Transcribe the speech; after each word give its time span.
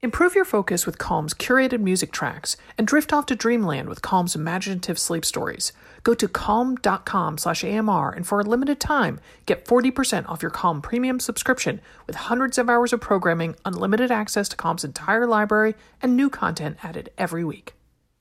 Improve 0.00 0.36
your 0.36 0.44
focus 0.44 0.86
with 0.86 0.96
Calm's 0.96 1.34
curated 1.34 1.80
music 1.80 2.12
tracks 2.12 2.56
and 2.76 2.86
drift 2.86 3.12
off 3.12 3.26
to 3.26 3.34
dreamland 3.34 3.88
with 3.88 4.00
Calm's 4.00 4.36
imaginative 4.36 4.96
sleep 4.96 5.24
stories. 5.24 5.72
Go 6.04 6.14
to 6.14 6.28
calm.com 6.28 7.36
slash 7.36 7.64
AMR 7.64 8.10
and 8.12 8.24
for 8.24 8.38
a 8.38 8.44
limited 8.44 8.78
time, 8.78 9.18
get 9.44 9.64
40% 9.64 10.28
off 10.28 10.40
your 10.40 10.52
Calm 10.52 10.80
premium 10.80 11.18
subscription 11.18 11.80
with 12.06 12.14
hundreds 12.14 12.58
of 12.58 12.70
hours 12.70 12.92
of 12.92 13.00
programming, 13.00 13.56
unlimited 13.64 14.12
access 14.12 14.48
to 14.50 14.56
Calm's 14.56 14.84
entire 14.84 15.26
library, 15.26 15.74
and 16.00 16.16
new 16.16 16.30
content 16.30 16.76
added 16.84 17.10
every 17.18 17.42
week. 17.42 17.74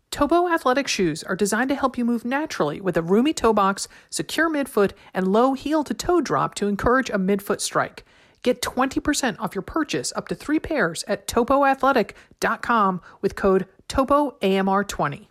Topo 0.09 0.48
athletic 0.48 0.88
shoes 0.88 1.21
are 1.21 1.36
designed 1.36 1.70
to 1.70 1.75
help 1.75 1.96
you 1.96 2.04
move 2.04 2.25
naturally 2.25 2.82
with 2.82 2.98
a 2.98 3.04
roomy 3.04 3.34
toe 3.34 3.54
box, 3.54 3.88
secure 4.09 4.50
midfoot, 4.50 4.94
and 5.14 5.28
low 5.28 5.54
heel 5.54 5.84
to 5.84 5.94
toe 5.94 6.21
drop 6.21 6.55
to 6.55 6.68
encourage 6.68 7.12
a 7.12 7.20
midfoot 7.20 7.62
strike. 7.62 8.04
Get 8.48 8.61
20% 8.61 9.41
off 9.41 9.55
your 9.55 9.61
purchase 9.61 10.13
up 10.16 10.30
to 10.30 10.36
three 10.36 10.57
pairs 10.57 11.04
at 11.05 11.27
topoathletic.com 11.27 13.02
with 13.20 13.36
code 13.36 13.67
TOPOAMR20. 13.90 15.27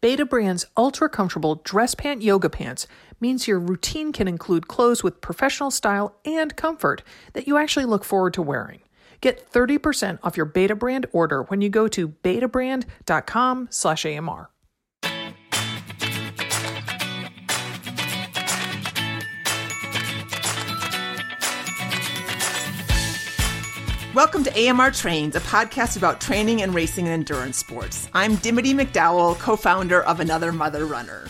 Betabrand's 0.00 0.66
ultra 0.76 1.08
comfortable 1.08 1.56
dress 1.64 1.96
pant 1.96 2.22
yoga 2.22 2.48
pants 2.48 2.86
means 3.18 3.48
your 3.48 3.58
routine 3.58 4.12
can 4.12 4.28
include 4.28 4.68
clothes 4.68 5.02
with 5.02 5.20
professional 5.20 5.72
style 5.72 6.14
and 6.24 6.54
comfort 6.54 7.02
that 7.32 7.48
you 7.48 7.56
actually 7.56 7.86
look 7.86 8.04
forward 8.04 8.34
to 8.34 8.40
wearing. 8.40 8.82
Get 9.20 9.50
30% 9.50 10.20
off 10.22 10.36
your 10.36 10.46
Beta 10.46 10.76
Brand 10.76 11.06
order 11.10 11.42
when 11.42 11.60
you 11.60 11.70
go 11.70 11.88
to 11.88 12.10
betabrand.com 12.22 13.66
Welcome 24.12 24.42
to 24.42 24.68
AMR 24.68 24.90
Trains, 24.90 25.36
a 25.36 25.40
podcast 25.40 25.96
about 25.96 26.20
training 26.20 26.62
and 26.62 26.74
racing 26.74 27.06
in 27.06 27.12
endurance 27.12 27.58
sports. 27.58 28.08
I'm 28.12 28.34
Dimity 28.36 28.74
McDowell, 28.74 29.38
co 29.38 29.54
founder 29.54 30.02
of 30.02 30.18
Another 30.18 30.50
Mother 30.50 30.84
Runner. 30.84 31.28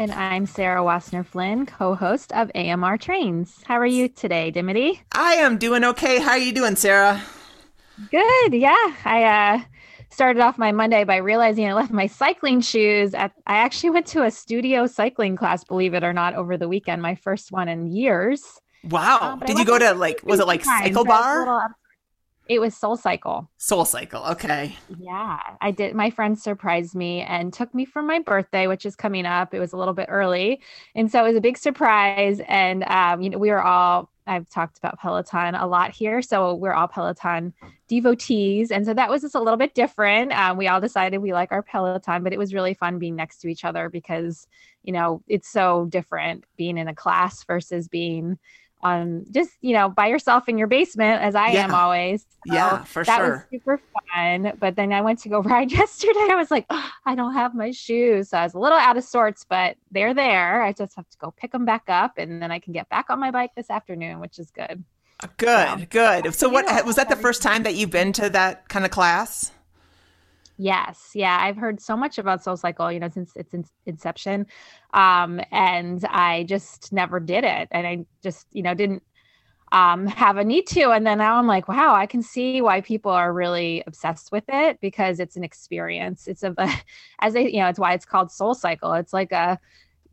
And 0.00 0.10
I'm 0.10 0.44
Sarah 0.44 0.80
Wassner 0.80 1.24
Flynn, 1.24 1.66
co 1.66 1.94
host 1.94 2.32
of 2.32 2.50
AMR 2.56 2.98
Trains. 2.98 3.62
How 3.64 3.78
are 3.78 3.86
you 3.86 4.08
today, 4.08 4.50
Dimity? 4.50 5.02
I 5.12 5.34
am 5.34 5.56
doing 5.56 5.84
okay. 5.84 6.18
How 6.18 6.32
are 6.32 6.38
you 6.38 6.52
doing, 6.52 6.74
Sarah? 6.74 7.22
Good. 8.10 8.54
Yeah. 8.54 8.74
I 9.04 9.22
uh, 9.22 9.60
started 10.10 10.40
off 10.42 10.58
my 10.58 10.72
Monday 10.72 11.04
by 11.04 11.18
realizing 11.18 11.64
I 11.68 11.74
left 11.74 11.92
my 11.92 12.08
cycling 12.08 12.60
shoes 12.60 13.14
at, 13.14 13.30
I 13.46 13.58
actually 13.58 13.90
went 13.90 14.06
to 14.08 14.24
a 14.24 14.32
studio 14.32 14.88
cycling 14.88 15.36
class, 15.36 15.62
believe 15.62 15.94
it 15.94 16.02
or 16.02 16.12
not, 16.12 16.34
over 16.34 16.56
the 16.56 16.68
weekend, 16.68 17.02
my 17.02 17.14
first 17.14 17.52
one 17.52 17.68
in 17.68 17.86
years. 17.86 18.42
Wow. 18.82 19.38
Uh, 19.40 19.46
Did 19.46 19.58
you 19.58 19.64
go 19.64 19.78
to 19.78 19.94
like, 19.94 20.22
was 20.24 20.40
it 20.40 20.48
like 20.48 20.64
CycleBar? 20.64 21.70
It 22.46 22.60
was 22.60 22.76
Soul 22.76 22.96
Cycle. 22.96 23.50
Soul 23.56 23.86
Cycle. 23.86 24.22
Okay. 24.24 24.76
Yeah, 24.98 25.40
I 25.62 25.70
did. 25.70 25.94
My 25.94 26.10
friend 26.10 26.38
surprised 26.38 26.94
me 26.94 27.22
and 27.22 27.52
took 27.52 27.72
me 27.74 27.86
for 27.86 28.02
my 28.02 28.18
birthday, 28.18 28.66
which 28.66 28.84
is 28.84 28.96
coming 28.96 29.24
up. 29.24 29.54
It 29.54 29.60
was 29.60 29.72
a 29.72 29.78
little 29.78 29.94
bit 29.94 30.08
early, 30.10 30.60
and 30.94 31.10
so 31.10 31.24
it 31.24 31.28
was 31.28 31.36
a 31.36 31.40
big 31.40 31.56
surprise. 31.56 32.40
And 32.46 32.84
um, 32.84 33.22
you 33.22 33.30
know, 33.30 33.38
we 33.38 33.50
were 33.50 33.62
all. 33.62 34.10
I've 34.26 34.48
talked 34.48 34.78
about 34.78 34.98
Peloton 34.98 35.54
a 35.54 35.66
lot 35.66 35.94
here, 35.94 36.22
so 36.22 36.54
we're 36.54 36.72
all 36.72 36.88
Peloton 36.88 37.52
devotees, 37.88 38.70
and 38.70 38.84
so 38.84 38.94
that 38.94 39.10
was 39.10 39.22
just 39.22 39.34
a 39.34 39.40
little 39.40 39.58
bit 39.58 39.74
different. 39.74 40.32
Um, 40.32 40.56
we 40.56 40.66
all 40.66 40.80
decided 40.80 41.18
we 41.18 41.32
like 41.34 41.52
our 41.52 41.62
Peloton, 41.62 42.22
but 42.22 42.32
it 42.32 42.38
was 42.38 42.54
really 42.54 42.72
fun 42.74 42.98
being 42.98 43.16
next 43.16 43.38
to 43.38 43.48
each 43.48 43.64
other 43.64 43.88
because 43.88 44.46
you 44.82 44.92
know 44.92 45.22
it's 45.28 45.48
so 45.48 45.86
different 45.90 46.44
being 46.56 46.78
in 46.78 46.88
a 46.88 46.94
class 46.94 47.44
versus 47.44 47.88
being 47.88 48.38
um, 48.84 49.24
just 49.30 49.50
you 49.62 49.72
know 49.72 49.88
by 49.88 50.06
yourself 50.06 50.48
in 50.48 50.58
your 50.58 50.66
basement 50.66 51.22
as 51.22 51.34
I 51.34 51.50
yeah. 51.52 51.64
am 51.64 51.74
always. 51.74 52.26
So 52.46 52.54
yeah, 52.54 52.84
for 52.84 53.02
that 53.02 53.16
sure. 53.16 53.26
That 53.26 53.32
was 53.32 53.62
super 53.62 53.80
fun. 54.14 54.52
But 54.60 54.76
then 54.76 54.92
I 54.92 55.00
went 55.00 55.18
to 55.20 55.28
go 55.28 55.42
ride 55.42 55.72
yesterday. 55.72 56.28
I 56.30 56.36
was 56.36 56.50
like, 56.50 56.66
oh, 56.70 56.90
I 57.06 57.14
don't 57.14 57.32
have 57.32 57.54
my 57.54 57.70
shoes, 57.70 58.28
so 58.28 58.38
I 58.38 58.44
was 58.44 58.54
a 58.54 58.58
little 58.58 58.78
out 58.78 58.96
of 58.96 59.04
sorts, 59.04 59.44
but 59.48 59.76
they're 59.90 60.14
there. 60.14 60.62
I 60.62 60.72
just 60.72 60.94
have 60.96 61.08
to 61.08 61.18
go 61.18 61.32
pick 61.36 61.52
them 61.52 61.64
back 61.64 61.84
up, 61.88 62.18
and 62.18 62.40
then 62.40 62.52
I 62.52 62.58
can 62.58 62.72
get 62.72 62.88
back 62.90 63.06
on 63.08 63.18
my 63.18 63.30
bike 63.30 63.50
this 63.56 63.70
afternoon, 63.70 64.20
which 64.20 64.38
is 64.38 64.50
good. 64.50 64.84
Good, 65.38 65.80
so, 65.80 65.86
good. 65.88 66.34
So, 66.34 66.48
what 66.50 66.84
was 66.84 66.96
that 66.96 67.08
the 67.08 67.16
first 67.16 67.42
time 67.42 67.62
that 67.62 67.74
you've 67.74 67.90
been 67.90 68.12
to 68.14 68.28
that 68.30 68.68
kind 68.68 68.84
of 68.84 68.90
class? 68.90 69.52
Yes, 70.56 71.10
yeah, 71.14 71.36
I've 71.40 71.56
heard 71.56 71.80
so 71.80 71.96
much 71.96 72.16
about 72.18 72.44
Soul 72.44 72.56
Cycle, 72.56 72.92
you 72.92 73.00
know, 73.00 73.08
since 73.08 73.32
its 73.34 73.52
in- 73.54 73.64
inception, 73.86 74.46
um, 74.92 75.40
and 75.50 76.04
I 76.04 76.44
just 76.44 76.92
never 76.92 77.18
did 77.18 77.42
it, 77.42 77.66
and 77.72 77.84
I 77.86 78.06
just, 78.22 78.46
you 78.52 78.62
know, 78.62 78.72
didn't 78.72 79.02
um, 79.72 80.06
have 80.06 80.38
a 80.38 80.44
need 80.44 80.66
to. 80.68 80.90
And 80.92 81.06
then 81.06 81.18
now 81.18 81.36
I'm 81.38 81.46
like, 81.48 81.68
wow, 81.68 81.94
I 81.94 82.06
can 82.06 82.22
see 82.22 82.60
why 82.62 82.80
people 82.82 83.12
are 83.12 83.32
really 83.32 83.82
obsessed 83.86 84.32
with 84.32 84.44
it 84.48 84.80
because 84.80 85.20
it's 85.20 85.36
an 85.36 85.44
experience. 85.44 86.28
It's 86.28 86.44
a, 86.44 86.54
as 87.20 87.34
they, 87.34 87.50
you 87.50 87.60
know, 87.60 87.68
it's 87.68 87.78
why 87.78 87.94
it's 87.94 88.06
called 88.06 88.32
Soul 88.32 88.54
Cycle. 88.54 88.92
It's 88.94 89.12
like 89.12 89.32
a 89.32 89.58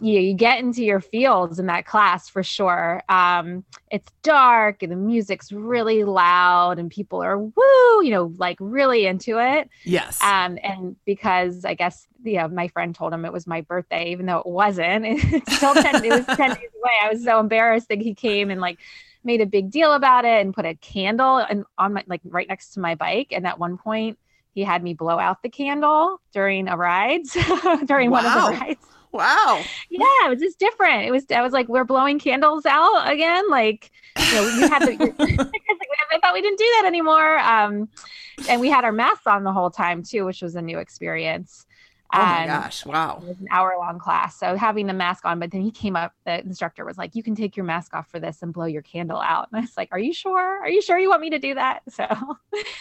you, 0.01 0.19
you 0.19 0.33
get 0.33 0.59
into 0.59 0.83
your 0.83 0.99
fields 0.99 1.59
in 1.59 1.67
that 1.67 1.85
class 1.85 2.27
for 2.27 2.43
sure. 2.43 3.03
Um, 3.07 3.63
it's 3.91 4.11
dark 4.23 4.81
and 4.81 4.91
the 4.91 4.95
music's 4.95 5.51
really 5.51 6.03
loud 6.03 6.79
and 6.79 6.89
people 6.89 7.21
are 7.21 7.37
woo, 7.37 8.03
you 8.03 8.09
know, 8.09 8.33
like 8.37 8.57
really 8.59 9.05
into 9.05 9.39
it. 9.39 9.69
Yes. 9.83 10.21
Um, 10.23 10.57
and 10.63 10.95
because 11.05 11.63
I 11.65 11.75
guess 11.75 12.07
know, 12.23 12.47
my 12.47 12.67
friend 12.67 12.93
told 12.95 13.13
him 13.13 13.25
it 13.25 13.33
was 13.33 13.47
my 13.47 13.61
birthday, 13.61 14.11
even 14.11 14.25
though 14.25 14.39
it 14.39 14.47
wasn't. 14.47 15.05
It's 15.31 15.55
still 15.55 15.73
ten. 15.73 16.03
it 16.03 16.09
was 16.09 16.37
ten 16.37 16.49
days 16.49 16.69
away. 16.77 16.91
I 17.03 17.09
was 17.11 17.23
so 17.23 17.39
embarrassed 17.39 17.89
that 17.89 18.01
he 18.01 18.13
came 18.13 18.49
and 18.49 18.59
like 18.59 18.79
made 19.23 19.41
a 19.41 19.45
big 19.45 19.69
deal 19.69 19.93
about 19.93 20.25
it 20.25 20.41
and 20.41 20.53
put 20.53 20.65
a 20.65 20.75
candle 20.75 21.37
and 21.37 21.63
on 21.77 21.93
my 21.93 22.03
like 22.07 22.21
right 22.25 22.47
next 22.47 22.71
to 22.71 22.79
my 22.79 22.95
bike. 22.95 23.27
And 23.31 23.45
at 23.45 23.59
one 23.59 23.77
point, 23.77 24.17
he 24.53 24.63
had 24.63 24.83
me 24.83 24.93
blow 24.93 25.19
out 25.19 25.41
the 25.41 25.49
candle 25.49 26.19
during 26.33 26.67
a 26.67 26.75
ride, 26.75 27.21
during 27.85 28.11
wow. 28.11 28.17
one 28.17 28.25
of 28.25 28.33
the 28.33 28.65
rides. 28.65 28.87
Wow. 29.11 29.63
Yeah, 29.89 30.25
it 30.25 30.29
was 30.29 30.39
just 30.39 30.59
different. 30.59 31.05
It 31.05 31.11
was 31.11 31.25
I 31.31 31.41
was 31.41 31.53
like, 31.53 31.67
we're 31.67 31.83
blowing 31.83 32.19
candles 32.19 32.65
out 32.65 33.09
again. 33.11 33.49
Like, 33.49 33.91
you 34.17 34.33
know, 34.35 34.47
you 34.47 34.67
had 34.69 34.79
to 34.79 35.49
I 36.11 36.19
thought 36.19 36.33
we 36.33 36.41
didn't 36.41 36.59
do 36.59 36.69
that 36.77 36.85
anymore. 36.85 37.39
Um, 37.39 37.89
and 38.49 38.59
we 38.61 38.69
had 38.69 38.83
our 38.83 38.91
masks 38.91 39.27
on 39.27 39.43
the 39.43 39.53
whole 39.53 39.69
time 39.69 40.03
too, 40.03 40.25
which 40.25 40.41
was 40.41 40.55
a 40.55 40.61
new 40.61 40.79
experience. 40.79 41.65
Oh 42.13 42.17
my 42.17 42.45
gosh! 42.45 42.85
Wow, 42.85 43.19
it 43.21 43.27
was 43.27 43.39
an 43.39 43.47
hour-long 43.51 43.97
class, 43.97 44.37
so 44.37 44.55
having 44.55 44.87
the 44.87 44.93
mask 44.93 45.23
on. 45.25 45.39
But 45.39 45.51
then 45.51 45.61
he 45.61 45.71
came 45.71 45.95
up. 45.95 46.13
The 46.25 46.41
instructor 46.41 46.83
was 46.83 46.97
like, 46.97 47.15
"You 47.15 47.23
can 47.23 47.35
take 47.35 47.55
your 47.55 47.65
mask 47.65 47.93
off 47.93 48.09
for 48.09 48.19
this 48.19 48.41
and 48.41 48.53
blow 48.53 48.65
your 48.65 48.81
candle 48.81 49.19
out." 49.19 49.47
And 49.51 49.59
I 49.59 49.61
was 49.61 49.77
like, 49.77 49.89
"Are 49.91 49.99
you 49.99 50.13
sure? 50.13 50.59
Are 50.59 50.69
you 50.69 50.81
sure 50.81 50.97
you 50.97 51.09
want 51.09 51.21
me 51.21 51.29
to 51.29 51.39
do 51.39 51.55
that?" 51.55 51.83
So 51.91 52.07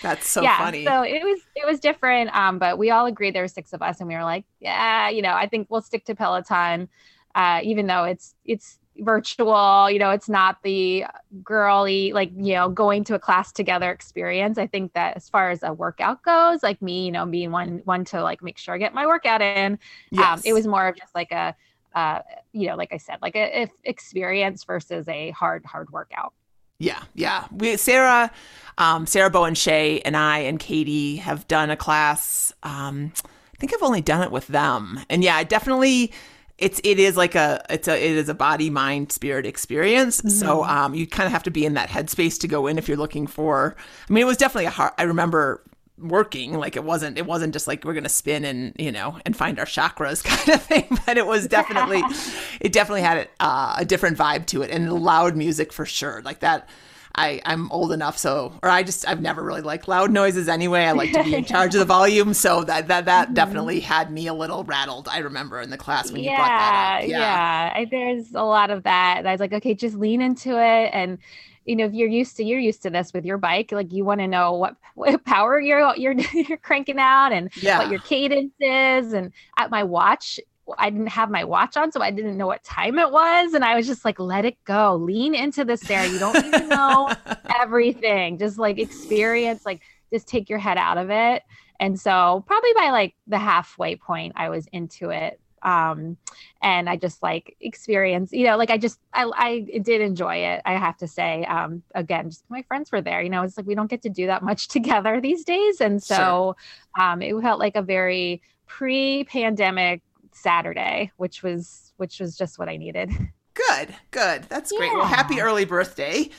that's 0.02 0.28
so 0.28 0.42
yeah, 0.42 0.58
funny. 0.58 0.84
So 0.84 1.02
it 1.02 1.22
was 1.22 1.40
it 1.54 1.66
was 1.66 1.78
different. 1.78 2.34
Um, 2.34 2.58
but 2.58 2.78
we 2.78 2.90
all 2.90 3.06
agreed 3.06 3.34
there 3.34 3.42
were 3.42 3.48
six 3.48 3.72
of 3.72 3.82
us, 3.82 4.00
and 4.00 4.08
we 4.08 4.14
were 4.14 4.24
like, 4.24 4.44
"Yeah, 4.58 5.08
you 5.10 5.22
know, 5.22 5.34
I 5.34 5.46
think 5.46 5.68
we'll 5.70 5.82
stick 5.82 6.04
to 6.06 6.14
Peloton." 6.14 6.88
Uh, 7.34 7.60
even 7.62 7.86
though 7.86 8.04
it's 8.04 8.34
it's 8.44 8.79
virtual 8.98 9.90
you 9.90 9.98
know 9.98 10.10
it's 10.10 10.28
not 10.28 10.62
the 10.62 11.04
girly 11.42 12.12
like 12.12 12.30
you 12.36 12.54
know 12.54 12.68
going 12.68 13.04
to 13.04 13.14
a 13.14 13.18
class 13.18 13.52
together 13.52 13.90
experience. 13.90 14.58
I 14.58 14.66
think 14.66 14.92
that 14.92 15.16
as 15.16 15.28
far 15.28 15.50
as 15.50 15.62
a 15.62 15.72
workout 15.72 16.22
goes 16.22 16.62
like 16.62 16.82
me 16.82 17.06
you 17.06 17.12
know 17.12 17.24
being 17.26 17.50
one 17.50 17.80
one 17.84 18.04
to 18.06 18.22
like 18.22 18.42
make 18.42 18.58
sure 18.58 18.74
i 18.74 18.78
get 18.78 18.92
my 18.94 19.06
workout 19.06 19.40
in 19.40 19.78
yes. 20.10 20.38
um, 20.38 20.42
it 20.44 20.52
was 20.52 20.66
more 20.66 20.88
of 20.88 20.96
just 20.96 21.14
like 21.14 21.32
a 21.32 21.54
uh, 21.94 22.20
you 22.52 22.68
know 22.68 22.76
like 22.76 22.92
i 22.92 22.96
said 22.96 23.18
like 23.22 23.36
a, 23.36 23.62
a 23.62 23.68
experience 23.84 24.64
versus 24.64 25.08
a 25.08 25.30
hard 25.30 25.64
hard 25.64 25.90
workout. 25.90 26.32
Yeah 26.78 27.02
yeah. 27.14 27.46
We 27.50 27.76
sarah 27.76 28.30
um, 28.78 29.06
sarah 29.06 29.30
bowen 29.30 29.54
Shea 29.54 30.00
and 30.00 30.16
i 30.16 30.38
and 30.40 30.58
katie 30.58 31.16
have 31.16 31.46
done 31.48 31.70
a 31.70 31.76
class 31.76 32.52
um, 32.62 33.12
i 33.24 33.56
think 33.58 33.72
i've 33.72 33.82
only 33.82 34.02
done 34.02 34.22
it 34.22 34.30
with 34.30 34.46
them. 34.48 35.00
And 35.08 35.24
yeah 35.24 35.36
I 35.36 35.44
definitely 35.44 36.12
it's 36.60 36.80
it 36.84 37.00
is 37.00 37.16
like 37.16 37.34
a 37.34 37.64
it's 37.70 37.88
a 37.88 37.96
it 37.96 38.12
is 38.16 38.28
a 38.28 38.34
body 38.34 38.70
mind 38.70 39.10
spirit 39.10 39.46
experience 39.46 40.18
mm-hmm. 40.18 40.28
so 40.28 40.62
um 40.64 40.94
you 40.94 41.06
kind 41.06 41.26
of 41.26 41.32
have 41.32 41.42
to 41.42 41.50
be 41.50 41.64
in 41.64 41.74
that 41.74 41.88
headspace 41.88 42.38
to 42.38 42.46
go 42.46 42.66
in 42.66 42.78
if 42.78 42.86
you're 42.86 42.96
looking 42.96 43.26
for 43.26 43.74
i 44.08 44.12
mean 44.12 44.22
it 44.22 44.26
was 44.26 44.36
definitely 44.36 44.66
a 44.66 44.70
hard 44.70 44.92
i 44.98 45.02
remember 45.02 45.62
working 45.98 46.54
like 46.54 46.76
it 46.76 46.84
wasn't 46.84 47.18
it 47.18 47.26
wasn't 47.26 47.52
just 47.52 47.66
like 47.66 47.84
we're 47.84 47.94
gonna 47.94 48.08
spin 48.08 48.44
and 48.44 48.74
you 48.78 48.92
know 48.92 49.18
and 49.26 49.36
find 49.36 49.58
our 49.58 49.66
chakras 49.66 50.22
kind 50.24 50.48
of 50.50 50.62
thing 50.62 50.86
but 51.06 51.16
it 51.18 51.26
was 51.26 51.46
definitely 51.46 52.02
it 52.60 52.72
definitely 52.72 53.02
had 53.02 53.28
uh, 53.40 53.74
a 53.78 53.84
different 53.84 54.16
vibe 54.16 54.46
to 54.46 54.62
it 54.62 54.70
and 54.70 54.92
loud 54.92 55.36
music 55.36 55.72
for 55.72 55.84
sure 55.84 56.22
like 56.22 56.40
that 56.40 56.68
I, 57.14 57.40
I'm 57.44 57.70
old 57.72 57.92
enough, 57.92 58.16
so 58.16 58.52
or 58.62 58.68
I 58.68 58.82
just 58.82 59.06
I've 59.06 59.20
never 59.20 59.42
really 59.42 59.62
liked 59.62 59.88
loud 59.88 60.10
noises 60.10 60.48
anyway. 60.48 60.84
I 60.84 60.92
like 60.92 61.12
to 61.12 61.24
be 61.24 61.34
in 61.34 61.44
charge 61.46 61.74
of 61.74 61.80
the 61.80 61.84
volume, 61.84 62.34
so 62.34 62.64
that 62.64 62.88
that 62.88 63.04
that 63.06 63.26
mm-hmm. 63.26 63.34
definitely 63.34 63.80
had 63.80 64.10
me 64.10 64.26
a 64.26 64.34
little 64.34 64.64
rattled. 64.64 65.08
I 65.08 65.18
remember 65.18 65.60
in 65.60 65.70
the 65.70 65.78
class 65.78 66.10
when 66.12 66.22
you 66.22 66.30
brought 66.30 66.48
that 66.48 67.00
up. 67.02 67.08
Yeah, 67.08 67.18
yeah. 67.18 67.72
I, 67.74 67.84
there's 67.90 68.32
a 68.34 68.44
lot 68.44 68.70
of 68.70 68.84
that. 68.84 69.26
I 69.26 69.32
was 69.32 69.40
like, 69.40 69.52
okay, 69.52 69.74
just 69.74 69.96
lean 69.96 70.20
into 70.20 70.50
it, 70.50 70.90
and 70.92 71.18
you 71.64 71.76
know, 71.76 71.84
if 71.84 71.92
you're 71.92 72.08
used 72.08 72.36
to 72.36 72.44
you're 72.44 72.58
used 72.58 72.82
to 72.82 72.90
this 72.90 73.12
with 73.12 73.24
your 73.24 73.38
bike, 73.38 73.70
like 73.72 73.92
you 73.92 74.04
want 74.04 74.20
to 74.20 74.26
know 74.26 74.54
what, 74.54 74.76
what 74.94 75.24
power 75.24 75.60
you're 75.60 75.94
you're 75.96 76.14
you're 76.32 76.58
cranking 76.58 76.98
out 76.98 77.32
and 77.32 77.50
yeah. 77.56 77.78
what 77.78 77.90
your 77.90 78.00
cadence 78.00 78.54
is. 78.60 79.12
And 79.12 79.32
at 79.58 79.70
my 79.70 79.82
watch, 79.82 80.40
I 80.78 80.90
didn't 80.90 81.08
have 81.08 81.30
my 81.30 81.44
watch 81.44 81.76
on, 81.76 81.92
so 81.92 82.00
I 82.00 82.10
didn't 82.10 82.36
know 82.36 82.46
what 82.46 82.62
time 82.64 82.98
it 82.98 83.10
was. 83.10 83.54
And 83.54 83.64
I 83.64 83.76
was 83.76 83.86
just 83.86 84.04
like, 84.04 84.18
let 84.18 84.44
it 84.44 84.62
go. 84.64 84.96
Lean 84.96 85.34
into 85.34 85.64
this, 85.64 85.80
Sarah. 85.80 86.06
You 86.06 86.18
don't 86.18 86.42
need 86.42 86.52
to 86.52 86.66
know 86.66 87.12
everything. 87.60 88.38
Just 88.38 88.58
like 88.58 88.78
experience, 88.78 89.64
like 89.64 89.80
just 90.12 90.26
take 90.26 90.48
your 90.48 90.58
head 90.58 90.78
out 90.78 90.98
of 90.98 91.10
it. 91.10 91.42
And 91.78 91.98
so 91.98 92.44
probably 92.46 92.72
by 92.74 92.90
like 92.90 93.14
the 93.26 93.38
halfway 93.38 93.96
point, 93.96 94.34
I 94.36 94.50
was 94.50 94.66
into 94.72 95.10
it. 95.10 95.40
Um, 95.62 96.16
and 96.62 96.88
I 96.88 96.96
just 96.96 97.22
like 97.22 97.56
experience, 97.60 98.32
you 98.32 98.44
know, 98.44 98.56
like 98.56 98.70
I 98.70 98.78
just, 98.78 98.98
I, 99.12 99.30
I 99.34 99.80
did 99.80 100.00
enjoy 100.00 100.36
it. 100.36 100.62
I 100.64 100.72
have 100.72 100.96
to 100.98 101.08
say, 101.08 101.44
um, 101.44 101.82
again, 101.94 102.30
just 102.30 102.44
my 102.48 102.62
friends 102.62 102.90
were 102.90 103.02
there, 103.02 103.22
you 103.22 103.28
know, 103.28 103.42
it's 103.42 103.56
like, 103.56 103.66
we 103.66 103.74
don't 103.74 103.90
get 103.90 104.02
to 104.02 104.08
do 104.08 104.26
that 104.26 104.42
much 104.42 104.68
together 104.76 105.20
these 105.20 105.44
days. 105.44 105.80
And 105.80 106.02
so, 106.02 106.56
sure. 106.96 107.04
um, 107.04 107.22
it 107.22 107.38
felt 107.40 107.58
like 107.58 107.76
a 107.76 107.82
very 107.82 108.42
pre-pandemic 108.66 110.02
Saturday, 110.40 111.12
which 111.16 111.42
was, 111.42 111.92
which 111.96 112.20
was 112.20 112.36
just 112.36 112.58
what 112.58 112.68
I 112.68 112.76
needed. 112.76 113.10
Good, 113.54 113.94
good. 114.10 114.44
That's 114.44 114.72
great. 114.72 114.86
Yeah. 114.86 114.98
Well, 114.98 115.06
happy 115.06 115.40
early 115.40 115.64
birthday. 115.64 116.30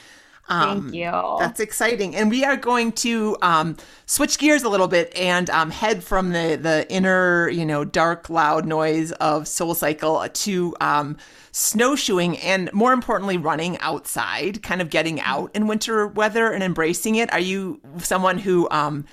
Um, 0.48 0.82
Thank 0.82 0.96
you. 0.96 1.38
That's 1.40 1.60
exciting. 1.60 2.16
And 2.16 2.30
we 2.30 2.44
are 2.44 2.58
going 2.58 2.92
to 2.94 3.38
um, 3.42 3.78
switch 4.06 4.38
gears 4.38 4.64
a 4.64 4.70
little 4.70 4.88
bit 4.88 5.16
and 5.16 5.50
um, 5.50 5.72
head 5.72 6.04
from 6.04 6.32
the, 6.32 6.58
the 6.62 6.92
inner, 6.92 7.48
you 7.50 7.66
know, 7.66 7.86
dark, 7.86 8.30
loud 8.30 8.66
noise 8.66 9.12
of 9.14 9.48
Soul 9.48 9.76
Cycle 9.76 10.28
to 10.28 10.76
um, 10.82 11.16
snowshoeing 11.52 12.38
and 12.40 12.72
more 12.74 12.92
importantly, 12.92 13.38
running 13.38 13.78
outside, 13.80 14.62
kind 14.64 14.82
of 14.82 14.90
getting 14.90 15.18
mm-hmm. 15.18 15.32
out 15.32 15.52
in 15.54 15.68
winter 15.68 16.08
weather 16.08 16.52
and 16.52 16.64
embracing 16.64 17.16
it. 17.16 17.32
Are 17.32 17.40
you 17.40 17.80
someone 18.00 18.40
who, 18.40 18.68
um, 18.72 19.06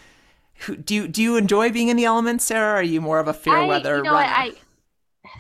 who 0.61 0.77
do 0.77 0.95
you, 0.95 1.09
do 1.09 1.23
you 1.23 1.37
enjoy 1.37 1.71
being 1.71 1.89
in 1.89 1.97
the 1.97 2.05
elements, 2.05 2.45
Sarah? 2.45 2.81
are 2.81 2.83
you 2.83 3.01
more 3.01 3.21
of 3.21 3.29
a 3.29 3.35
fair 3.35 3.59
I, 3.59 3.67
weather 3.67 3.99
you 3.99 4.03
know, 4.03 4.13
runner? 4.13 4.33
I, 4.35 4.55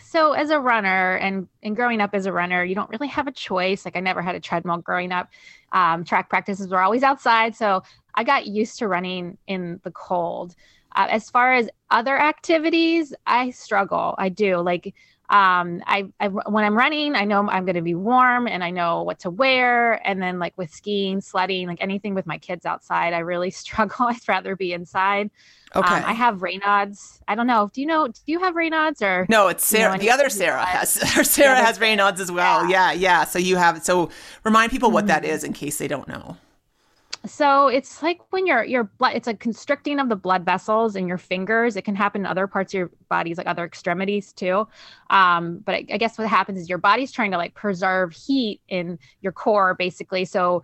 so 0.08 0.32
as 0.32 0.48
a 0.50 0.58
runner 0.58 1.16
and 1.16 1.46
and 1.62 1.76
growing 1.76 2.00
up 2.00 2.10
as 2.14 2.24
a 2.24 2.32
runner 2.32 2.64
you 2.64 2.74
don't 2.74 2.88
really 2.90 3.08
have 3.08 3.26
a 3.26 3.32
choice. 3.32 3.84
Like 3.84 3.96
i 3.96 4.00
never 4.00 4.22
had 4.22 4.34
a 4.34 4.40
treadmill 4.40 4.78
growing 4.78 5.12
up. 5.12 5.28
Um, 5.72 6.04
track 6.04 6.30
practices 6.30 6.68
were 6.68 6.80
always 6.80 7.02
outside 7.02 7.54
so 7.54 7.82
i 8.14 8.24
got 8.24 8.46
used 8.46 8.78
to 8.78 8.88
running 8.88 9.36
in 9.46 9.80
the 9.84 9.90
cold. 9.90 10.54
Uh, 10.96 11.06
as 11.10 11.28
far 11.28 11.52
as 11.52 11.68
other 11.90 12.18
activities 12.18 13.12
i 13.26 13.50
struggle. 13.50 14.14
I 14.18 14.30
do. 14.30 14.56
Like 14.58 14.94
um, 15.30 15.82
I, 15.86 16.06
I 16.20 16.28
when 16.28 16.64
I'm 16.64 16.76
running, 16.76 17.14
I 17.14 17.24
know 17.24 17.46
I'm 17.48 17.66
going 17.66 17.76
to 17.76 17.82
be 17.82 17.94
warm 17.94 18.48
and 18.48 18.64
I 18.64 18.70
know 18.70 19.02
what 19.02 19.18
to 19.20 19.30
wear. 19.30 19.94
And 20.06 20.22
then 20.22 20.38
like 20.38 20.56
with 20.56 20.72
skiing, 20.72 21.20
sledding, 21.20 21.66
like 21.66 21.82
anything 21.82 22.14
with 22.14 22.26
my 22.26 22.38
kids 22.38 22.64
outside, 22.64 23.12
I 23.12 23.18
really 23.18 23.50
struggle. 23.62 24.06
I'd 24.06 24.26
rather 24.26 24.56
be 24.56 24.72
inside. 24.72 25.30
Okay. 25.76 25.94
Um, 25.94 26.02
I 26.06 26.14
have 26.14 26.36
Raynaud's. 26.36 27.20
I 27.28 27.34
don't 27.34 27.46
know. 27.46 27.70
Do 27.74 27.82
you 27.82 27.86
know? 27.86 28.08
Do 28.08 28.20
you 28.24 28.40
have 28.40 28.54
Raynaud's 28.54 29.02
or 29.02 29.26
no? 29.28 29.48
It's 29.48 29.66
Sarah. 29.66 29.92
You 29.92 29.98
know, 29.98 30.02
the 30.02 30.10
other 30.10 30.30
Sarah 30.30 30.64
has. 30.64 30.90
Sarah 31.30 31.56
has 31.56 31.78
Raynaud's 31.78 32.22
as 32.22 32.32
well. 32.32 32.68
Yeah. 32.70 32.92
yeah, 32.92 33.00
yeah. 33.00 33.24
So 33.24 33.38
you 33.38 33.56
have. 33.56 33.82
So 33.82 34.08
remind 34.44 34.72
people 34.72 34.90
what 34.90 35.02
mm-hmm. 35.02 35.08
that 35.08 35.24
is 35.26 35.44
in 35.44 35.52
case 35.52 35.76
they 35.76 35.88
don't 35.88 36.08
know 36.08 36.38
so 37.26 37.68
it's 37.68 38.02
like 38.02 38.20
when 38.30 38.46
your 38.46 38.64
your 38.64 38.84
blood 38.84 39.14
it's 39.14 39.28
a 39.28 39.34
constricting 39.34 39.98
of 39.98 40.08
the 40.08 40.16
blood 40.16 40.44
vessels 40.44 40.96
in 40.96 41.08
your 41.08 41.18
fingers 41.18 41.76
it 41.76 41.82
can 41.82 41.94
happen 41.94 42.22
in 42.22 42.26
other 42.26 42.46
parts 42.46 42.72
of 42.72 42.78
your 42.78 42.90
bodies 43.08 43.38
like 43.38 43.46
other 43.46 43.64
extremities 43.64 44.32
too 44.32 44.66
um, 45.10 45.58
but 45.58 45.74
I, 45.74 45.86
I, 45.92 45.98
guess 45.98 46.18
what 46.18 46.28
happens 46.28 46.60
is 46.60 46.68
your 46.68 46.78
body's 46.78 47.10
trying 47.10 47.30
to 47.32 47.36
like 47.36 47.54
preserve 47.54 48.12
heat 48.12 48.60
in 48.68 48.98
your 49.20 49.32
core 49.32 49.74
basically 49.74 50.24
so 50.24 50.62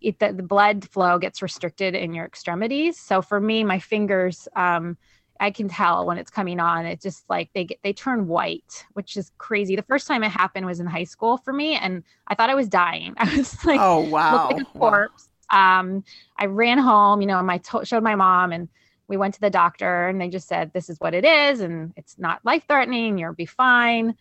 it, 0.00 0.20
the, 0.20 0.32
the 0.32 0.42
blood 0.42 0.88
flow 0.88 1.18
gets 1.18 1.42
restricted 1.42 1.94
in 1.94 2.14
your 2.14 2.24
extremities 2.24 2.98
so 2.98 3.20
for 3.20 3.40
me 3.40 3.64
my 3.64 3.78
fingers 3.78 4.46
um, 4.56 4.96
I 5.40 5.50
can 5.52 5.68
tell 5.68 6.04
when 6.04 6.18
it's 6.18 6.32
coming 6.32 6.58
on. 6.58 6.84
It 6.84 7.00
just 7.00 7.22
like 7.30 7.48
they 7.54 7.64
get 7.64 7.78
they 7.84 7.92
turn 7.92 8.26
white, 8.26 8.84
which 8.94 9.16
is 9.16 9.30
crazy. 9.38 9.76
The 9.76 9.84
first 9.84 10.08
time 10.08 10.24
it 10.24 10.30
happened 10.30 10.66
was 10.66 10.80
in 10.80 10.86
high 10.86 11.04
school 11.04 11.36
for 11.36 11.52
me, 11.52 11.76
and 11.76 12.02
I 12.26 12.34
thought 12.34 12.50
I 12.50 12.56
was 12.56 12.68
dying. 12.68 13.14
I 13.18 13.36
was 13.36 13.64
like, 13.64 13.78
oh 13.80 14.00
wow, 14.00 14.48
like 14.50 14.62
a 14.62 14.64
corpse. 14.64 15.28
Wow 15.28 15.37
um, 15.50 16.04
I 16.36 16.46
ran 16.46 16.78
home, 16.78 17.20
you 17.20 17.26
know, 17.26 17.38
and 17.38 17.46
my 17.46 17.58
to- 17.58 17.84
showed 17.84 18.02
my 18.02 18.14
mom 18.14 18.52
and 18.52 18.68
we 19.08 19.16
went 19.16 19.34
to 19.34 19.40
the 19.40 19.50
doctor 19.50 20.06
and 20.06 20.20
they 20.20 20.28
just 20.28 20.48
said, 20.48 20.70
this 20.72 20.90
is 20.90 21.00
what 21.00 21.14
it 21.14 21.24
is. 21.24 21.60
And 21.60 21.92
it's 21.96 22.18
not 22.18 22.44
life 22.44 22.64
threatening. 22.68 23.18
You'll 23.18 23.32
be 23.32 23.46
fine. 23.46 24.14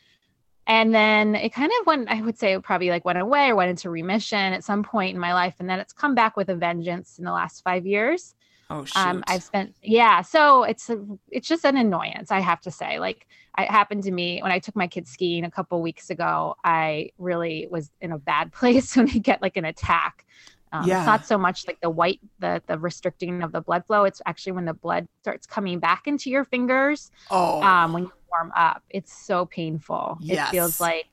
And 0.66 0.94
then 0.94 1.36
it 1.36 1.54
kind 1.54 1.72
of 1.80 1.88
went, 1.88 2.10
I 2.10 2.22
would 2.22 2.38
say 2.38 2.54
it 2.54 2.64
probably 2.64 2.90
like 2.90 3.06
went 3.06 3.20
away 3.20 3.50
or 3.50 3.56
went 3.56 3.70
into 3.70 3.90
remission 3.90 4.54
at 4.54 4.64
some 4.64 4.84
point 4.84 5.14
in 5.14 5.20
my 5.20 5.34
life. 5.34 5.56
And 5.60 5.70
then 5.70 5.80
it's 5.80 5.94
come 5.94 6.16
back 6.16 6.36
with 6.36 6.50
a 6.50 6.56
vengeance 6.56 7.20
in 7.20 7.26
the 7.26 7.32
last 7.32 7.64
five 7.64 7.86
years. 7.86 8.34
Oh, 8.70 8.84
shoot. 8.84 8.98
Um, 8.98 9.24
I've 9.28 9.44
spent, 9.44 9.76
yeah. 9.82 10.22
So 10.22 10.64
it's, 10.64 10.90
a, 10.90 11.02
it's 11.32 11.48
just 11.48 11.64
an 11.64 11.78
annoyance, 11.78 12.32
I 12.32 12.42
have 12.42 12.60
to 12.62 12.72
say. 12.72 13.00
Like 13.00 13.28
it 13.58 13.72
happened 13.72 14.04
to 14.04 14.12
me 14.12 14.42
when 14.42 14.52
I 14.52 14.60
took 14.60 14.76
my 14.76 14.88
kids 14.88 15.10
skiing 15.10 15.46
a 15.46 15.52
couple 15.52 15.82
weeks 15.82 16.10
ago. 16.10 16.56
I 16.66 17.12
really 17.18 17.68
was 17.72 17.90
in 18.02 18.12
a 18.12 18.18
bad 18.18 18.52
place 18.54 18.96
when 18.96 19.10
I 19.10 19.20
get 19.20 19.42
like 19.42 19.56
an 19.56 19.66
attack 19.66 20.26
um, 20.72 20.88
yeah. 20.88 21.00
It's 21.00 21.08
not 21.08 21.26
so 21.26 21.38
much 21.38 21.66
like 21.66 21.80
the 21.82 21.90
white, 21.90 22.20
the 22.40 22.62
the 22.68 22.78
restricting 22.78 23.42
of 23.42 23.52
the 23.52 23.62
blood 23.62 23.86
flow. 23.86 24.04
It's 24.04 24.22
actually 24.26 24.54
when 24.54 24.66
the 24.66 24.74
blood 24.74 25.08
starts 25.22 25.46
coming 25.46 25.80
back 25.80 26.08
into 26.08 26.30
your 26.30 26.44
fingers. 26.44 27.12
Oh. 27.32 27.62
Um, 27.62 27.94
when 27.94 28.04
you 28.04 28.12
warm 28.30 28.52
up, 28.56 28.84
it's 28.90 29.14
so 29.14 29.46
painful. 29.46 30.18
Yes. 30.20 30.50
It 30.50 30.52
feels 30.52 30.82
like 30.82 31.06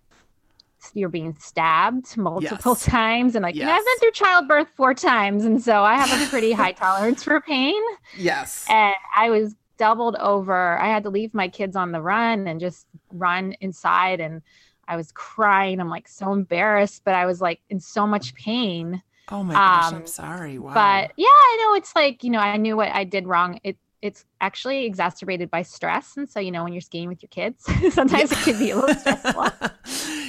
you're 0.93 1.09
being 1.09 1.35
stabbed 1.39 2.17
multiple 2.17 2.73
yes. 2.73 2.85
times, 2.85 3.37
and 3.37 3.43
like 3.43 3.55
yes. 3.55 3.63
you 3.63 3.67
know, 3.67 3.73
I've 3.73 3.85
been 3.85 3.99
through 4.01 4.13
childbirth 4.13 4.69
four 4.77 4.93
times, 4.93 5.45
and 5.45 5.63
so 5.63 5.83
I 5.83 5.95
have 5.95 6.21
a 6.21 6.29
pretty 6.29 6.53
high 6.53 6.73
tolerance 6.73 7.23
for 7.23 7.41
pain. 7.41 7.81
Yes. 8.17 8.67
And 8.69 8.95
I 9.17 9.31
was 9.31 9.55
doubled 9.77 10.17
over. 10.17 10.79
I 10.79 10.89
had 10.89 11.05
to 11.05 11.11
leave 11.11 11.33
my 11.33 11.49
kids 11.49 11.77
on 11.77 11.93
the 11.93 12.03
run 12.03 12.49
and 12.49 12.61
just 12.61 12.87
run 13.13 13.55
inside 13.61 14.21
and. 14.21 14.43
I 14.87 14.97
was 14.97 15.13
crying. 15.13 15.81
I'm 15.81 15.89
like 15.89 16.07
so 16.07 16.31
embarrassed, 16.31 17.05
but 17.07 17.15
I 17.15 17.25
was 17.25 17.41
like 17.41 17.59
in 17.71 17.81
so 17.81 18.07
much 18.07 18.35
pain 18.35 19.03
Oh 19.31 19.43
my 19.43 19.55
gosh, 19.55 19.93
um, 19.93 19.95
I'm 19.95 20.07
sorry. 20.07 20.59
Wow. 20.59 20.75
But 20.75 21.13
yeah, 21.17 21.27
I 21.29 21.59
know 21.61 21.77
it's 21.77 21.95
like, 21.97 22.23
you 22.25 22.31
know, 22.31 22.41
I 22.41 22.57
knew 22.57 22.77
what 22.77 22.91
I 22.91 23.05
did 23.05 23.27
wrong. 23.27 23.59
It 23.65 23.79
it's 24.05 24.27
actually 24.43 24.85
exacerbated 24.85 25.51
by 25.51 25.63
stress. 25.63 26.19
And 26.19 26.29
so, 26.29 26.39
you 26.39 26.51
know, 26.51 26.63
when 26.63 26.75
you're 26.75 26.83
skiing 26.83 27.09
with 27.09 27.23
your 27.23 27.31
kids, 27.31 27.65
sometimes 27.95 28.31
yeah. 28.31 28.39
it 28.39 28.45
can 28.45 28.59
be 28.59 28.71
a 28.71 28.77
little 28.77 28.95
stressful. 28.95 29.45
yeah. 29.45 29.75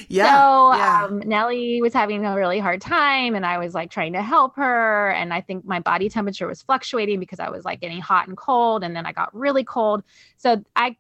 So 0.08 0.74
yeah. 0.74 1.08
Um, 1.10 1.20
Nellie 1.26 1.82
was 1.82 1.94
having 1.94 2.26
a 2.26 2.36
really 2.38 2.60
hard 2.60 2.80
time 2.80 3.36
and 3.36 3.46
I 3.46 3.58
was 3.58 3.74
like 3.74 3.92
trying 3.92 4.14
to 4.14 4.22
help 4.22 4.56
her. 4.56 5.10
And 5.10 5.34
I 5.34 5.42
think 5.42 5.66
my 5.66 5.82
body 5.82 6.08
temperature 6.08 6.48
was 6.48 6.62
fluctuating 6.62 7.20
because 7.20 7.42
I 7.42 7.50
was 7.50 7.66
like 7.66 7.82
getting 7.82 8.00
hot 8.00 8.30
and 8.30 8.38
cold. 8.38 8.82
And 8.86 8.96
then 8.96 9.06
I 9.06 9.12
got 9.12 9.36
really 9.36 9.66
cold. 9.66 10.04
So 10.38 10.64
I, 10.78 10.96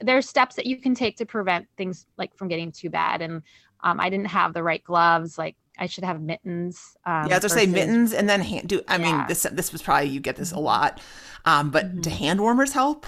there's 0.00 0.28
steps 0.28 0.56
that 0.56 0.66
you 0.66 0.76
can 0.76 0.94
take 0.94 1.16
to 1.16 1.24
prevent 1.24 1.66
things 1.78 2.04
like 2.18 2.36
from 2.36 2.48
getting 2.48 2.72
too 2.72 2.90
bad. 2.90 3.22
And 3.22 3.42
um, 3.82 4.00
I 4.00 4.10
didn't 4.10 4.26
have 4.26 4.52
the 4.52 4.62
right 4.62 4.84
gloves. 4.84 5.38
Like 5.38 5.56
I 5.82 5.86
should 5.86 6.04
have 6.04 6.22
mittens. 6.22 6.96
Um, 7.04 7.26
yeah, 7.28 7.40
to 7.40 7.48
say 7.48 7.66
mittens 7.66 8.12
and 8.12 8.28
then 8.28 8.40
hand 8.40 8.68
do. 8.68 8.82
I 8.86 8.98
mean, 8.98 9.24
this 9.26 9.42
this 9.50 9.72
was 9.72 9.82
probably 9.82 10.10
you 10.10 10.20
get 10.20 10.36
this 10.36 10.52
a 10.52 10.60
lot, 10.60 11.00
um, 11.44 11.70
but 11.70 11.86
mm-hmm. 11.86 12.00
do 12.02 12.10
hand 12.10 12.40
warmers 12.40 12.72
help? 12.72 13.04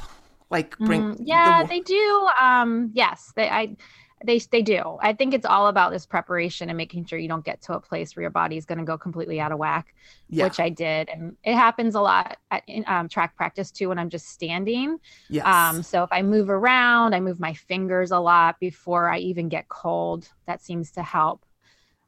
Like 0.51 0.77
bring? 0.79 1.15
Mm, 1.15 1.17
yeah, 1.21 1.63
the... 1.63 1.69
they 1.69 1.81
do. 1.81 2.29
Um, 2.41 2.91
yes, 2.93 3.33
they. 3.37 3.49
I 3.49 3.77
they 4.25 4.41
they 4.41 4.63
do. 4.63 4.99
I 5.01 5.13
think 5.13 5.35
it's 5.35 5.47
all 5.47 5.69
about 5.69 5.93
this 5.93 6.05
preparation 6.05 6.69
and 6.69 6.77
making 6.77 7.05
sure 7.05 7.17
you 7.17 7.29
don't 7.29 7.45
get 7.45 7.63
to 7.63 7.75
a 7.75 7.81
place 7.81 8.17
where 8.17 8.23
your 8.23 8.31
body 8.31 8.57
is 8.57 8.65
going 8.65 8.79
to 8.79 8.85
go 8.85 8.99
completely 8.99 9.39
out 9.41 9.53
of 9.53 9.59
whack, 9.59 9.95
yeah. 10.29 10.43
which 10.43 10.59
I 10.59 10.69
did, 10.69 11.09
and 11.11 11.37
it 11.45 11.55
happens 11.55 11.95
a 11.95 12.01
lot 12.01 12.39
at 12.51 12.65
in, 12.67 12.85
um, 12.89 13.09
track 13.09 13.37
practice 13.37 13.71
too 13.71 13.91
when 13.91 14.01
I'm 14.01 14.11
just 14.11 14.31
standing. 14.31 14.99
Yes. 15.29 15.47
Um, 15.47 15.85
so 15.85 16.03
if 16.03 16.11
I 16.11 16.23
move 16.23 16.51
around, 16.51 17.15
I 17.15 17.21
move 17.21 17.39
my 17.39 17.55
fingers 17.55 18.11
a 18.11 18.19
lot 18.19 18.59
before 18.59 19.09
I 19.09 19.19
even 19.19 19.49
get 19.49 19.69
cold. 19.69 20.29
That 20.47 20.61
seems 20.61 20.91
to 20.93 21.05
help. 21.05 21.45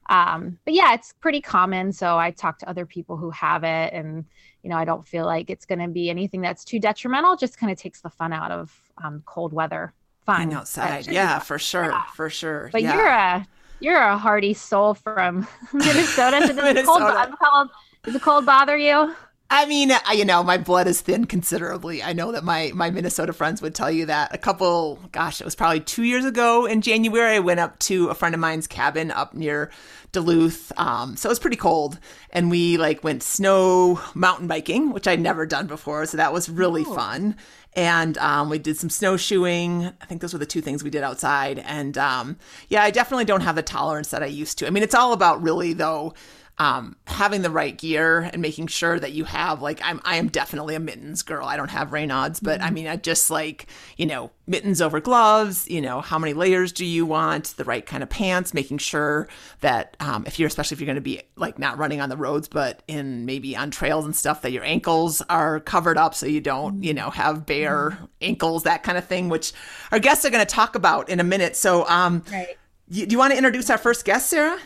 Um, 0.08 0.58
but 0.64 0.74
yeah, 0.74 0.94
it's 0.94 1.12
pretty 1.20 1.40
common. 1.40 1.92
So 1.92 2.18
I 2.18 2.30
talk 2.30 2.58
to 2.60 2.68
other 2.68 2.86
people 2.86 3.16
who 3.16 3.30
have 3.30 3.64
it, 3.64 3.92
and 3.92 4.24
you 4.62 4.70
know, 4.70 4.76
I 4.76 4.84
don't 4.84 5.06
feel 5.06 5.26
like 5.26 5.50
it's 5.50 5.64
going 5.64 5.78
to 5.80 5.88
be 5.88 6.10
anything 6.10 6.40
that's 6.40 6.64
too 6.64 6.78
detrimental. 6.78 7.36
Just 7.36 7.58
kind 7.58 7.72
of 7.72 7.78
takes 7.78 8.00
the 8.00 8.10
fun 8.10 8.32
out 8.32 8.50
of 8.50 8.72
um, 9.02 9.22
cold 9.26 9.52
weather. 9.52 9.92
Fun 10.24 10.52
outside, 10.52 11.06
yeah, 11.10 11.38
for 11.38 11.58
sure, 11.58 11.90
yeah. 11.90 12.02
for 12.14 12.30
sure. 12.30 12.70
But 12.72 12.82
yeah. 12.82 12.94
you're 12.94 13.06
a 13.06 13.46
you're 13.80 14.00
a 14.00 14.16
hardy 14.16 14.54
soul 14.54 14.94
from 14.94 15.46
Minnesota. 15.72 16.46
So 16.46 16.54
Minnesota. 16.54 17.28
The 17.30 17.36
cold, 17.44 17.68
does 18.04 18.14
the 18.14 18.20
cold 18.20 18.46
bother 18.46 18.76
you? 18.76 19.14
I 19.48 19.66
mean, 19.66 19.92
you 20.12 20.24
know, 20.24 20.42
my 20.42 20.58
blood 20.58 20.88
is 20.88 21.00
thin 21.00 21.24
considerably. 21.24 22.02
I 22.02 22.12
know 22.12 22.32
that 22.32 22.42
my 22.42 22.72
my 22.74 22.90
Minnesota 22.90 23.32
friends 23.32 23.62
would 23.62 23.74
tell 23.76 23.90
you 23.90 24.06
that. 24.06 24.34
A 24.34 24.38
couple, 24.38 24.98
gosh, 25.12 25.40
it 25.40 25.44
was 25.44 25.54
probably 25.54 25.80
two 25.80 26.02
years 26.02 26.24
ago 26.24 26.66
in 26.66 26.80
January. 26.80 27.36
I 27.36 27.40
went 27.40 27.60
up 27.60 27.78
to 27.80 28.08
a 28.08 28.14
friend 28.14 28.34
of 28.34 28.40
mine's 28.40 28.66
cabin 28.66 29.12
up 29.12 29.34
near 29.34 29.70
Duluth, 30.10 30.72
um, 30.76 31.16
so 31.16 31.28
it 31.28 31.30
was 31.30 31.38
pretty 31.38 31.56
cold, 31.56 32.00
and 32.30 32.50
we 32.50 32.76
like 32.76 33.04
went 33.04 33.22
snow 33.22 34.00
mountain 34.14 34.48
biking, 34.48 34.92
which 34.92 35.06
I'd 35.06 35.20
never 35.20 35.46
done 35.46 35.68
before, 35.68 36.06
so 36.06 36.16
that 36.16 36.32
was 36.32 36.48
really 36.48 36.84
oh. 36.84 36.94
fun. 36.94 37.36
And 37.74 38.16
um, 38.18 38.48
we 38.48 38.58
did 38.58 38.78
some 38.78 38.88
snowshoeing. 38.88 39.92
I 40.00 40.06
think 40.06 40.22
those 40.22 40.32
were 40.32 40.38
the 40.38 40.46
two 40.46 40.62
things 40.62 40.82
we 40.82 40.88
did 40.88 41.02
outside. 41.02 41.58
And 41.58 41.98
um, 41.98 42.38
yeah, 42.68 42.82
I 42.82 42.90
definitely 42.90 43.26
don't 43.26 43.42
have 43.42 43.54
the 43.54 43.62
tolerance 43.62 44.08
that 44.08 44.22
I 44.22 44.26
used 44.26 44.56
to. 44.58 44.66
I 44.66 44.70
mean, 44.70 44.82
it's 44.82 44.94
all 44.94 45.12
about 45.12 45.42
really 45.42 45.74
though 45.74 46.14
um, 46.58 46.96
having 47.06 47.42
the 47.42 47.50
right 47.50 47.76
gear 47.76 48.30
and 48.32 48.40
making 48.40 48.66
sure 48.68 48.98
that 48.98 49.12
you 49.12 49.24
have 49.24 49.60
like 49.60 49.78
I'm 49.84 50.00
I 50.04 50.16
am 50.16 50.28
definitely 50.28 50.74
a 50.74 50.80
mittens 50.80 51.22
girl. 51.22 51.46
I 51.46 51.56
don't 51.58 51.70
have 51.70 51.90
Raynaud's, 51.90 52.40
but 52.40 52.62
I 52.62 52.70
mean 52.70 52.86
I 52.86 52.96
just 52.96 53.30
like 53.30 53.66
you 53.98 54.06
know 54.06 54.30
mittens 54.46 54.80
over 54.80 54.98
gloves. 54.98 55.68
You 55.68 55.82
know 55.82 56.00
how 56.00 56.18
many 56.18 56.32
layers 56.32 56.72
do 56.72 56.86
you 56.86 57.04
want? 57.04 57.54
The 57.58 57.64
right 57.64 57.84
kind 57.84 58.02
of 58.02 58.08
pants. 58.08 58.54
Making 58.54 58.78
sure 58.78 59.28
that 59.60 59.98
um, 60.00 60.24
if 60.26 60.38
you're 60.38 60.46
especially 60.46 60.76
if 60.76 60.80
you're 60.80 60.86
going 60.86 60.94
to 60.94 61.02
be 61.02 61.20
like 61.36 61.58
not 61.58 61.76
running 61.76 62.00
on 62.00 62.08
the 62.08 62.16
roads, 62.16 62.48
but 62.48 62.82
in 62.88 63.26
maybe 63.26 63.54
on 63.54 63.70
trails 63.70 64.06
and 64.06 64.16
stuff, 64.16 64.40
that 64.40 64.52
your 64.52 64.64
ankles 64.64 65.20
are 65.28 65.60
covered 65.60 65.98
up 65.98 66.14
so 66.14 66.24
you 66.24 66.40
don't 66.40 66.82
you 66.82 66.94
know 66.94 67.10
have 67.10 67.44
bare 67.44 67.98
ankles 68.22 68.62
that 68.62 68.82
kind 68.82 68.96
of 68.96 69.04
thing, 69.04 69.28
which 69.28 69.52
our 69.92 69.98
guests 69.98 70.24
are 70.24 70.30
going 70.30 70.44
to 70.44 70.50
talk 70.50 70.74
about 70.74 71.10
in 71.10 71.20
a 71.20 71.24
minute. 71.24 71.54
So 71.54 71.86
um, 71.86 72.22
Right. 72.32 72.56
you, 72.88 73.04
do 73.04 73.12
you 73.12 73.18
want 73.18 73.32
to 73.32 73.36
introduce 73.36 73.68
our 73.68 73.78
first 73.78 74.06
guest, 74.06 74.30
Sarah? 74.30 74.58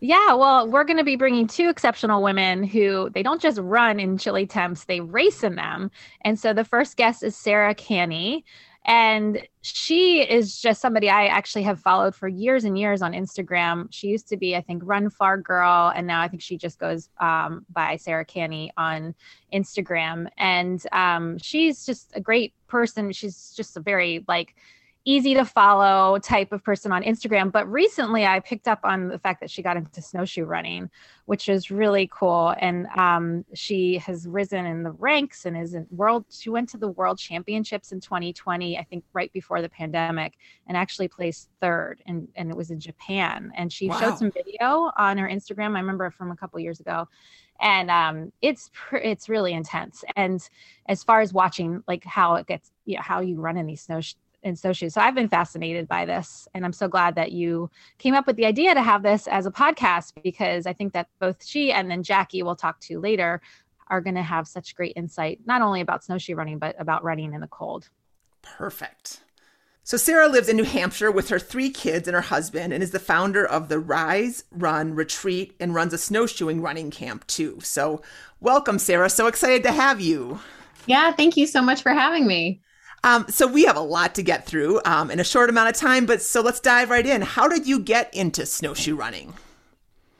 Yeah, 0.00 0.34
well, 0.34 0.68
we're 0.68 0.84
going 0.84 0.98
to 0.98 1.04
be 1.04 1.16
bringing 1.16 1.46
two 1.46 1.68
exceptional 1.70 2.22
women 2.22 2.62
who 2.62 3.08
they 3.10 3.22
don't 3.22 3.40
just 3.40 3.58
run 3.58 3.98
in 3.98 4.18
chilly 4.18 4.46
temps, 4.46 4.84
they 4.84 5.00
race 5.00 5.42
in 5.42 5.54
them. 5.54 5.90
And 6.20 6.38
so 6.38 6.52
the 6.52 6.64
first 6.64 6.96
guest 6.96 7.22
is 7.22 7.34
Sarah 7.34 7.74
Canney. 7.74 8.44
And 8.84 9.48
she 9.62 10.20
is 10.20 10.60
just 10.60 10.80
somebody 10.80 11.10
I 11.10 11.26
actually 11.26 11.64
have 11.64 11.80
followed 11.80 12.14
for 12.14 12.28
years 12.28 12.64
and 12.64 12.78
years 12.78 13.02
on 13.02 13.14
Instagram. 13.14 13.88
She 13.90 14.06
used 14.06 14.28
to 14.28 14.36
be, 14.36 14.54
I 14.54 14.60
think, 14.60 14.82
Run 14.84 15.10
Far 15.10 15.38
Girl, 15.38 15.92
and 15.92 16.06
now 16.06 16.20
I 16.20 16.28
think 16.28 16.40
she 16.40 16.56
just 16.56 16.78
goes 16.78 17.08
um, 17.18 17.66
by 17.68 17.96
Sarah 17.96 18.24
Canney 18.24 18.70
on 18.76 19.12
Instagram. 19.52 20.28
And 20.38 20.80
um, 20.92 21.36
she's 21.38 21.84
just 21.84 22.12
a 22.14 22.20
great 22.20 22.54
person. 22.68 23.10
She's 23.10 23.52
just 23.56 23.76
a 23.76 23.80
very 23.80 24.24
like 24.28 24.54
easy 25.06 25.34
to 25.34 25.44
follow 25.44 26.18
type 26.18 26.50
of 26.52 26.62
person 26.64 26.90
on 26.90 27.02
Instagram. 27.04 27.52
But 27.52 27.70
recently 27.70 28.26
I 28.26 28.40
picked 28.40 28.66
up 28.66 28.80
on 28.82 29.08
the 29.08 29.18
fact 29.20 29.40
that 29.40 29.50
she 29.50 29.62
got 29.62 29.76
into 29.76 30.02
snowshoe 30.02 30.44
running, 30.44 30.90
which 31.26 31.48
is 31.48 31.70
really 31.70 32.10
cool. 32.12 32.54
And 32.58 32.88
um, 32.96 33.44
she 33.54 33.98
has 33.98 34.26
risen 34.26 34.66
in 34.66 34.82
the 34.82 34.90
ranks 34.90 35.46
and 35.46 35.56
is 35.56 35.74
in 35.74 35.86
world. 35.92 36.24
She 36.28 36.50
went 36.50 36.68
to 36.70 36.76
the 36.76 36.88
world 36.88 37.18
championships 37.18 37.92
in 37.92 38.00
2020, 38.00 38.76
I 38.76 38.82
think 38.82 39.04
right 39.12 39.32
before 39.32 39.62
the 39.62 39.68
pandemic, 39.68 40.34
and 40.66 40.76
actually 40.76 41.06
placed 41.06 41.50
third. 41.60 42.02
And, 42.06 42.26
and 42.34 42.50
it 42.50 42.56
was 42.56 42.72
in 42.72 42.80
Japan. 42.80 43.52
And 43.56 43.72
she 43.72 43.88
Wow. 43.88 44.00
showed 44.00 44.18
some 44.18 44.32
video 44.32 44.90
on 44.98 45.18
her 45.18 45.28
Instagram. 45.28 45.76
I 45.76 45.80
remember 45.80 46.10
from 46.10 46.32
a 46.32 46.36
couple 46.36 46.58
years 46.58 46.80
ago. 46.80 47.06
And 47.60 47.90
um, 47.90 48.32
it's 48.42 48.70
pr- 48.74 48.96
it's 48.96 49.28
really 49.28 49.54
intense. 49.54 50.04
And 50.16 50.46
as 50.88 51.02
far 51.04 51.20
as 51.20 51.32
watching 51.32 51.82
like 51.86 52.04
how 52.04 52.34
it 52.34 52.46
gets, 52.46 52.70
you 52.84 52.96
know, 52.96 53.02
how 53.02 53.20
you 53.20 53.40
run 53.40 53.56
in 53.56 53.66
these 53.66 53.80
snow 53.82 54.00
in 54.00 54.02
snowshoes. 54.54 54.94
So 54.94 55.00
I've 55.00 55.14
been 55.14 55.28
fascinated 55.28 55.88
by 55.88 56.04
this. 56.04 56.46
And 56.54 56.64
I'm 56.64 56.72
so 56.72 56.86
glad 56.86 57.14
that 57.14 57.32
you 57.32 57.70
came 57.98 58.14
up 58.14 58.26
with 58.26 58.36
the 58.36 58.46
idea 58.46 58.74
to 58.74 58.82
have 58.82 59.02
this 59.02 59.26
as 59.26 59.46
a 59.46 59.50
podcast 59.50 60.12
because 60.22 60.66
I 60.66 60.72
think 60.72 60.92
that 60.92 61.08
both 61.18 61.44
she 61.44 61.72
and 61.72 61.90
then 61.90 62.02
Jackie, 62.02 62.42
we'll 62.42 62.54
talk 62.54 62.78
to 62.82 63.00
later, 63.00 63.40
are 63.88 64.00
going 64.00 64.16
to 64.16 64.22
have 64.22 64.46
such 64.46 64.76
great 64.76 64.92
insight, 64.96 65.40
not 65.46 65.62
only 65.62 65.80
about 65.80 66.04
snowshoe 66.04 66.34
running, 66.34 66.58
but 66.58 66.76
about 66.78 67.02
running 67.02 67.32
in 67.32 67.40
the 67.40 67.46
cold. 67.46 67.88
Perfect. 68.42 69.20
So 69.82 69.96
Sarah 69.96 70.28
lives 70.28 70.48
in 70.48 70.56
New 70.56 70.64
Hampshire 70.64 71.12
with 71.12 71.28
her 71.28 71.38
three 71.38 71.70
kids 71.70 72.08
and 72.08 72.14
her 72.16 72.22
husband 72.22 72.72
and 72.72 72.82
is 72.82 72.90
the 72.90 72.98
founder 72.98 73.46
of 73.46 73.68
the 73.68 73.78
Rise, 73.78 74.42
Run, 74.50 74.96
Retreat 74.96 75.54
and 75.60 75.76
runs 75.76 75.92
a 75.92 75.98
snowshoeing 75.98 76.60
running 76.60 76.90
camp 76.90 77.24
too. 77.28 77.60
So 77.62 78.02
welcome, 78.40 78.80
Sarah. 78.80 79.08
So 79.08 79.28
excited 79.28 79.62
to 79.62 79.70
have 79.70 80.00
you. 80.00 80.40
Yeah, 80.86 81.12
thank 81.12 81.36
you 81.36 81.46
so 81.46 81.62
much 81.62 81.82
for 81.82 81.92
having 81.92 82.26
me. 82.26 82.60
Um, 83.04 83.26
so 83.28 83.46
we 83.46 83.64
have 83.64 83.76
a 83.76 83.80
lot 83.80 84.14
to 84.16 84.22
get 84.22 84.46
through 84.46 84.80
um, 84.84 85.10
in 85.10 85.20
a 85.20 85.24
short 85.24 85.48
amount 85.48 85.68
of 85.68 85.76
time, 85.76 86.06
but 86.06 86.22
so 86.22 86.40
let's 86.40 86.60
dive 86.60 86.90
right 86.90 87.06
in. 87.06 87.22
How 87.22 87.46
did 87.48 87.66
you 87.66 87.78
get 87.78 88.12
into 88.14 88.46
snowshoe 88.46 88.96
running? 88.96 89.34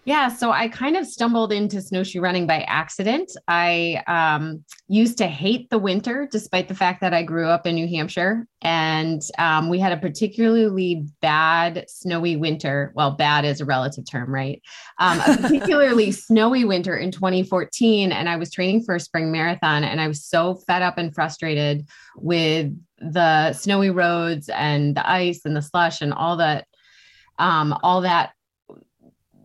Yeah, 0.06 0.28
so 0.28 0.52
I 0.52 0.68
kind 0.68 0.96
of 0.96 1.04
stumbled 1.04 1.52
into 1.52 1.82
snowshoe 1.82 2.20
running 2.20 2.46
by 2.46 2.60
accident. 2.68 3.32
I 3.48 4.04
um, 4.06 4.64
used 4.86 5.18
to 5.18 5.26
hate 5.26 5.68
the 5.68 5.80
winter, 5.80 6.28
despite 6.30 6.68
the 6.68 6.76
fact 6.76 7.00
that 7.00 7.12
I 7.12 7.24
grew 7.24 7.48
up 7.48 7.66
in 7.66 7.74
New 7.74 7.88
Hampshire. 7.88 8.46
And 8.62 9.20
um, 9.36 9.68
we 9.68 9.80
had 9.80 9.90
a 9.90 9.96
particularly 9.96 11.08
bad 11.20 11.86
snowy 11.88 12.36
winter. 12.36 12.92
Well, 12.94 13.16
bad 13.16 13.44
is 13.44 13.60
a 13.60 13.64
relative 13.64 14.04
term, 14.08 14.32
right? 14.32 14.62
Um, 15.00 15.18
a 15.26 15.38
particularly 15.38 16.12
snowy 16.12 16.64
winter 16.64 16.96
in 16.96 17.10
2014. 17.10 18.12
And 18.12 18.28
I 18.28 18.36
was 18.36 18.52
training 18.52 18.84
for 18.84 18.94
a 18.94 19.00
spring 19.00 19.32
marathon, 19.32 19.82
and 19.82 20.00
I 20.00 20.06
was 20.06 20.24
so 20.24 20.54
fed 20.68 20.82
up 20.82 20.98
and 20.98 21.12
frustrated 21.12 21.84
with 22.16 22.72
the 22.98 23.54
snowy 23.54 23.90
roads 23.90 24.48
and 24.50 24.96
the 24.96 25.10
ice 25.10 25.40
and 25.44 25.56
the 25.56 25.62
slush 25.62 26.00
and 26.00 26.12
all 26.12 26.36
that 26.36 26.68
um, 27.38 27.78
all 27.82 28.00
that 28.00 28.30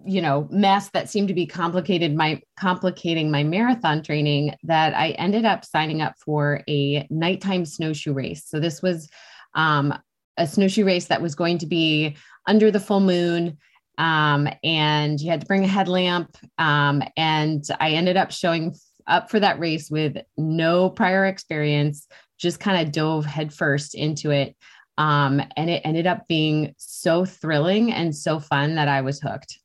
you 0.06 0.22
know 0.22 0.48
mess 0.52 0.90
that 0.90 1.10
seemed 1.10 1.28
to 1.28 1.34
be 1.34 1.46
complicated 1.46 2.16
my 2.16 2.42
complicating 2.60 3.30
my 3.30 3.44
marathon 3.44 4.02
training 4.02 4.54
that 4.64 4.94
i 4.96 5.12
ended 5.12 5.46
up 5.46 5.64
signing 5.66 6.02
up 6.02 6.14
for 6.24 6.62
a 6.68 7.08
nighttime 7.10 7.66
snowshoe 7.66 8.14
race. 8.14 8.46
So 8.46 8.60
this 8.60 8.82
was 8.82 9.10
um, 9.54 9.94
a 10.38 10.48
snowshoe 10.48 10.86
race 10.86 11.08
that 11.08 11.22
was 11.22 11.36
going 11.36 11.58
to 11.60 11.66
be 11.66 12.16
under 12.48 12.72
the 12.72 12.80
full 12.80 13.00
moon 13.00 13.58
um, 13.98 14.48
and 14.64 15.20
you 15.20 15.30
had 15.30 15.42
to 15.42 15.48
bring 15.48 15.64
a 15.64 15.68
headlamp 15.68 16.36
um, 16.58 17.04
and 17.18 17.64
i 17.80 17.92
ended 17.92 18.18
up 18.18 18.32
showing 18.32 18.76
up 19.08 19.30
for 19.30 19.40
that 19.40 19.60
race 19.60 19.90
with 19.92 20.18
no 20.38 20.90
prior 20.90 21.26
experience 21.26 22.08
just 22.38 22.60
kind 22.60 22.86
of 22.86 22.92
dove 22.92 23.26
headfirst 23.26 23.94
into 23.94 24.32
it 24.32 24.56
um, 24.98 25.42
and 25.56 25.70
it 25.70 25.82
ended 25.86 26.08
up 26.08 26.28
being 26.28 26.74
so 26.78 27.26
thrilling 27.26 27.92
and 27.92 28.16
so 28.16 28.40
fun 28.40 28.76
that 28.76 28.88
i 28.88 29.02
was 29.02 29.20
hooked 29.20 29.61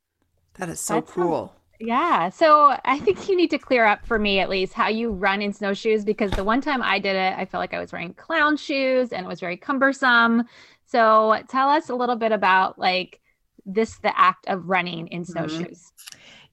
That 0.58 0.68
is 0.68 0.80
so 0.80 0.94
That 0.94 1.08
sounds- 1.08 1.14
cool. 1.14 1.52
Yeah. 1.78 2.30
So 2.30 2.76
I 2.84 2.98
think 3.00 3.28
you 3.28 3.36
need 3.36 3.50
to 3.50 3.58
clear 3.58 3.84
up 3.84 4.06
for 4.06 4.18
me 4.18 4.40
at 4.40 4.48
least 4.48 4.72
how 4.72 4.88
you 4.88 5.10
run 5.10 5.42
in 5.42 5.52
snowshoes 5.52 6.04
because 6.04 6.30
the 6.30 6.44
one 6.44 6.60
time 6.60 6.82
I 6.82 6.98
did 6.98 7.16
it, 7.16 7.34
I 7.36 7.44
felt 7.44 7.60
like 7.60 7.74
I 7.74 7.78
was 7.78 7.92
wearing 7.92 8.14
clown 8.14 8.56
shoes 8.56 9.12
and 9.12 9.26
it 9.26 9.28
was 9.28 9.40
very 9.40 9.56
cumbersome. 9.56 10.44
So 10.86 11.42
tell 11.48 11.68
us 11.68 11.90
a 11.90 11.94
little 11.94 12.16
bit 12.16 12.32
about 12.32 12.78
like 12.78 13.20
this 13.66 13.98
the 13.98 14.18
act 14.18 14.46
of 14.48 14.66
running 14.66 15.08
in 15.08 15.22
mm-hmm. 15.22 15.32
snowshoes. 15.32 15.92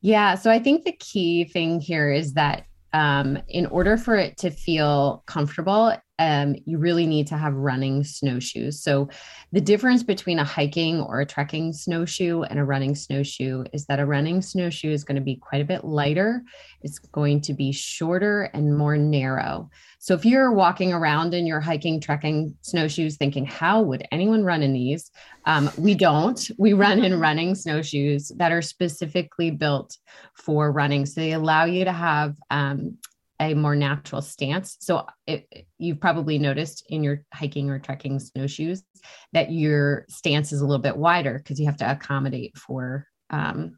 Yeah. 0.02 0.36
So 0.36 0.52
I 0.52 0.60
think 0.60 0.84
the 0.84 0.92
key 1.00 1.46
thing 1.46 1.80
here 1.80 2.12
is 2.12 2.34
that 2.34 2.66
um, 2.94 3.40
in 3.50 3.66
order 3.66 3.98
for 3.98 4.16
it 4.16 4.38
to 4.38 4.52
feel 4.52 5.24
comfortable, 5.26 5.96
um, 6.20 6.56
you 6.66 6.78
really 6.78 7.08
need 7.08 7.28
to 7.28 7.38
have 7.38 7.54
running 7.54 8.04
snowshoes. 8.04 8.82
So 8.82 9.10
the 9.52 9.60
difference 9.60 10.04
between 10.04 10.38
a 10.38 10.44
hiking 10.44 11.02
or 11.02 11.20
a 11.20 11.26
trekking 11.26 11.74
snowshoe 11.74 12.44
and 12.44 12.60
a 12.60 12.64
running 12.64 12.96
snowshoe 12.96 13.64
is 13.74 13.86
that 13.88 14.00
a 14.00 14.06
running 14.06 14.42
snowshoe 14.42 14.92
is 14.92 15.04
going 15.04 15.16
to 15.16 15.22
be 15.22 15.36
quite 15.36 15.62
a 15.62 15.66
bit 15.66 15.84
lighter. 15.84 16.44
It's 16.82 17.00
going 17.00 17.42
to 17.42 17.54
be 17.54 17.72
shorter 17.72 18.44
and 18.54 18.78
more 18.78 18.96
narrow. 18.96 19.70
So 20.04 20.14
if 20.14 20.26
you're 20.26 20.52
walking 20.52 20.92
around 20.92 21.34
in 21.34 21.48
your 21.48 21.62
hiking, 21.62 22.02
trekking 22.02 22.58
snowshoes 22.62 23.16
thinking, 23.16 23.46
how 23.46 23.82
would 23.84 24.06
anyone 24.12 24.44
run 24.44 24.62
in 24.62 24.74
these? 24.74 25.10
Um, 25.46 25.72
we 25.78 25.96
don't. 25.96 26.52
We 26.58 26.74
run 26.74 27.06
in 27.06 27.18
running 27.22 27.56
snowshoes 27.56 28.28
that 28.36 28.52
are 28.52 28.62
specifically 28.62 29.50
built 29.50 29.98
for 30.34 30.74
running. 30.74 31.06
So 31.06 31.22
they 31.22 31.32
allow 31.32 31.64
you 31.64 31.86
to 31.86 31.94
have 31.94 32.36
um, 32.52 32.98
a 33.40 33.54
more 33.54 33.78
natural 33.78 34.22
stance. 34.22 34.76
So 34.82 35.08
it, 35.26 35.48
you've 35.78 36.02
probably 36.02 36.38
noticed 36.38 36.86
in 36.90 37.02
your 37.02 37.24
hiking 37.34 37.70
or 37.70 37.80
trekking 37.80 38.20
snowshoes 38.20 38.84
that 39.32 39.54
your 39.54 40.04
stance 40.10 40.52
is 40.52 40.60
a 40.60 40.66
little 40.66 40.84
bit 40.84 40.98
wider 40.98 41.38
because 41.38 41.62
you 41.62 41.68
have 41.68 41.78
to 41.78 41.90
accommodate 41.90 42.58
for. 42.58 43.08
Um, 43.30 43.78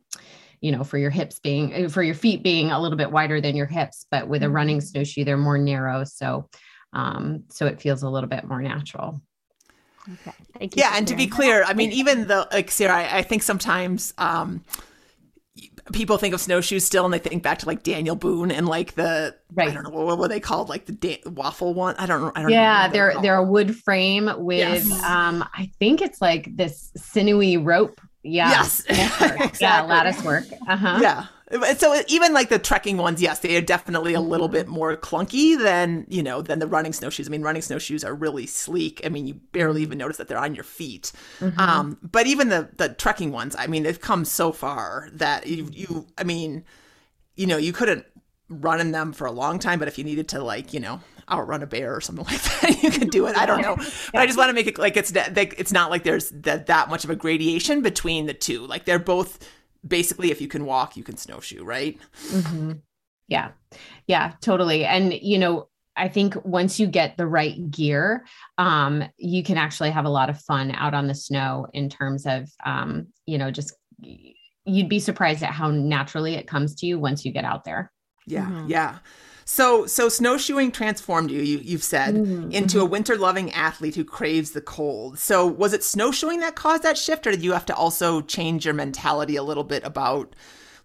you 0.65 0.71
know, 0.71 0.83
for 0.83 0.97
your 0.97 1.11
hips 1.11 1.37
being, 1.37 1.89
for 1.89 2.01
your 2.01 2.15
feet 2.15 2.41
being 2.41 2.71
a 2.71 2.81
little 2.81 2.97
bit 2.97 3.11
wider 3.11 3.39
than 3.39 3.55
your 3.55 3.67
hips, 3.67 4.07
but 4.09 4.27
with 4.27 4.41
a 4.41 4.49
running 4.49 4.81
snowshoe, 4.81 5.23
they're 5.23 5.37
more 5.37 5.59
narrow. 5.59 6.03
So, 6.03 6.49
um, 6.91 7.43
so 7.49 7.67
it 7.67 7.79
feels 7.79 8.01
a 8.01 8.09
little 8.09 8.27
bit 8.27 8.45
more 8.45 8.63
natural. 8.63 9.21
Okay. 10.11 10.31
Thank 10.57 10.75
you. 10.75 10.79
Yeah, 10.81 10.89
for 10.89 10.97
and 10.97 11.07
to 11.07 11.15
be 11.15 11.27
clear, 11.27 11.63
I 11.63 11.75
mean, 11.75 11.91
even 11.91 12.25
though, 12.25 12.45
like 12.51 12.71
Sarah, 12.71 12.95
I, 12.95 13.17
I 13.19 13.21
think 13.21 13.43
sometimes 13.43 14.15
um, 14.17 14.65
people 15.93 16.17
think 16.17 16.33
of 16.33 16.41
snowshoes 16.41 16.83
still, 16.83 17.05
and 17.05 17.13
they 17.13 17.19
think 17.19 17.43
back 17.43 17.59
to 17.59 17.67
like 17.67 17.83
Daniel 17.83 18.15
Boone 18.15 18.49
and 18.49 18.67
like 18.67 18.95
the 18.95 19.35
I 19.55 19.69
don't 19.69 19.83
know 19.83 19.91
what 19.91 20.17
were 20.17 20.27
they 20.27 20.39
called, 20.39 20.67
like 20.67 20.87
the 20.87 20.93
da- 20.93 21.21
waffle 21.27 21.75
one. 21.75 21.95
I 21.99 22.07
don't 22.07 22.21
know. 22.21 22.31
I 22.35 22.41
don't. 22.41 22.49
yeah 22.49 22.77
know 22.77 22.81
what 22.85 22.93
they're 22.93 23.21
they're 23.21 23.37
a 23.37 23.43
wood 23.43 23.75
frame 23.75 24.31
with 24.37 24.59
Yes. 24.59 25.03
um 25.03 25.47
i 25.53 25.69
think 25.79 26.01
it's 26.01 26.21
like 26.21 26.55
this 26.57 26.91
sinewy 26.97 27.57
rope 27.57 28.01
yeah 28.25 28.49
Yes, 28.49 28.83
yeah 28.89 29.43
exactly. 29.43 29.89
lattice 29.89 30.23
work 30.23 30.45
uh-huh 30.67 30.99
Yeah. 31.01 31.25
So 31.77 32.01
even 32.07 32.33
like 32.33 32.49
the 32.49 32.57
trekking 32.57 32.97
ones, 32.97 33.21
yes, 33.21 33.37
they 33.39 33.55
are 33.55 33.61
definitely 33.61 34.15
a 34.15 34.19
little 34.19 34.47
bit 34.47 34.67
more 34.67 34.97
clunky 34.97 35.55
than 35.55 36.07
you 36.09 36.23
know 36.23 36.41
than 36.41 36.57
the 36.57 36.65
running 36.65 36.91
snowshoes. 36.91 37.27
I 37.27 37.29
mean, 37.29 37.43
running 37.43 37.61
snowshoes 37.61 38.03
are 38.03 38.15
really 38.15 38.47
sleek. 38.47 38.99
I 39.05 39.09
mean, 39.09 39.27
you 39.27 39.35
barely 39.51 39.83
even 39.83 39.99
notice 39.99 40.17
that 40.17 40.27
they're 40.27 40.39
on 40.39 40.55
your 40.55 40.63
feet. 40.63 41.11
Um, 41.59 41.99
but 42.01 42.25
even 42.25 42.49
the 42.49 42.69
the 42.77 42.89
trekking 42.89 43.31
ones, 43.31 43.55
I 43.59 43.67
mean, 43.67 43.83
they've 43.83 44.01
come 44.01 44.25
so 44.25 44.51
far 44.51 45.07
that 45.13 45.45
you 45.45 45.69
you 45.71 46.07
I 46.17 46.23
mean, 46.23 46.65
you 47.35 47.45
know, 47.45 47.57
you 47.57 47.71
couldn't 47.73 48.05
run 48.49 48.79
in 48.81 48.91
them 48.91 49.13
for 49.13 49.27
a 49.27 49.31
long 49.31 49.59
time, 49.59 49.77
but 49.77 49.87
if 49.87 49.99
you 49.99 50.03
needed 50.03 50.27
to 50.29 50.43
like 50.43 50.73
you 50.73 50.79
know 50.79 50.99
outrun 51.31 51.63
a 51.63 51.67
bear 51.67 51.95
or 51.95 52.01
something 52.01 52.25
like 52.29 52.41
that, 52.41 52.83
you 52.83 52.91
could 52.91 53.09
do 53.09 53.27
it. 53.27 53.37
I 53.37 53.45
don't 53.45 53.61
know, 53.61 53.75
but 54.11 54.21
I 54.21 54.25
just 54.25 54.37
want 54.37 54.49
to 54.49 54.53
make 54.53 54.67
it 54.67 54.77
like 54.77 54.97
it's 54.97 55.11
that 55.11 55.35
like, 55.35 55.55
it's 55.57 55.71
not 55.71 55.89
like 55.89 56.03
there's 56.03 56.29
that 56.31 56.67
that 56.67 56.89
much 56.89 57.03
of 57.03 57.09
a 57.09 57.15
gradation 57.15 57.81
between 57.81 58.25
the 58.25 58.33
two. 58.33 58.65
Like 58.65 58.85
they're 58.85 58.99
both 58.99 59.39
basically 59.87 60.31
if 60.31 60.41
you 60.41 60.47
can 60.47 60.65
walk, 60.65 60.97
you 60.97 61.03
can 61.03 61.17
snowshoe, 61.17 61.63
right? 61.63 61.97
Mm-hmm. 62.29 62.73
Yeah. 63.27 63.51
Yeah, 64.07 64.33
totally. 64.41 64.85
And, 64.85 65.13
you 65.13 65.37
know, 65.37 65.69
I 65.95 66.09
think 66.09 66.35
once 66.43 66.79
you 66.79 66.87
get 66.87 67.17
the 67.17 67.27
right 67.27 67.71
gear, 67.71 68.25
um, 68.57 69.03
you 69.17 69.43
can 69.43 69.57
actually 69.57 69.91
have 69.91 70.05
a 70.05 70.09
lot 70.09 70.29
of 70.29 70.41
fun 70.41 70.71
out 70.71 70.93
on 70.93 71.07
the 71.07 71.15
snow 71.15 71.67
in 71.73 71.89
terms 71.89 72.25
of, 72.25 72.49
um, 72.65 73.07
you 73.25 73.37
know, 73.37 73.49
just 73.49 73.73
you'd 73.99 74.89
be 74.89 74.99
surprised 74.99 75.43
at 75.43 75.51
how 75.51 75.71
naturally 75.71 76.35
it 76.35 76.47
comes 76.47 76.75
to 76.75 76.85
you 76.85 76.99
once 76.99 77.23
you 77.23 77.31
get 77.31 77.45
out 77.45 77.63
there. 77.63 77.91
Yeah. 78.27 78.45
Mm-hmm. 78.45 78.67
Yeah. 78.67 78.97
So, 79.47 79.85
so 79.85 80.09
snowshoeing 80.09 80.71
transformed 80.71 81.29
you, 81.29 81.41
you 81.41 81.59
you've 81.59 81.83
said, 81.83 82.15
mm-hmm. 82.15 82.51
into 82.51 82.79
a 82.79 82.83
mm-hmm. 82.83 82.91
winter 82.91 83.15
loving 83.15 83.51
athlete 83.51 83.95
who 83.95 84.03
craves 84.03 84.51
the 84.51 84.61
cold. 84.61 85.19
So, 85.19 85.45
was 85.45 85.73
it 85.73 85.83
snowshoeing 85.83 86.39
that 86.39 86.55
caused 86.55 86.81
that 86.81 86.97
shift, 86.97 87.27
or 87.27 87.31
did 87.31 87.43
you 87.43 87.53
have 87.53 87.65
to 87.67 87.75
also 87.75 88.21
change 88.21 88.65
your 88.65 88.73
mentality 88.73 89.35
a 89.35 89.43
little 89.43 89.63
bit 89.63 89.83
about 89.83 90.35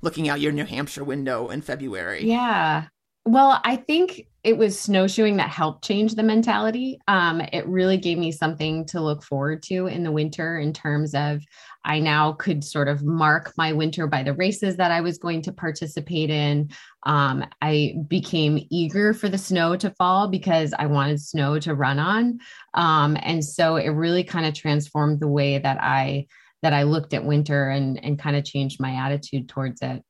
looking 0.03 0.29
out 0.29 0.41
your 0.41 0.53
New 0.53 0.67
Hampshire 0.67 1.05
window 1.05 1.49
in 1.49 1.63
February? 1.63 2.25
Yeah. 2.25 2.89
Well, 3.25 3.61
I 3.65 3.77
think 3.77 4.27
it 4.43 4.57
was 4.57 4.79
snowshoeing 4.79 5.37
that 5.37 5.51
helped 5.51 5.85
change 5.85 6.15
the 6.15 6.23
mentality. 6.23 6.99
Um, 7.09 7.41
it 7.41 7.67
really 7.67 7.99
gave 7.99 8.17
me 8.17 8.33
something 8.33 8.87
to 8.87 9.01
look 9.01 9.23
forward 9.23 9.63
to 9.65 9.87
in 9.87 10.03
the 10.03 10.13
winter 10.13 10.59
in 10.59 10.73
terms 10.73 11.15
of 11.15 11.43
I 11.85 12.01
now 12.01 12.33
could 12.33 12.65
sort 12.65 12.89
of 12.89 13.03
mark 13.03 13.53
my 13.57 13.73
winter 13.73 14.07
by 14.07 14.23
the 14.23 14.35
races 14.35 14.77
that 14.77 14.91
I 14.91 15.01
was 15.01 15.19
going 15.19 15.43
to 15.43 15.53
participate 15.53 16.31
in. 16.31 16.71
Um, 17.05 17.45
I 17.63 17.95
became 18.09 18.67
eager 18.71 19.15
for 19.15 19.29
the 19.29 19.39
snow 19.39 19.77
to 19.77 19.91
fall 19.91 20.29
because 20.29 20.75
I 20.79 20.87
wanted 20.87 21.21
snow 21.21 21.59
to 21.61 21.75
run 21.75 21.99
on. 21.99 22.41
Um, 22.75 23.17
and 23.23 23.45
so 23.45 23.77
it 23.77 23.89
really 23.89 24.25
kind 24.25 24.47
of 24.47 24.55
transformed 24.55 25.21
the 25.21 25.29
way 25.29 25.59
that 25.59 25.79
I 25.81 26.27
that 26.63 26.75
I 26.75 26.83
looked 26.83 27.15
at 27.15 27.25
winter 27.25 27.71
and 27.71 28.03
and 28.05 28.19
kind 28.19 28.37
of 28.37 28.45
changed 28.45 28.81
my 28.81 28.97
attitude 28.97 29.49
towards 29.49 29.81
it. 29.83 30.03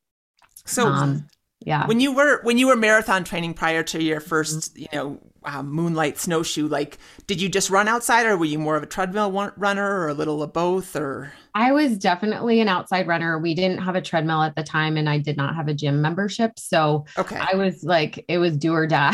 So 0.65 0.87
um, 0.87 1.27
yeah. 1.63 1.85
When 1.85 1.99
you 1.99 2.13
were 2.13 2.41
when 2.41 2.57
you 2.57 2.67
were 2.67 2.75
marathon 2.75 3.23
training 3.23 3.53
prior 3.53 3.83
to 3.83 4.01
your 4.01 4.19
1st 4.19 4.77
you 4.77 4.87
know 4.91 5.19
um, 5.43 5.71
moonlight 5.71 6.17
snowshoe 6.17 6.67
like 6.67 6.97
did 7.27 7.41
you 7.41 7.49
just 7.49 7.69
run 7.69 7.87
outside 7.87 8.25
or 8.25 8.37
were 8.37 8.45
you 8.45 8.59
more 8.59 8.75
of 8.75 8.83
a 8.83 8.87
treadmill 8.87 9.31
runner 9.57 9.99
or 9.99 10.07
a 10.07 10.13
little 10.13 10.41
of 10.41 10.53
both 10.53 10.95
or? 10.95 11.33
I 11.53 11.71
was 11.71 11.97
definitely 11.97 12.61
an 12.61 12.67
outside 12.67 13.07
runner. 13.07 13.37
We 13.37 13.53
didn't 13.53 13.79
have 13.79 13.95
a 13.95 14.01
treadmill 14.01 14.41
at 14.41 14.55
the 14.55 14.63
time 14.63 14.97
and 14.97 15.07
i 15.07 15.19
did 15.19 15.37
not 15.37 15.55
have 15.55 15.67
a 15.67 15.73
gym 15.73 16.01
membership 16.01 16.57
so 16.57 17.05
okay. 17.17 17.37
I 17.37 17.55
was 17.55 17.83
like 17.83 18.25
it 18.27 18.39
was 18.39 18.57
do 18.57 18.73
or 18.73 18.87
die 18.87 19.13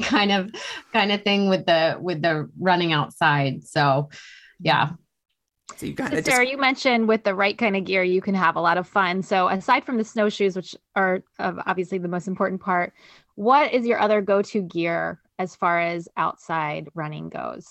kind 0.02 0.30
of 0.30 0.52
kind 0.92 1.10
of 1.10 1.22
thing 1.22 1.48
with 1.48 1.66
the 1.66 1.98
with 2.00 2.22
the 2.22 2.48
running 2.58 2.92
outside 2.92 3.66
so 3.66 4.10
yeah 4.60 4.90
so 5.76 5.86
you 5.86 5.92
got 5.92 6.10
Sarah, 6.10 6.22
just... 6.22 6.50
you 6.50 6.58
mentioned 6.58 7.08
with 7.08 7.24
the 7.24 7.34
right 7.34 7.56
kind 7.56 7.76
of 7.76 7.84
gear, 7.84 8.02
you 8.02 8.20
can 8.20 8.34
have 8.34 8.56
a 8.56 8.60
lot 8.60 8.78
of 8.78 8.86
fun. 8.86 9.22
So 9.22 9.48
aside 9.48 9.84
from 9.84 9.96
the 9.96 10.04
snowshoes, 10.04 10.56
which 10.56 10.74
are 10.96 11.22
obviously 11.38 11.98
the 11.98 12.08
most 12.08 12.26
important 12.26 12.60
part, 12.60 12.92
what 13.34 13.72
is 13.72 13.86
your 13.86 14.00
other 14.00 14.20
go-to 14.20 14.62
gear 14.62 15.20
as 15.38 15.54
far 15.54 15.80
as 15.80 16.08
outside 16.16 16.88
running 16.94 17.28
goes? 17.28 17.66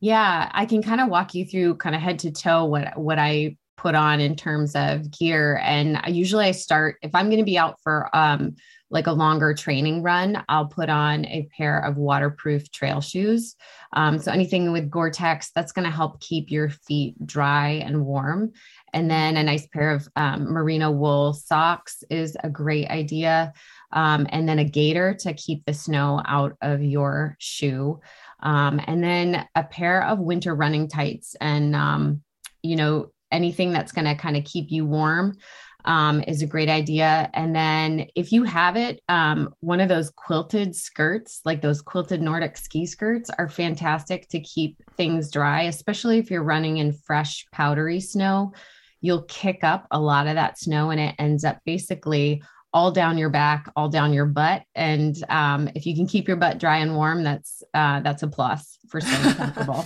Yeah, 0.00 0.48
I 0.52 0.64
can 0.64 0.82
kind 0.82 1.00
of 1.00 1.08
walk 1.08 1.34
you 1.34 1.44
through 1.44 1.76
kind 1.76 1.94
of 1.94 2.00
head 2.00 2.20
to 2.20 2.30
toe 2.30 2.64
what 2.64 2.96
what 2.96 3.18
I 3.18 3.56
put 3.76 3.94
on 3.94 4.20
in 4.20 4.36
terms 4.36 4.74
of 4.74 5.10
gear. 5.10 5.60
And 5.62 5.98
I, 6.02 6.08
usually 6.08 6.44
I 6.46 6.52
start 6.52 6.96
if 7.02 7.14
I'm 7.14 7.26
going 7.26 7.38
to 7.38 7.44
be 7.44 7.58
out 7.58 7.76
for 7.82 8.08
um, 8.14 8.56
like 8.90 9.06
a 9.06 9.12
longer 9.12 9.54
training 9.54 10.02
run, 10.02 10.42
I'll 10.48 10.66
put 10.66 10.88
on 10.88 11.24
a 11.26 11.48
pair 11.56 11.78
of 11.78 11.96
waterproof 11.96 12.70
trail 12.70 13.00
shoes. 13.00 13.54
Um, 13.92 14.18
so 14.18 14.32
anything 14.32 14.72
with 14.72 14.90
Gore-Tex 14.90 15.52
that's 15.54 15.72
going 15.72 15.84
to 15.84 15.90
help 15.90 16.20
keep 16.20 16.50
your 16.50 16.70
feet 16.70 17.14
dry 17.24 17.82
and 17.84 18.04
warm. 18.04 18.52
And 18.92 19.10
then 19.10 19.36
a 19.36 19.42
nice 19.42 19.66
pair 19.68 19.92
of 19.92 20.08
um, 20.16 20.44
merino 20.44 20.90
wool 20.90 21.32
socks 21.32 22.02
is 22.10 22.36
a 22.42 22.50
great 22.50 22.88
idea. 22.88 23.52
Um, 23.92 24.26
and 24.30 24.48
then 24.48 24.58
a 24.58 24.64
gaiter 24.64 25.14
to 25.20 25.34
keep 25.34 25.64
the 25.64 25.74
snow 25.74 26.22
out 26.26 26.56
of 26.60 26.82
your 26.82 27.36
shoe. 27.38 28.00
Um, 28.40 28.80
and 28.86 29.02
then 29.02 29.46
a 29.54 29.64
pair 29.64 30.04
of 30.04 30.18
winter 30.18 30.54
running 30.54 30.88
tights 30.88 31.36
and 31.40 31.76
um, 31.76 32.22
you 32.62 32.76
know 32.76 33.12
anything 33.30 33.70
that's 33.72 33.92
going 33.92 34.06
to 34.06 34.14
kind 34.14 34.36
of 34.36 34.44
keep 34.44 34.70
you 34.70 34.84
warm 34.84 35.36
um, 35.84 36.22
is 36.26 36.42
a 36.42 36.46
great 36.46 36.68
idea. 36.68 37.30
And 37.34 37.54
then 37.54 38.06
if 38.14 38.32
you 38.32 38.44
have 38.44 38.76
it, 38.76 39.02
um, 39.08 39.54
one 39.60 39.80
of 39.80 39.88
those 39.88 40.10
quilted 40.10 40.74
skirts, 40.74 41.40
like 41.44 41.62
those 41.62 41.82
quilted 41.82 42.20
Nordic 42.20 42.56
ski 42.56 42.86
skirts, 42.86 43.30
are 43.30 43.48
fantastic 43.48 44.28
to 44.28 44.40
keep 44.40 44.82
things 44.96 45.30
dry, 45.30 45.62
especially 45.62 46.18
if 46.18 46.30
you're 46.30 46.42
running 46.42 46.78
in 46.78 46.92
fresh, 46.92 47.46
powdery 47.52 48.00
snow. 48.00 48.52
You'll 49.00 49.22
kick 49.22 49.64
up 49.64 49.86
a 49.90 50.00
lot 50.00 50.26
of 50.26 50.34
that 50.34 50.58
snow 50.58 50.90
and 50.90 51.00
it 51.00 51.14
ends 51.18 51.44
up 51.44 51.58
basically 51.64 52.42
all 52.72 52.92
down 52.92 53.18
your 53.18 53.30
back, 53.30 53.70
all 53.74 53.88
down 53.88 54.12
your 54.12 54.26
butt. 54.26 54.62
And 54.74 55.16
um, 55.28 55.68
if 55.74 55.86
you 55.86 55.94
can 55.94 56.06
keep 56.06 56.28
your 56.28 56.36
butt 56.36 56.58
dry 56.58 56.78
and 56.78 56.94
warm, 56.94 57.24
that's 57.24 57.62
uh, 57.74 58.00
that's 58.00 58.22
a 58.22 58.28
plus 58.28 58.78
for 58.88 59.00
staying 59.00 59.34
comfortable. 59.36 59.84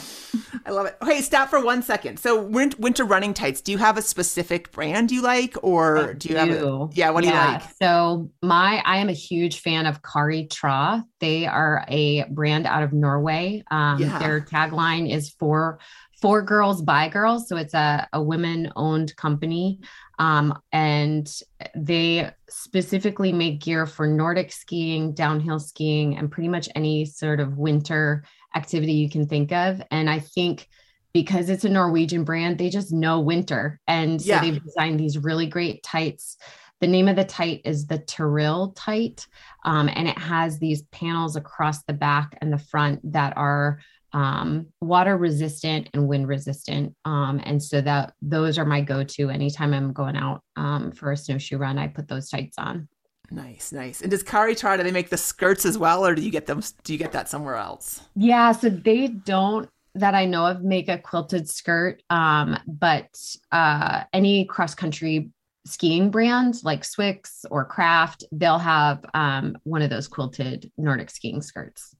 I 0.66 0.70
love 0.70 0.86
it. 0.86 0.96
Okay, 1.02 1.20
stop 1.20 1.50
for 1.50 1.62
one 1.62 1.82
second. 1.82 2.18
So 2.18 2.42
winter 2.42 3.04
running 3.04 3.34
tights. 3.34 3.60
Do 3.60 3.72
you 3.72 3.78
have 3.78 3.96
a 3.96 4.02
specific 4.02 4.72
brand 4.72 5.10
you 5.10 5.22
like, 5.22 5.56
or 5.62 6.10
I 6.10 6.12
do 6.14 6.28
you 6.28 6.34
do. 6.34 6.40
have? 6.40 6.50
A, 6.50 6.88
yeah, 6.92 7.10
what 7.10 7.22
do 7.22 7.28
yeah. 7.28 7.46
you 7.46 7.52
like? 7.52 7.62
So 7.82 8.30
my, 8.42 8.82
I 8.84 8.98
am 8.98 9.08
a 9.08 9.12
huge 9.12 9.60
fan 9.60 9.86
of 9.86 10.02
Kari 10.02 10.46
Traa. 10.46 11.04
They 11.20 11.46
are 11.46 11.84
a 11.88 12.24
brand 12.30 12.66
out 12.66 12.82
of 12.82 12.92
Norway. 12.92 13.62
Um, 13.70 14.00
yeah. 14.00 14.18
Their 14.18 14.40
tagline 14.40 15.10
is 15.10 15.30
for 15.30 15.78
for 16.20 16.40
girls 16.40 16.80
by 16.80 17.06
girls 17.06 17.46
so 17.48 17.56
it's 17.56 17.74
a, 17.74 18.08
a 18.14 18.22
women 18.22 18.72
owned 18.76 19.14
company 19.16 19.78
um, 20.18 20.58
and 20.72 21.40
they 21.74 22.30
specifically 22.48 23.32
make 23.32 23.60
gear 23.60 23.86
for 23.86 24.06
nordic 24.06 24.52
skiing 24.52 25.12
downhill 25.12 25.58
skiing 25.58 26.16
and 26.16 26.30
pretty 26.30 26.48
much 26.48 26.68
any 26.74 27.04
sort 27.04 27.40
of 27.40 27.58
winter 27.58 28.24
activity 28.54 28.92
you 28.92 29.10
can 29.10 29.26
think 29.26 29.52
of. 29.52 29.82
And 29.90 30.08
i 30.08 30.18
think 30.18 30.68
because 31.12 31.48
it's 31.48 31.64
a 31.64 31.68
norwegian 31.68 32.24
brand 32.24 32.58
they 32.58 32.68
just 32.68 32.92
know 32.92 33.20
winter. 33.20 33.80
And 33.86 34.20
so 34.20 34.28
yeah. 34.28 34.40
they've 34.40 34.62
designed 34.62 35.00
these 35.00 35.16
really 35.18 35.46
great 35.46 35.82
tights. 35.82 36.36
The 36.80 36.88
name 36.88 37.08
of 37.08 37.16
the 37.16 37.24
tight 37.24 37.62
is 37.64 37.86
the 37.86 38.00
Tiril 38.00 38.72
tight, 38.76 39.26
um, 39.64 39.88
and 39.88 40.08
it 40.08 40.18
has 40.18 40.58
these 40.58 40.82
panels 40.82 41.36
across 41.36 41.82
the 41.84 41.92
back 41.94 42.36
and 42.42 42.52
the 42.52 42.58
front 42.58 43.12
that 43.12 43.36
are 43.36 43.78
um, 44.14 44.68
water 44.80 45.18
resistant 45.18 45.90
and 45.92 46.08
wind 46.08 46.28
resistant. 46.28 46.94
Um, 47.04 47.40
and 47.44 47.62
so 47.62 47.80
that 47.82 48.14
those 48.22 48.58
are 48.58 48.64
my 48.64 48.80
go-to 48.80 49.28
anytime 49.28 49.74
I'm 49.74 49.92
going 49.92 50.16
out 50.16 50.42
um, 50.56 50.92
for 50.92 51.12
a 51.12 51.16
snowshoe 51.16 51.58
run, 51.58 51.78
I 51.78 51.88
put 51.88 52.08
those 52.08 52.30
tights 52.30 52.56
on. 52.56 52.88
Nice, 53.30 53.72
nice. 53.72 54.00
And 54.00 54.10
does 54.10 54.22
Kari 54.22 54.54
Traa? 54.54 54.76
do 54.76 54.82
they 54.82 54.92
make 54.92 55.10
the 55.10 55.16
skirts 55.16 55.66
as 55.66 55.76
well, 55.76 56.06
or 56.06 56.14
do 56.14 56.22
you 56.22 56.30
get 56.30 56.46
them? 56.46 56.62
Do 56.84 56.92
you 56.92 56.98
get 56.98 57.12
that 57.12 57.28
somewhere 57.28 57.56
else? 57.56 58.02
Yeah, 58.14 58.52
so 58.52 58.68
they 58.70 59.08
don't 59.08 59.68
that 59.96 60.14
I 60.14 60.24
know 60.24 60.46
of 60.46 60.62
make 60.62 60.88
a 60.88 60.98
quilted 60.98 61.48
skirt. 61.48 62.02
Um, 62.10 62.58
but 62.66 63.08
uh, 63.52 64.04
any 64.12 64.44
cross 64.44 64.74
country 64.74 65.30
skiing 65.66 66.10
brands 66.10 66.64
like 66.64 66.82
Swix 66.82 67.44
or 67.50 67.64
Craft, 67.64 68.24
they'll 68.32 68.58
have 68.58 69.04
um, 69.14 69.56
one 69.64 69.82
of 69.82 69.90
those 69.90 70.08
quilted 70.08 70.70
Nordic 70.76 71.10
skiing 71.10 71.42
skirts. 71.42 71.94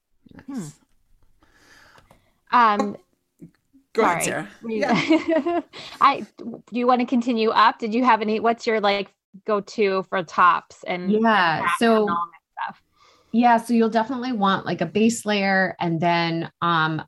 Nice. 0.48 0.58
Hmm. 0.58 0.83
Um, 2.54 2.96
Go 3.94 4.02
sorry. 4.02 4.14
ahead, 4.14 4.24
Sarah. 4.24 4.48
Yeah. 4.62 5.60
I 6.00 6.26
do 6.38 6.62
you 6.70 6.86
want 6.86 7.00
to 7.00 7.06
continue 7.06 7.50
up? 7.50 7.78
Did 7.78 7.92
you 7.92 8.04
have 8.04 8.22
any? 8.22 8.40
What's 8.40 8.66
your 8.66 8.80
like 8.80 9.12
go 9.44 9.60
to 9.60 10.04
for 10.04 10.22
tops 10.22 10.84
and 10.86 11.10
yeah? 11.10 11.66
So 11.78 12.08
yeah, 13.32 13.56
so 13.56 13.74
you'll 13.74 13.90
definitely 13.90 14.32
want 14.32 14.64
like 14.64 14.80
a 14.80 14.86
base 14.86 15.26
layer, 15.26 15.76
and 15.80 16.00
then 16.00 16.50
um 16.62 17.02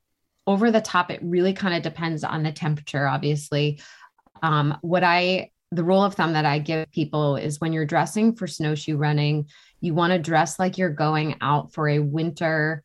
over 0.46 0.70
the 0.70 0.80
top. 0.80 1.10
It 1.10 1.20
really 1.22 1.52
kind 1.52 1.74
of 1.74 1.82
depends 1.82 2.24
on 2.24 2.42
the 2.42 2.52
temperature, 2.52 3.06
obviously. 3.06 3.80
Um, 4.42 4.76
what 4.82 5.04
I 5.04 5.50
the 5.72 5.84
rule 5.84 6.02
of 6.02 6.14
thumb 6.14 6.32
that 6.34 6.44
I 6.44 6.58
give 6.58 6.90
people 6.92 7.36
is 7.36 7.60
when 7.60 7.72
you're 7.72 7.86
dressing 7.86 8.34
for 8.34 8.46
snowshoe 8.46 8.96
running, 8.96 9.48
you 9.80 9.94
want 9.94 10.12
to 10.12 10.18
dress 10.18 10.58
like 10.58 10.78
you're 10.78 10.90
going 10.90 11.36
out 11.40 11.72
for 11.72 11.88
a 11.88 11.98
winter 11.98 12.84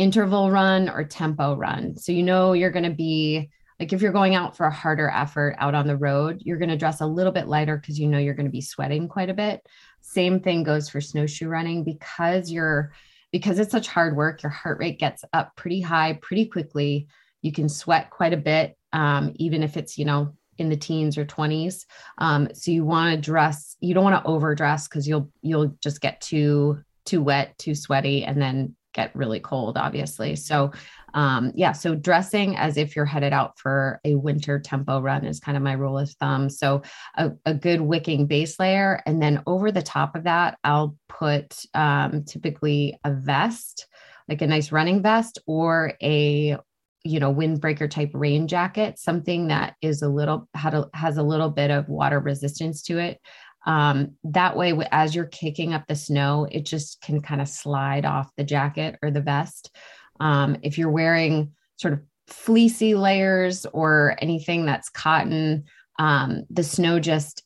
interval 0.00 0.50
run 0.50 0.88
or 0.88 1.04
tempo 1.04 1.54
run. 1.54 1.94
So 1.98 2.10
you 2.10 2.22
know 2.22 2.54
you're 2.54 2.70
going 2.70 2.84
to 2.84 2.90
be 2.90 3.50
like 3.78 3.92
if 3.92 4.00
you're 4.00 4.12
going 4.12 4.34
out 4.34 4.56
for 4.56 4.64
a 4.64 4.72
harder 4.72 5.10
effort 5.10 5.56
out 5.58 5.74
on 5.74 5.86
the 5.86 5.96
road, 5.96 6.40
you're 6.42 6.56
going 6.56 6.70
to 6.70 6.76
dress 6.76 7.02
a 7.02 7.06
little 7.06 7.32
bit 7.32 7.48
lighter 7.48 7.76
because 7.76 7.98
you 7.98 8.08
know 8.08 8.18
you're 8.18 8.34
going 8.34 8.46
to 8.46 8.50
be 8.50 8.62
sweating 8.62 9.08
quite 9.08 9.28
a 9.28 9.34
bit. 9.34 9.60
Same 10.00 10.40
thing 10.40 10.62
goes 10.62 10.88
for 10.88 11.02
snowshoe 11.02 11.48
running 11.48 11.84
because 11.84 12.50
you're 12.50 12.92
because 13.30 13.58
it's 13.58 13.70
such 13.70 13.88
hard 13.88 14.16
work, 14.16 14.42
your 14.42 14.50
heart 14.50 14.78
rate 14.78 14.98
gets 14.98 15.22
up 15.34 15.54
pretty 15.54 15.82
high 15.82 16.18
pretty 16.22 16.46
quickly. 16.46 17.06
You 17.42 17.52
can 17.52 17.68
sweat 17.68 18.08
quite 18.08 18.32
a 18.32 18.38
bit, 18.38 18.76
um, 18.94 19.32
even 19.36 19.62
if 19.62 19.76
it's, 19.76 19.98
you 19.98 20.06
know, 20.06 20.34
in 20.56 20.70
the 20.70 20.76
teens 20.76 21.18
or 21.18 21.26
20s. 21.26 21.84
Um, 22.18 22.48
so 22.54 22.70
you 22.70 22.86
want 22.86 23.14
to 23.14 23.20
dress, 23.20 23.76
you 23.80 23.92
don't 23.92 24.04
want 24.04 24.22
to 24.22 24.28
overdress 24.28 24.88
because 24.88 25.06
you'll 25.06 25.30
you'll 25.42 25.76
just 25.82 26.00
get 26.00 26.22
too 26.22 26.78
too 27.04 27.22
wet, 27.22 27.58
too 27.58 27.74
sweaty, 27.74 28.24
and 28.24 28.40
then 28.40 28.76
get 28.92 29.14
really 29.14 29.40
cold, 29.40 29.76
obviously. 29.76 30.36
So, 30.36 30.72
um, 31.14 31.52
yeah, 31.54 31.72
so 31.72 31.94
dressing 31.94 32.56
as 32.56 32.76
if 32.76 32.94
you're 32.94 33.04
headed 33.04 33.32
out 33.32 33.58
for 33.58 34.00
a 34.04 34.14
winter 34.14 34.58
tempo 34.58 35.00
run 35.00 35.24
is 35.24 35.40
kind 35.40 35.56
of 35.56 35.62
my 35.62 35.72
rule 35.72 35.98
of 35.98 36.10
thumb. 36.12 36.48
So, 36.50 36.82
a, 37.16 37.32
a 37.46 37.54
good 37.54 37.80
wicking 37.80 38.26
base 38.26 38.58
layer. 38.58 39.02
And 39.06 39.22
then 39.22 39.42
over 39.46 39.72
the 39.72 39.82
top 39.82 40.16
of 40.16 40.24
that, 40.24 40.58
I'll 40.64 40.96
put 41.08 41.64
um, 41.74 42.24
typically 42.24 42.98
a 43.04 43.12
vest, 43.12 43.86
like 44.28 44.42
a 44.42 44.46
nice 44.46 44.72
running 44.72 45.02
vest 45.02 45.38
or 45.46 45.94
a 46.02 46.56
you 47.02 47.18
know 47.18 47.34
windbreaker 47.34 47.90
type 47.90 48.10
rain 48.12 48.46
jacket 48.46 48.98
something 48.98 49.48
that 49.48 49.74
is 49.80 50.02
a 50.02 50.08
little 50.08 50.46
had 50.54 50.74
a, 50.74 50.86
has 50.92 51.16
a 51.16 51.22
little 51.22 51.48
bit 51.48 51.70
of 51.70 51.88
water 51.88 52.20
resistance 52.20 52.82
to 52.82 52.98
it 52.98 53.18
um, 53.66 54.12
that 54.24 54.56
way 54.56 54.72
as 54.90 55.14
you're 55.14 55.26
kicking 55.26 55.74
up 55.74 55.86
the 55.86 55.96
snow 55.96 56.46
it 56.50 56.64
just 56.64 57.00
can 57.02 57.20
kind 57.20 57.40
of 57.40 57.48
slide 57.48 58.04
off 58.04 58.30
the 58.36 58.44
jacket 58.44 58.98
or 59.02 59.10
the 59.10 59.20
vest. 59.20 59.74
Um, 60.18 60.56
if 60.62 60.78
you're 60.78 60.90
wearing 60.90 61.52
sort 61.76 61.94
of 61.94 62.00
fleecy 62.26 62.94
layers 62.94 63.66
or 63.66 64.16
anything 64.20 64.64
that's 64.66 64.88
cotton 64.88 65.64
um, 65.98 66.44
the 66.48 66.62
snow 66.62 66.98
just 66.98 67.42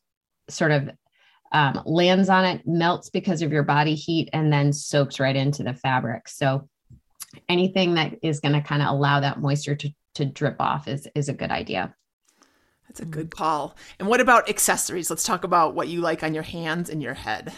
sort 0.48 0.70
of 0.70 0.90
um, 1.53 1.81
lands 1.85 2.29
on 2.29 2.44
it 2.44 2.62
melts 2.66 3.11
because 3.11 3.42
of 3.42 3.53
your 3.53 3.62
body 3.62 3.94
heat 3.94 4.29
and 4.33 4.53
then 4.53 4.72
soaks 4.72 5.20
right 5.20 5.37
into 5.37 5.62
the 5.62 5.74
fabric. 5.74 6.29
So 6.29 6.68
anything 7.48 7.94
that 7.94 8.14
is 8.22 8.40
going 8.40 8.55
to 8.55 8.61
kind 8.61 8.83
of 8.83 8.88
allow 8.88 9.20
that 9.20 9.40
moisture 9.40 9.77
to, 9.77 9.90
to 10.16 10.24
drip 10.24 10.57
off 10.61 10.88
is 10.88 11.09
is 11.14 11.29
a 11.29 11.35
good 11.35 11.50
idea 11.50 11.94
that's 12.88 13.01
a 13.01 13.05
good 13.05 13.31
call. 13.31 13.77
And 13.99 14.09
what 14.09 14.20
about 14.20 14.49
accessories? 14.49 15.11
Let's 15.11 15.25
talk 15.25 15.44
about 15.44 15.75
what 15.75 15.88
you 15.88 16.01
like 16.01 16.23
on 16.23 16.35
your 16.35 16.42
hands 16.42 16.90
and 16.90 17.03
your 17.03 17.14
head. 17.14 17.53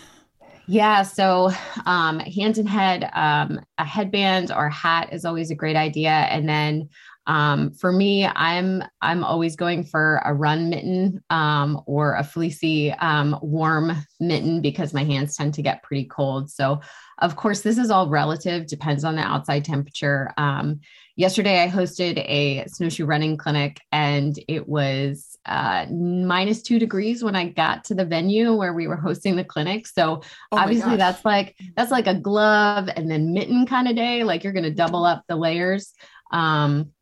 Yeah, 0.69 1.03
so 1.03 1.53
um, 1.85 2.19
hands 2.19 2.59
and 2.59 2.69
head, 2.69 3.09
um, 3.15 3.61
a 3.79 3.85
headband 3.85 4.51
or 4.51 4.69
hat 4.69 5.13
is 5.13 5.25
always 5.25 5.51
a 5.51 5.55
great 5.55 5.77
idea. 5.77 6.11
And 6.11 6.49
then 6.49 6.89
um, 7.27 7.73
for 7.73 7.93
me, 7.93 8.25
I'm 8.25 8.85
I'm 9.03 9.25
always 9.25 9.57
going 9.57 9.85
for 9.85 10.21
a 10.25 10.33
run 10.33 10.71
mitten 10.71 11.23
um, 11.31 11.81
or 11.87 12.15
a 12.15 12.25
fleecy 12.25 12.93
um, 12.93 13.39
warm 13.43 13.93
mitten 14.21 14.61
because 14.61 14.95
my 14.95 15.05
hands 15.05 15.37
tend 15.37 15.55
to 15.55 15.63
get 15.63 15.83
pretty 15.83 16.05
cold. 16.05 16.51
So, 16.51 16.81
of 17.19 17.37
course, 17.37 17.63
this 17.63 17.79
is 17.79 17.91
all 17.91 18.09
relative, 18.09 18.67
depends 18.67 19.05
on 19.05 19.17
the 19.17 19.23
outside 19.23 19.65
temperature. 19.65 20.33
Um, 20.37 20.81
yesterday 21.17 21.63
I 21.63 21.69
hosted 21.69 22.19
a 22.19 22.65
snowshoe 22.69 23.07
running 23.07 23.37
clinic 23.37 23.81
and 23.91 24.39
it 24.47 24.69
was 24.69 25.37
uh, 25.47 25.87
minus 25.91 26.63
two 26.63 26.79
degrees 26.79 27.25
when 27.25 27.35
I 27.35 27.49
got 27.49 27.85
to 27.85 27.95
the 27.95 28.05
venue 28.05 28.55
where 28.55 28.75
we 28.75 28.87
were 28.87 28.97
hosting 28.97 29.35
the 29.35 29.45
clinic. 29.45 29.87
So 29.87 30.23
oh 30.53 30.59
obviously 30.59 30.97
that's 30.97 31.25
like 31.25 31.57
that's 31.75 31.91
like 31.91 32.07
a 32.07 32.15
glove 32.15 32.89
and 32.95 33.11
then 33.11 33.33
mitten 33.33 33.67
kind 33.67 33.89
of 33.89 33.97
day. 33.97 34.23
Like 34.23 34.45
you're 34.45 34.53
going 34.53 34.65
to 34.65 34.71
double 34.71 35.05
up 35.05 35.25
the 35.27 35.37
layers. 35.37 35.93
Um, 36.33 36.93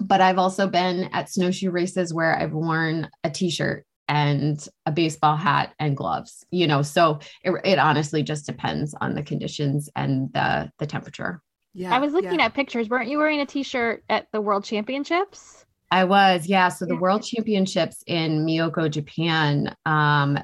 but 0.00 0.20
I've 0.20 0.38
also 0.38 0.66
been 0.66 1.04
at 1.12 1.30
snowshoe 1.30 1.70
races 1.70 2.14
where 2.14 2.36
I've 2.36 2.52
worn 2.52 3.10
a 3.24 3.30
t-shirt 3.30 3.84
and 4.08 4.66
a 4.86 4.92
baseball 4.92 5.36
hat 5.36 5.74
and 5.78 5.96
gloves. 5.96 6.44
You 6.50 6.66
know, 6.66 6.82
so 6.82 7.20
it, 7.42 7.52
it 7.64 7.78
honestly 7.78 8.22
just 8.22 8.46
depends 8.46 8.94
on 9.00 9.14
the 9.14 9.22
conditions 9.22 9.88
and 9.96 10.32
the 10.32 10.70
the 10.78 10.86
temperature. 10.86 11.40
Yeah. 11.74 11.94
I 11.94 11.98
was 11.98 12.12
looking 12.12 12.40
yeah. 12.40 12.46
at 12.46 12.54
pictures. 12.54 12.88
Weren't 12.88 13.08
you 13.08 13.18
wearing 13.18 13.40
a 13.40 13.46
t-shirt 13.46 14.04
at 14.10 14.26
the 14.32 14.40
World 14.40 14.64
Championships? 14.64 15.64
I 15.90 16.04
was, 16.04 16.46
yeah. 16.46 16.68
So 16.68 16.84
the 16.84 16.94
yeah. 16.94 17.00
World 17.00 17.22
Championships 17.22 18.02
in 18.06 18.44
Myoko, 18.46 18.90
Japan, 18.90 19.74
um, 19.86 20.38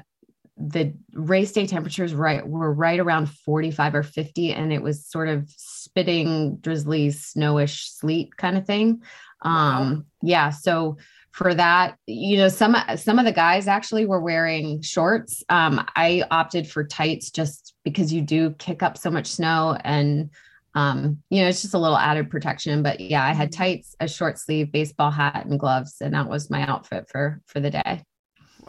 the 0.57 0.93
race 1.13 1.51
day 1.51 1.65
temperatures 1.65 2.13
right 2.13 2.45
were 2.47 2.73
right 2.73 2.99
around 2.99 3.29
45 3.29 3.95
or 3.95 4.03
50, 4.03 4.53
and 4.53 4.73
it 4.73 4.81
was 4.81 5.05
sort 5.05 5.29
of 5.29 5.49
spitting, 5.55 6.57
drizzly, 6.57 7.09
snowish 7.09 7.89
sleet 7.89 8.35
kind 8.37 8.57
of 8.57 8.65
thing. 8.65 9.01
Um, 9.41 9.53
wow. 9.53 10.03
yeah. 10.21 10.49
So 10.49 10.97
for 11.31 11.53
that, 11.53 11.95
you 12.07 12.37
know, 12.37 12.49
some 12.49 12.75
some 12.95 13.19
of 13.19 13.25
the 13.25 13.31
guys 13.31 13.67
actually 13.67 14.05
were 14.05 14.19
wearing 14.19 14.81
shorts. 14.81 15.43
Um, 15.49 15.85
I 15.95 16.23
opted 16.31 16.69
for 16.69 16.83
tights 16.83 17.29
just 17.29 17.73
because 17.83 18.11
you 18.11 18.21
do 18.21 18.51
kick 18.51 18.83
up 18.83 18.97
so 18.97 19.09
much 19.09 19.27
snow 19.27 19.77
and 19.83 20.29
um, 20.75 21.21
you 21.29 21.41
know, 21.41 21.47
it's 21.47 21.61
just 21.61 21.73
a 21.73 21.79
little 21.79 21.97
added 21.97 22.29
protection. 22.29 22.83
But 22.83 22.99
yeah, 22.99 23.23
I 23.23 23.33
had 23.33 23.51
mm-hmm. 23.51 23.61
tights, 23.61 23.95
a 23.99 24.07
short 24.07 24.37
sleeve 24.37 24.71
baseball 24.71 25.11
hat, 25.11 25.45
and 25.45 25.59
gloves, 25.59 25.97
and 26.01 26.13
that 26.13 26.29
was 26.29 26.49
my 26.49 26.65
outfit 26.65 27.09
for 27.09 27.41
for 27.47 27.59
the 27.59 27.71
day. 27.71 28.03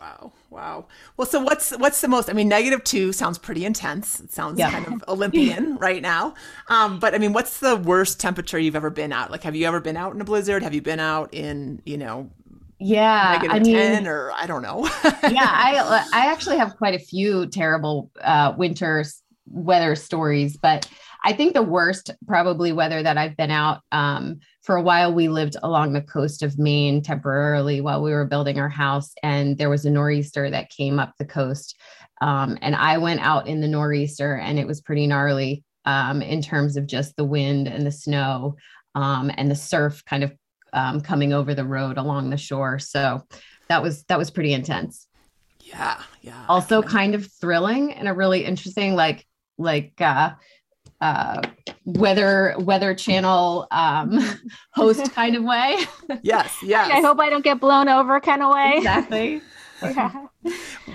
Wow. 0.00 0.33
Wow. 0.50 0.86
Well, 1.16 1.26
so 1.26 1.40
what's 1.40 1.70
what's 1.78 2.00
the 2.00 2.08
most? 2.08 2.28
I 2.28 2.32
mean, 2.32 2.48
negative 2.48 2.82
two 2.82 3.12
sounds 3.12 3.38
pretty 3.38 3.64
intense. 3.64 4.18
It 4.18 4.32
sounds 4.32 4.58
yeah. 4.58 4.70
kind 4.70 4.86
of 4.86 5.04
Olympian 5.08 5.76
right 5.76 6.02
now. 6.02 6.34
Um, 6.68 6.98
but 6.98 7.14
I 7.14 7.18
mean, 7.18 7.32
what's 7.32 7.60
the 7.60 7.76
worst 7.76 8.18
temperature 8.18 8.58
you've 8.58 8.74
ever 8.74 8.90
been 8.90 9.12
out? 9.12 9.30
Like, 9.30 9.44
have 9.44 9.54
you 9.54 9.66
ever 9.66 9.80
been 9.80 9.96
out 9.96 10.12
in 10.12 10.20
a 10.20 10.24
blizzard? 10.24 10.64
Have 10.64 10.74
you 10.74 10.82
been 10.82 10.98
out 10.98 11.32
in 11.32 11.80
you 11.86 11.96
know? 11.96 12.30
Yeah, 12.80 13.32
negative 13.34 13.56
I 13.56 13.58
mean, 13.60 13.74
ten 13.74 14.06
or 14.08 14.32
I 14.32 14.46
don't 14.46 14.62
know. 14.62 14.86
yeah, 15.04 15.48
I 15.48 16.06
I 16.12 16.32
actually 16.32 16.58
have 16.58 16.76
quite 16.76 16.94
a 16.94 16.98
few 16.98 17.46
terrible 17.46 18.10
uh, 18.20 18.54
winter 18.56 19.04
weather 19.46 19.94
stories, 19.94 20.56
but 20.56 20.88
I 21.24 21.32
think 21.32 21.54
the 21.54 21.62
worst 21.62 22.10
probably 22.26 22.72
weather 22.72 23.02
that 23.02 23.18
I've 23.18 23.36
been 23.36 23.50
out. 23.50 23.82
Um, 23.92 24.40
for 24.62 24.77
a 24.77 24.83
while, 24.83 25.12
we 25.12 25.29
lived 25.29 25.57
along 25.62 25.92
the 25.92 26.03
coast 26.03 26.42
of 26.42 26.59
Maine 26.59 27.03
temporarily 27.03 27.81
while 27.81 28.03
we 28.03 28.12
were 28.12 28.27
building 28.27 28.59
our 28.59 28.68
house, 28.68 29.12
and 29.23 29.57
there 29.57 29.70
was 29.70 29.87
a 29.87 29.90
nor'easter 29.90 30.51
that 30.51 30.70
came 30.70 30.99
up 30.99 31.14
the 31.18 31.25
coast. 31.25 31.79
Um, 32.20 32.59
and 32.61 32.77
I 32.77 32.99
went 32.99 33.20
out 33.20 33.46
in 33.46 33.61
the 33.61 33.68
nor'easter, 33.68 34.35
and 34.35 34.59
it 34.59 34.66
was 34.66 34.83
pretty 34.83 35.07
gnarly 35.07 35.64
um, 35.87 36.20
in 36.20 36.42
terms 36.42 36.77
of 36.77 36.87
just 36.87 37.16
the 37.16 37.25
wind 37.25 37.68
and 37.68 37.87
the 37.87 37.92
snow 37.92 38.57
um, 38.94 39.31
and 39.37 39.51
the 39.51 39.57
surf 39.57 40.05
kind 40.05 40.25
of 40.25 40.33
um, 40.73 41.01
coming 41.01 41.33
over 41.33 41.55
the 41.55 41.64
road 41.64 41.96
along 41.96 42.31
the 42.31 42.37
shore. 42.37 42.79
So 42.79 43.23
that 43.68 43.83
was 43.83 44.05
that 44.05 44.18
was 44.18 44.31
pretty 44.31 44.53
intense. 44.53 45.07
Yeah, 45.61 46.03
yeah. 46.20 46.44
Also, 46.49 46.83
kind 46.83 47.14
of 47.14 47.31
thrilling 47.40 47.92
and 47.94 48.09
a 48.09 48.12
really 48.12 48.44
interesting, 48.44 48.94
like 48.94 49.27
like 49.57 49.94
uh, 50.01 50.33
uh, 51.00 51.40
weather 51.84 52.54
weather 52.58 52.94
channel 52.94 53.66
um, 53.70 54.20
host 54.72 55.12
kind 55.14 55.36
of 55.36 55.44
way. 55.44 55.78
yes, 56.22 56.56
yes. 56.62 56.90
I 56.92 57.00
hope 57.00 57.20
I 57.20 57.30
don't 57.30 57.44
get 57.44 57.60
blown 57.60 57.88
over 57.88 58.20
kind 58.20 58.42
of 58.42 58.52
way. 58.52 58.74
Exactly. 58.76 59.42
yeah. 59.82 60.26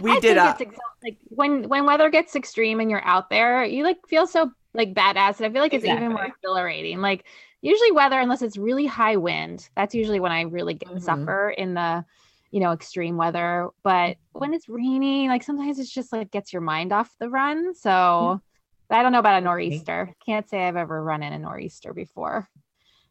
We 0.01 0.11
I 0.11 0.19
did. 0.19 0.37
Uh, 0.37 0.55
ex- 0.59 0.75
like 1.03 1.17
when 1.29 1.67
when 1.69 1.85
weather 1.85 2.09
gets 2.09 2.35
extreme 2.35 2.79
and 2.79 2.89
you're 2.89 3.05
out 3.05 3.29
there, 3.29 3.63
you 3.65 3.83
like 3.83 3.97
feel 4.07 4.27
so 4.27 4.51
like 4.73 4.93
badass. 4.93 5.37
And 5.37 5.47
I 5.47 5.49
feel 5.51 5.61
like 5.61 5.73
it's 5.73 5.83
exactly. 5.83 6.05
even 6.05 6.15
more 6.15 6.25
exhilarating. 6.25 7.01
Like 7.01 7.25
usually 7.61 7.91
weather, 7.91 8.19
unless 8.19 8.43
it's 8.43 8.57
really 8.57 8.85
high 8.85 9.15
wind, 9.15 9.69
that's 9.75 9.95
usually 9.95 10.19
when 10.19 10.31
I 10.31 10.41
really 10.41 10.75
get, 10.75 10.89
mm-hmm. 10.89 10.99
suffer 10.99 11.49
in 11.49 11.73
the 11.73 12.05
you 12.51 12.59
know 12.59 12.73
extreme 12.73 13.17
weather. 13.17 13.69
But 13.83 14.17
when 14.33 14.53
it's 14.53 14.69
rainy, 14.69 15.29
like 15.29 15.41
sometimes 15.41 15.79
it's 15.79 15.91
just 15.91 16.13
like 16.13 16.29
gets 16.29 16.53
your 16.53 16.61
mind 16.61 16.93
off 16.93 17.11
the 17.19 17.29
run. 17.29 17.73
So. 17.73 17.89
Mm-hmm 17.89 18.45
I 18.89 19.01
don't 19.01 19.11
know 19.11 19.19
about 19.19 19.41
a 19.41 19.41
nor'easter. 19.41 20.13
Can't 20.25 20.49
say 20.49 20.67
I've 20.67 20.75
ever 20.75 21.03
run 21.03 21.23
in 21.23 21.33
a 21.33 21.39
nor'easter 21.39 21.93
before. 21.93 22.47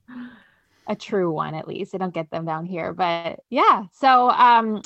A 0.87 0.94
true 0.94 1.32
one, 1.32 1.54
at 1.54 1.66
least. 1.66 1.94
I 1.94 1.98
don't 1.98 2.12
get 2.12 2.30
them 2.30 2.44
down 2.44 2.66
here, 2.66 2.92
but 2.92 3.40
yeah. 3.48 3.84
So, 3.94 4.28
um, 4.28 4.82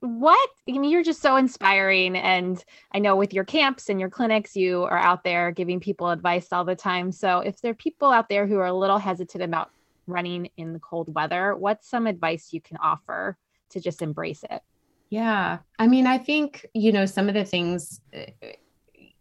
what 0.00 0.48
I 0.66 0.72
mean, 0.72 0.90
you're 0.90 1.02
just 1.02 1.20
so 1.20 1.36
inspiring, 1.36 2.16
and 2.16 2.64
I 2.90 3.00
know 3.00 3.16
with 3.16 3.34
your 3.34 3.44
camps 3.44 3.90
and 3.90 4.00
your 4.00 4.08
clinics, 4.08 4.56
you 4.56 4.84
are 4.84 4.96
out 4.96 5.24
there 5.24 5.50
giving 5.50 5.78
people 5.78 6.08
advice 6.08 6.54
all 6.54 6.64
the 6.64 6.74
time. 6.74 7.12
So, 7.12 7.40
if 7.40 7.60
there 7.60 7.72
are 7.72 7.74
people 7.74 8.10
out 8.10 8.30
there 8.30 8.46
who 8.46 8.60
are 8.60 8.66
a 8.66 8.72
little 8.72 8.96
hesitant 8.96 9.44
about 9.44 9.70
running 10.06 10.48
in 10.56 10.72
the 10.72 10.80
cold 10.80 11.14
weather, 11.14 11.54
what's 11.54 11.86
some 11.86 12.06
advice 12.06 12.48
you 12.52 12.62
can 12.62 12.78
offer 12.78 13.36
to 13.72 13.80
just 13.80 14.00
embrace 14.00 14.44
it? 14.50 14.62
Yeah. 15.10 15.58
I 15.78 15.86
mean, 15.86 16.06
I 16.06 16.16
think, 16.16 16.64
you 16.72 16.90
know, 16.90 17.04
some 17.04 17.28
of 17.28 17.34
the 17.34 17.44
things 17.44 18.00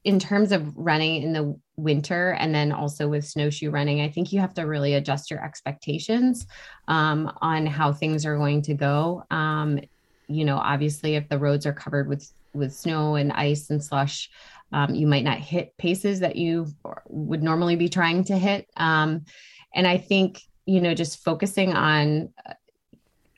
in 0.03 0.19
terms 0.19 0.51
of 0.51 0.75
running 0.75 1.21
in 1.21 1.33
the 1.33 1.59
winter 1.77 2.31
and 2.31 2.53
then 2.53 2.71
also 2.71 3.07
with 3.07 3.25
snowshoe 3.25 3.69
running, 3.69 4.01
I 4.01 4.09
think 4.09 4.33
you 4.33 4.39
have 4.39 4.53
to 4.55 4.63
really 4.63 4.95
adjust 4.95 5.29
your 5.29 5.43
expectations 5.43 6.47
um, 6.87 7.31
on 7.41 7.65
how 7.65 7.93
things 7.93 8.25
are 8.25 8.37
going 8.37 8.63
to 8.63 8.73
go. 8.73 9.23
Um, 9.29 9.79
you 10.27 10.45
know, 10.45 10.57
obviously, 10.57 11.15
if 11.15 11.27
the 11.29 11.37
roads 11.37 11.65
are 11.65 11.73
covered 11.73 12.07
with 12.07 12.31
with 12.53 12.73
snow 12.73 13.15
and 13.15 13.31
ice 13.31 13.69
and 13.69 13.83
slush, 13.83 14.29
um, 14.73 14.95
you 14.95 15.07
might 15.07 15.23
not 15.23 15.37
hit 15.37 15.77
paces 15.77 16.19
that 16.21 16.35
you 16.35 16.67
would 17.07 17.43
normally 17.43 17.75
be 17.75 17.89
trying 17.89 18.23
to 18.25 18.37
hit. 18.37 18.67
Um, 18.77 19.25
and 19.73 19.87
I 19.87 19.97
think 19.97 20.41
you 20.65 20.79
know, 20.79 20.93
just 20.93 21.23
focusing 21.23 21.73
on 21.73 22.29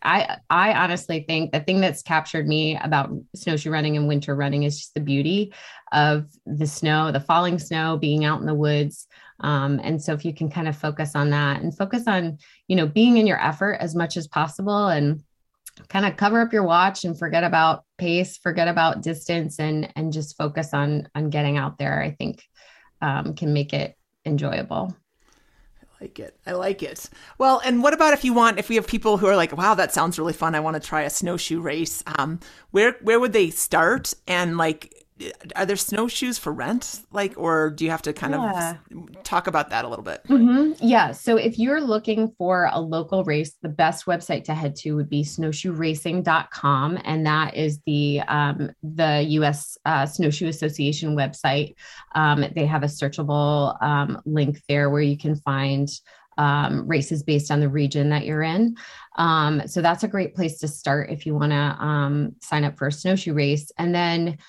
I 0.04 0.38
I 0.50 0.74
honestly 0.74 1.24
think 1.28 1.52
the 1.52 1.60
thing 1.60 1.82
that's 1.82 2.02
captured 2.02 2.48
me 2.48 2.78
about 2.78 3.12
snowshoe 3.36 3.72
running 3.72 3.98
and 3.98 4.08
winter 4.08 4.36
running 4.36 4.64
is 4.64 4.78
just 4.78 4.94
the 4.94 5.00
beauty 5.00 5.54
of 5.92 6.26
the 6.46 6.68
snow, 6.68 7.12
the 7.12 7.20
falling 7.20 7.60
snow, 7.60 7.98
being 7.98 8.26
out 8.26 8.40
in 8.40 8.46
the 8.46 8.54
woods. 8.54 9.08
Um, 9.40 9.80
and 9.84 10.02
so 10.02 10.14
if 10.14 10.26
you 10.26 10.34
can 10.34 10.50
kind 10.50 10.68
of 10.68 10.78
focus 10.78 11.16
on 11.16 11.30
that 11.32 11.62
and 11.62 11.76
focus 11.76 12.08
on, 12.08 12.38
you 12.68 12.76
know, 12.76 12.88
being 12.88 13.18
in 13.18 13.28
your 13.28 13.42
effort 13.42 13.74
as 13.74 13.96
much 13.96 14.18
as 14.18 14.28
possible 14.28 14.88
and 14.88 15.24
kind 15.90 16.06
of 16.06 16.18
cover 16.18 16.40
up 16.42 16.54
your 16.54 16.64
watch 16.64 17.04
and 17.04 17.18
forget 17.18 17.44
about 17.44 17.84
pace, 17.98 18.38
forget 18.38 18.68
about 18.68 19.02
distance 19.02 19.60
and 19.60 19.92
and 19.96 20.14
just 20.14 20.38
focus 20.38 20.74
on 20.74 21.08
on 21.16 21.30
getting 21.30 21.58
out 21.58 21.78
there, 21.78 22.02
I 22.02 22.12
think 22.12 22.44
um, 23.02 23.34
can 23.36 23.54
make 23.54 23.74
it 23.74 23.96
enjoyable. 24.26 24.96
Like 26.02 26.20
it. 26.20 26.38
I 26.46 26.52
like 26.54 26.84
it. 26.84 27.10
Well, 27.38 27.62
and 27.64 27.82
what 27.82 27.94
about 27.94 28.14
if 28.14 28.24
you 28.26 28.34
want, 28.34 28.60
if 28.60 28.70
we 28.70 28.76
have 28.76 28.88
people 28.88 29.18
who 29.18 29.28
are 29.28 29.36
like, 29.36 29.56
wow, 29.56 29.74
that 29.76 29.94
sounds 29.94 30.20
really 30.20 30.34
fun. 30.34 30.56
I 30.56 30.60
want 30.60 30.76
to 30.76 30.88
try 30.88 31.04
a 31.04 31.10
snowshoe 31.10 31.62
race. 31.62 32.04
Um, 32.18 32.40
where, 32.72 32.98
where 33.02 33.20
would 33.20 33.34
they 33.34 33.50
start? 33.50 34.14
And 34.28 34.58
like, 34.58 35.03
are 35.56 35.66
there 35.66 35.76
snowshoes 35.76 36.38
for 36.38 36.52
rent? 36.52 37.02
Like, 37.12 37.34
or 37.38 37.70
do 37.70 37.86
you 37.86 37.92
have 37.92 38.02
to 38.04 38.14
kind 38.14 38.34
yeah. 38.34 38.78
of 38.92 39.24
talk 39.24 39.48
about 39.48 39.70
that 39.70 39.86
a 39.86 39.88
little 39.88 40.04
bit? 40.04 40.24
Mm-hmm. 40.28 40.86
Yeah. 40.86 41.12
So 41.12 41.38
if 41.38 41.60
you're 41.60 41.82
looking 41.82 42.34
for 42.38 42.70
a 42.72 42.80
local 42.80 43.24
race, 43.24 43.56
the 43.62 43.70
best 43.70 44.06
website 44.06 44.44
to 44.46 44.54
head 44.54 44.76
to 44.78 44.96
would 44.96 45.10
be 45.10 45.24
snowshoeracing.com. 45.24 47.00
And 47.04 47.26
that 47.26 47.56
is 47.56 47.80
the, 47.86 48.22
um, 48.22 48.72
the 48.82 49.24
US 49.30 49.78
uh, 49.86 50.06
Snowshoe 50.06 50.48
Association 50.48 51.16
website. 51.16 51.76
Um, 52.16 52.46
they 52.56 52.66
have 52.66 52.84
a 52.84 52.88
searchable 52.88 53.82
um, 53.84 54.22
link 54.26 54.62
there 54.68 54.90
where 54.90 55.02
you 55.02 55.18
can 55.18 55.36
find 55.36 55.90
um, 56.38 56.88
races 56.88 57.22
based 57.22 57.52
on 57.52 57.60
the 57.60 57.70
region 57.70 58.10
that 58.10 58.26
you're 58.26 58.42
in. 58.42 58.76
Um, 59.18 59.68
so 59.68 59.82
that's 59.82 60.04
a 60.04 60.08
great 60.08 60.36
place 60.36 60.58
to 60.60 60.68
start 60.68 61.12
if 61.12 61.26
you 61.28 61.36
want 61.36 61.52
to 61.52 61.58
um, 61.86 62.36
sign 62.42 62.64
up 62.64 62.78
for 62.78 62.88
a 62.88 62.92
snowshoe 62.92 63.34
race. 63.34 63.72
And 63.78 63.94
then 63.94 64.40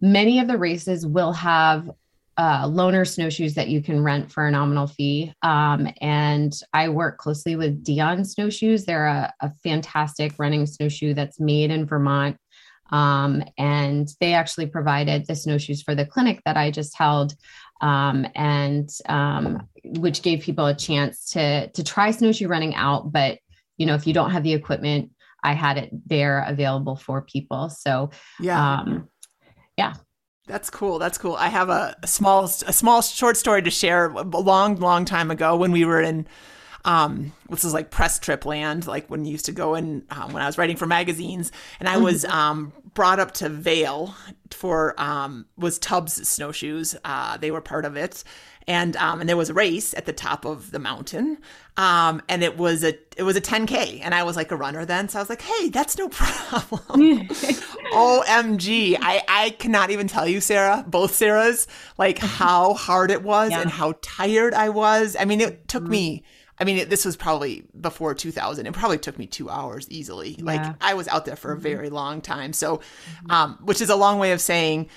Many 0.00 0.40
of 0.40 0.48
the 0.48 0.58
races 0.58 1.06
will 1.06 1.32
have 1.32 1.90
uh, 2.36 2.66
loaner 2.66 3.06
snowshoes 3.06 3.54
that 3.54 3.68
you 3.68 3.82
can 3.82 4.02
rent 4.02 4.30
for 4.30 4.46
a 4.46 4.50
nominal 4.50 4.86
fee. 4.86 5.32
Um, 5.42 5.88
and 6.00 6.52
I 6.72 6.88
work 6.88 7.18
closely 7.18 7.56
with 7.56 7.82
Dion 7.82 8.24
Snowshoes. 8.24 8.84
They're 8.84 9.06
a, 9.06 9.34
a 9.40 9.50
fantastic 9.64 10.34
running 10.38 10.64
snowshoe 10.66 11.14
that's 11.14 11.40
made 11.40 11.72
in 11.72 11.84
Vermont. 11.84 12.36
Um, 12.90 13.42
and 13.58 14.08
they 14.20 14.34
actually 14.34 14.66
provided 14.66 15.26
the 15.26 15.34
snowshoes 15.34 15.82
for 15.82 15.96
the 15.96 16.06
clinic 16.06 16.40
that 16.44 16.56
I 16.56 16.70
just 16.70 16.96
held. 16.96 17.34
Um, 17.80 18.26
and 18.36 18.88
um, 19.08 19.68
which 19.84 20.22
gave 20.22 20.42
people 20.42 20.66
a 20.66 20.74
chance 20.74 21.30
to 21.30 21.68
to 21.70 21.84
try 21.84 22.10
snowshoe 22.10 22.48
running 22.48 22.74
out. 22.74 23.12
But 23.12 23.38
you 23.76 23.86
know, 23.86 23.94
if 23.94 24.06
you 24.06 24.12
don't 24.12 24.30
have 24.30 24.42
the 24.42 24.54
equipment, 24.54 25.10
I 25.42 25.52
had 25.52 25.78
it 25.78 25.90
there 26.08 26.44
available 26.46 26.96
for 26.96 27.22
people. 27.22 27.68
So 27.68 28.10
yeah, 28.40 28.80
um, 28.80 29.08
yeah. 29.78 29.94
That's 30.48 30.70
cool. 30.70 30.98
That's 30.98 31.18
cool. 31.18 31.36
I 31.36 31.48
have 31.48 31.68
a, 31.68 31.94
a, 32.02 32.06
small, 32.06 32.44
a 32.44 32.72
small 32.72 33.00
short 33.00 33.36
story 33.36 33.62
to 33.62 33.70
share. 33.70 34.06
A 34.06 34.22
long, 34.22 34.76
long 34.76 35.04
time 35.04 35.30
ago, 35.30 35.56
when 35.56 35.72
we 35.72 35.84
were 35.84 36.00
in, 36.00 36.26
um, 36.84 37.32
this 37.50 37.64
is 37.64 37.74
like 37.74 37.90
press 37.90 38.18
trip 38.18 38.44
land, 38.44 38.86
like 38.86 39.08
when 39.08 39.24
you 39.24 39.32
used 39.32 39.44
to 39.46 39.52
go 39.52 39.74
in 39.74 40.04
um, 40.10 40.32
when 40.32 40.42
I 40.42 40.46
was 40.46 40.58
writing 40.58 40.76
for 40.76 40.86
magazines, 40.86 41.52
and 41.78 41.88
I 41.88 41.98
was 41.98 42.24
mm-hmm. 42.24 42.36
um, 42.36 42.72
brought 42.94 43.20
up 43.20 43.34
to 43.34 43.48
Vail 43.48 44.14
for 44.58 45.00
um, 45.00 45.46
was 45.56 45.78
Tubbs 45.78 46.28
snowshoes. 46.28 46.96
Uh, 47.04 47.36
they 47.36 47.50
were 47.50 47.60
part 47.60 47.84
of 47.84 47.96
it, 47.96 48.24
and 48.66 48.96
um, 48.96 49.20
and 49.20 49.28
there 49.28 49.36
was 49.36 49.50
a 49.50 49.54
race 49.54 49.94
at 49.94 50.04
the 50.04 50.12
top 50.12 50.44
of 50.44 50.72
the 50.72 50.78
mountain, 50.78 51.38
um, 51.76 52.20
and 52.28 52.42
it 52.42 52.58
was 52.58 52.82
a 52.82 52.98
it 53.16 53.22
was 53.22 53.36
a 53.36 53.40
10k, 53.40 54.00
and 54.02 54.14
I 54.14 54.24
was 54.24 54.36
like 54.36 54.50
a 54.50 54.56
runner 54.56 54.84
then, 54.84 55.08
so 55.08 55.18
I 55.18 55.22
was 55.22 55.30
like, 55.30 55.42
hey, 55.42 55.68
that's 55.70 55.96
no 55.96 56.08
problem. 56.10 57.28
Omg, 57.92 58.96
I 59.00 59.22
I 59.28 59.50
cannot 59.58 59.90
even 59.90 60.08
tell 60.08 60.26
you, 60.28 60.40
Sarah, 60.40 60.84
both 60.86 61.12
Sarahs, 61.12 61.66
like 61.96 62.18
how 62.40 62.74
hard 62.74 63.10
it 63.10 63.22
was 63.22 63.52
yeah. 63.52 63.62
and 63.62 63.70
how 63.70 63.94
tired 64.02 64.54
I 64.54 64.68
was. 64.70 65.16
I 65.18 65.24
mean, 65.24 65.40
it 65.40 65.68
took 65.68 65.84
mm-hmm. 65.84 65.92
me. 65.92 66.24
I 66.60 66.64
mean, 66.64 66.78
it, 66.78 66.90
this 66.90 67.04
was 67.04 67.16
probably 67.16 67.64
before 67.80 68.14
2000. 68.14 68.66
It 68.66 68.72
probably 68.72 68.98
took 68.98 69.18
me 69.18 69.26
two 69.26 69.48
hours 69.48 69.88
easily. 69.90 70.36
Yeah. 70.38 70.44
Like 70.44 70.74
I 70.80 70.94
was 70.94 71.08
out 71.08 71.24
there 71.24 71.36
for 71.36 71.52
a 71.52 71.54
mm-hmm. 71.54 71.62
very 71.62 71.90
long 71.90 72.20
time. 72.20 72.52
So, 72.52 72.78
mm-hmm. 72.78 73.30
um, 73.30 73.58
which 73.62 73.80
is 73.80 73.90
a 73.90 73.96
long 73.96 74.18
way 74.18 74.32
of 74.32 74.40
saying 74.40 74.88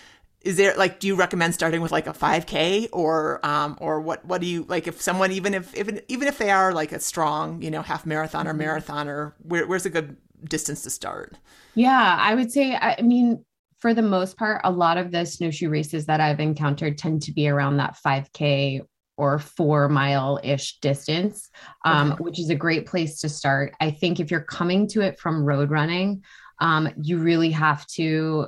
is 0.42 0.58
there 0.58 0.76
like 0.76 1.00
do 1.00 1.08
you 1.08 1.16
recommend 1.16 1.54
starting 1.54 1.82
with 1.82 1.92
like 1.92 2.08
a 2.08 2.14
5k 2.14 2.90
or 2.92 3.46
um 3.46 3.78
or 3.80 4.02
what 4.02 4.26
what 4.26 4.42
do 4.42 4.48
you 4.48 4.66
like 4.68 4.88
if 4.88 5.02
someone 5.02 5.32
even 5.32 5.54
if, 5.54 5.74
if 5.76 5.88
even 6.08 6.28
if 6.28 6.38
they 6.38 6.50
are 6.50 6.74
like 6.74 6.92
a 6.92 7.00
strong 7.00 7.62
you 7.62 7.70
know 7.70 7.82
half 7.82 8.06
marathon 8.06 8.48
or 8.48 8.54
mm-hmm. 8.54 8.64
marathoner 8.64 9.34
where, 9.44 9.68
where's 9.68 9.86
a 9.86 9.90
good 9.90 10.18
distance 10.44 10.82
to 10.82 10.90
start 10.90 11.38
yeah 11.76 12.18
i 12.20 12.34
would 12.34 12.52
say 12.52 12.76
i 12.76 13.00
mean 13.02 13.44
for 13.78 13.94
the 13.94 14.02
most 14.02 14.38
part 14.38 14.62
a 14.64 14.72
lot 14.72 14.98
of 14.98 15.12
the 15.12 15.26
snowshoe 15.26 15.70
races 15.70 16.08
that 16.08 16.20
i've 16.20 16.40
encountered 16.40 16.98
tend 16.98 17.22
to 17.22 17.32
be 17.32 17.48
around 17.48 17.78
that 17.78 17.96
5k 18.04 18.82
or 19.22 19.38
four 19.38 19.88
mile 19.88 20.40
ish 20.44 20.80
distance 20.80 21.52
um, 21.86 22.14
okay. 22.14 22.24
which 22.24 22.40
is 22.40 22.50
a 22.50 22.56
great 22.56 22.88
place 22.88 23.20
to 23.20 23.30
start 23.30 23.72
i 23.80 23.92
think 23.92 24.20
if 24.20 24.32
you're 24.32 24.42
coming 24.42 24.88
to 24.88 25.02
it 25.02 25.20
from 25.20 25.46
road 25.46 25.70
running 25.70 26.24
um, 26.60 26.90
you 27.02 27.20
really 27.20 27.52
have 27.52 27.86
to 27.88 28.48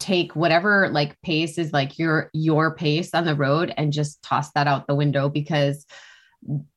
take 0.00 0.34
whatever 0.34 0.88
like 0.88 1.20
pace 1.22 1.56
is 1.56 1.72
like 1.72 2.00
your 2.00 2.30
your 2.32 2.74
pace 2.74 3.14
on 3.14 3.24
the 3.24 3.36
road 3.36 3.72
and 3.76 3.92
just 3.92 4.20
toss 4.24 4.50
that 4.52 4.66
out 4.66 4.88
the 4.88 4.94
window 4.94 5.28
because 5.28 5.86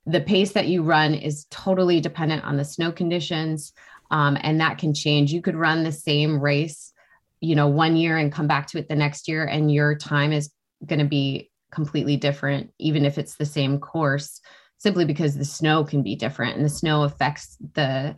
the 0.06 0.22
pace 0.22 0.52
that 0.52 0.68
you 0.68 0.84
run 0.84 1.16
is 1.16 1.48
totally 1.50 2.00
dependent 2.00 2.44
on 2.44 2.58
the 2.58 2.64
snow 2.64 2.92
conditions 2.92 3.74
um, 4.12 4.38
and 4.42 4.62
that 4.62 4.78
can 4.78 4.94
change 4.94 5.34
you 5.34 5.42
could 5.42 5.56
run 5.56 5.84
the 5.84 5.92
same 5.92 6.40
race 6.40 6.94
you 7.42 7.56
know 7.56 7.68
one 7.68 7.96
year 7.96 8.18
and 8.18 8.32
come 8.32 8.46
back 8.46 8.68
to 8.68 8.78
it 8.78 8.88
the 8.88 8.96
next 8.96 9.28
year 9.28 9.44
and 9.46 9.74
your 9.74 9.96
time 9.96 10.32
is 10.32 10.52
going 10.86 11.00
to 11.00 11.06
be 11.06 11.50
completely 11.72 12.16
different 12.16 12.72
even 12.80 13.06
if 13.06 13.18
it's 13.18 13.36
the 13.36 13.46
same 13.46 13.80
course 13.80 14.40
simply 14.78 15.06
because 15.06 15.36
the 15.36 15.46
snow 15.46 15.84
can 15.84 16.04
be 16.04 16.16
different 16.16 16.56
and 16.56 16.66
the 16.66 16.70
snow 16.70 17.04
affects 17.04 17.58
the 17.74 18.16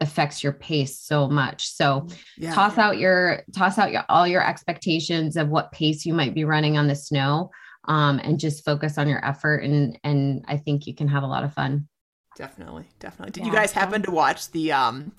affects 0.00 0.42
your 0.42 0.52
pace 0.52 0.98
so 1.00 1.28
much. 1.28 1.68
So 1.68 2.06
yeah. 2.36 2.54
toss 2.54 2.78
out 2.78 2.98
your 2.98 3.42
toss 3.54 3.78
out 3.78 3.92
your 3.92 4.04
all 4.08 4.26
your 4.26 4.46
expectations 4.46 5.36
of 5.36 5.48
what 5.48 5.72
pace 5.72 6.04
you 6.06 6.14
might 6.14 6.34
be 6.34 6.44
running 6.44 6.76
on 6.76 6.86
the 6.86 6.94
snow 6.94 7.50
um, 7.86 8.20
and 8.22 8.38
just 8.38 8.64
focus 8.64 8.98
on 8.98 9.08
your 9.08 9.24
effort 9.24 9.58
and 9.58 9.98
and 10.04 10.44
I 10.46 10.56
think 10.56 10.86
you 10.86 10.94
can 10.94 11.08
have 11.08 11.22
a 11.22 11.28
lot 11.28 11.44
of 11.44 11.52
fun. 11.52 11.88
Definitely, 12.36 12.86
definitely. 12.98 13.32
Did 13.32 13.40
yeah, 13.40 13.46
you 13.46 13.52
guys 13.52 13.72
happen 13.72 14.02
to 14.02 14.10
watch 14.10 14.50
the 14.50 14.72
um 14.72 15.12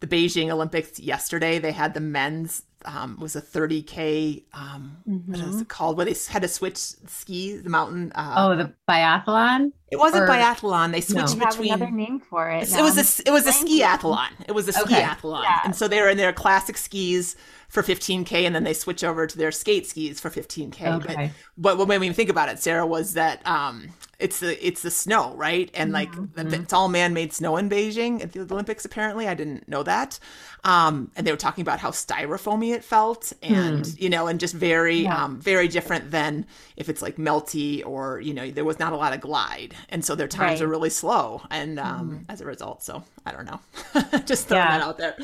the 0.00 0.06
Beijing 0.06 0.50
Olympics 0.50 0.98
yesterday? 0.98 1.58
They 1.58 1.72
had 1.72 1.94
the 1.94 2.00
men's 2.00 2.62
um, 2.84 3.18
was 3.20 3.36
a 3.36 3.42
30k 3.42 4.44
um, 4.52 4.96
mm-hmm. 5.08 5.32
what 5.32 5.46
was 5.46 5.60
it 5.60 5.68
called 5.68 5.96
where 5.96 6.06
they 6.06 6.14
had 6.28 6.42
to 6.42 6.48
switch 6.48 6.76
ski 6.76 7.56
the 7.56 7.68
mountain 7.70 8.12
uh, 8.14 8.34
oh 8.36 8.56
the 8.56 8.72
biathlon 8.88 9.72
it 9.90 9.98
wasn't 9.98 10.22
or, 10.22 10.26
biathlon 10.26 10.92
they 10.92 11.00
switched 11.00 11.36
no. 11.36 11.46
between 11.46 11.72
another 11.72 11.90
name 11.90 12.20
for 12.20 12.48
it 12.48 12.62
it 12.72 12.82
was 12.82 12.96
a 12.96 13.28
it 13.28 13.32
was 13.32 13.46
a 13.46 13.52
skiathlon 13.52 14.30
it 14.48 14.52
was 14.52 14.68
a 14.68 14.82
okay. 14.82 15.02
skiathlon 15.02 15.42
yeah. 15.42 15.60
and 15.64 15.74
so 15.76 15.88
they 15.88 16.00
were 16.00 16.08
in 16.08 16.16
their 16.16 16.32
classic 16.32 16.76
skis 16.76 17.36
for 17.68 17.82
15k 17.82 18.32
and 18.44 18.54
then 18.54 18.64
they 18.64 18.74
switch 18.74 19.04
over 19.04 19.26
to 19.26 19.36
their 19.36 19.52
skate 19.52 19.86
skis 19.86 20.20
for 20.20 20.30
15k 20.30 21.04
okay. 21.04 21.32
but 21.56 21.76
but 21.78 21.86
when 21.86 22.00
we 22.00 22.12
think 22.12 22.30
about 22.30 22.48
it 22.48 22.58
sarah 22.58 22.86
was 22.86 23.14
that 23.14 23.46
um 23.46 23.90
it's 24.20 24.40
the 24.40 24.66
it's 24.66 24.82
the 24.82 24.90
snow 24.90 25.34
right 25.34 25.70
and 25.74 25.92
like 25.92 26.12
mm-hmm. 26.12 26.54
it's 26.54 26.72
all 26.72 26.88
man-made 26.88 27.32
snow 27.32 27.56
in 27.56 27.68
beijing 27.68 28.22
at 28.22 28.32
the 28.32 28.40
olympics 28.40 28.84
apparently 28.84 29.26
i 29.26 29.34
didn't 29.34 29.68
know 29.68 29.82
that 29.82 30.18
um 30.64 31.10
and 31.16 31.26
they 31.26 31.30
were 31.30 31.36
talking 31.36 31.62
about 31.62 31.80
how 31.80 31.90
styrofoamy 31.90 32.74
it 32.74 32.84
felt 32.84 33.32
and 33.42 33.84
mm. 33.84 34.00
you 34.00 34.10
know 34.10 34.26
and 34.26 34.38
just 34.38 34.54
very 34.54 35.00
yeah. 35.00 35.24
um 35.24 35.40
very 35.40 35.66
different 35.68 36.10
than 36.10 36.46
if 36.76 36.88
it's 36.88 37.02
like 37.02 37.16
melty 37.16 37.84
or 37.84 38.20
you 38.20 38.34
know 38.34 38.50
there 38.50 38.64
was 38.64 38.78
not 38.78 38.92
a 38.92 38.96
lot 38.96 39.12
of 39.12 39.20
glide 39.20 39.74
and 39.88 40.04
so 40.04 40.14
their 40.14 40.28
times 40.28 40.60
right. 40.60 40.66
are 40.66 40.68
really 40.68 40.90
slow 40.90 41.42
and 41.50 41.78
um 41.80 42.10
mm. 42.10 42.24
as 42.32 42.40
a 42.40 42.44
result 42.44 42.82
so 42.82 43.02
i 43.24 43.32
don't 43.32 43.46
know 43.46 43.60
just 44.26 44.48
throwing 44.48 44.64
yeah. 44.64 44.78
that 44.78 44.84
out 44.84 44.98
there 44.98 45.16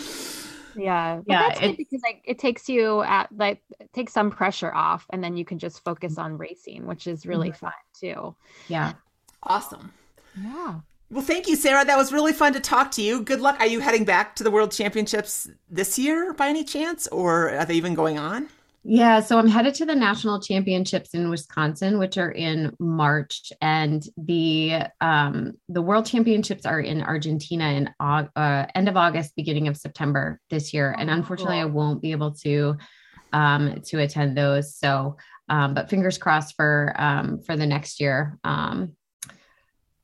yeah 0.77 1.21
yeah 1.27 1.49
that's 1.49 1.77
because 1.77 2.03
like 2.03 2.23
it 2.25 2.39
takes 2.39 2.69
you 2.69 3.03
at 3.03 3.29
like 3.37 3.62
it 3.81 3.93
takes 3.93 4.12
some 4.12 4.31
pressure 4.31 4.73
off 4.75 5.07
and 5.11 5.23
then 5.23 5.37
you 5.37 5.45
can 5.45 5.59
just 5.59 5.83
focus 5.85 6.19
on 6.19 6.37
racing 6.37 6.87
which 6.87 7.07
is 7.07 7.27
really 7.27 7.51
mm-hmm. 7.51 7.67
fun 7.67 7.73
too. 7.99 8.35
Yeah. 8.69 8.93
Awesome. 9.43 9.93
Yeah. 10.41 10.81
Well 11.11 11.25
thank 11.25 11.47
you 11.49 11.57
sarah. 11.57 11.85
That 11.85 11.97
was 11.97 12.12
really 12.12 12.33
fun 12.33 12.53
to 12.53 12.61
talk 12.61 12.91
to 12.93 13.03
you. 13.03 13.23
Good 13.23 13.41
luck. 13.41 13.59
Are 13.61 13.67
you 13.67 13.81
heading 13.81 14.05
back 14.05 14.37
to 14.37 14.45
the 14.45 14.51
world 14.51 14.73
championships 14.73 15.49
this 15.71 15.99
year 15.99 16.33
by 16.33 16.49
any 16.49 16.65
chance 16.65 17.07
or 17.09 17.51
are 17.51 17.65
they 17.65 17.75
even 17.75 17.95
going 17.95 18.19
on 18.19 18.49
yeah, 18.88 19.18
so 19.18 19.37
I'm 19.37 19.49
headed 19.49 19.75
to 19.77 19.85
the 19.85 19.96
national 19.96 20.40
championships 20.40 21.12
in 21.12 21.29
Wisconsin, 21.29 21.99
which 21.99 22.18
are 22.18 22.31
in 22.31 22.72
March, 22.79 23.53
and 23.61 24.01
the 24.16 24.83
um, 25.01 25.55
the 25.68 25.83
world 25.83 26.07
championships 26.07 26.64
are 26.64 26.79
in 26.79 27.03
Argentina 27.03 27.64
in 27.72 27.90
uh, 27.99 28.66
end 28.77 28.88
of 28.88 28.96
August, 28.96 29.35
beginning 29.35 29.66
of 29.66 29.77
September 29.77 30.40
this 30.51 30.72
year. 30.72 30.94
And 30.96 31.11
oh, 31.11 31.14
unfortunately, 31.14 31.57
cool. 31.57 31.68
I 31.68 31.72
won't 31.72 32.01
be 32.01 32.12
able 32.12 32.31
to 32.44 32.77
um, 33.33 33.81
to 33.87 33.99
attend 33.99 34.38
those. 34.38 34.77
So, 34.77 35.16
um, 35.49 35.75
but 35.75 35.90
fingers 35.90 36.16
crossed 36.16 36.55
for 36.55 36.94
um, 36.96 37.40
for 37.40 37.57
the 37.57 37.66
next 37.66 38.01
year. 38.01 38.38
Um, 38.44 38.92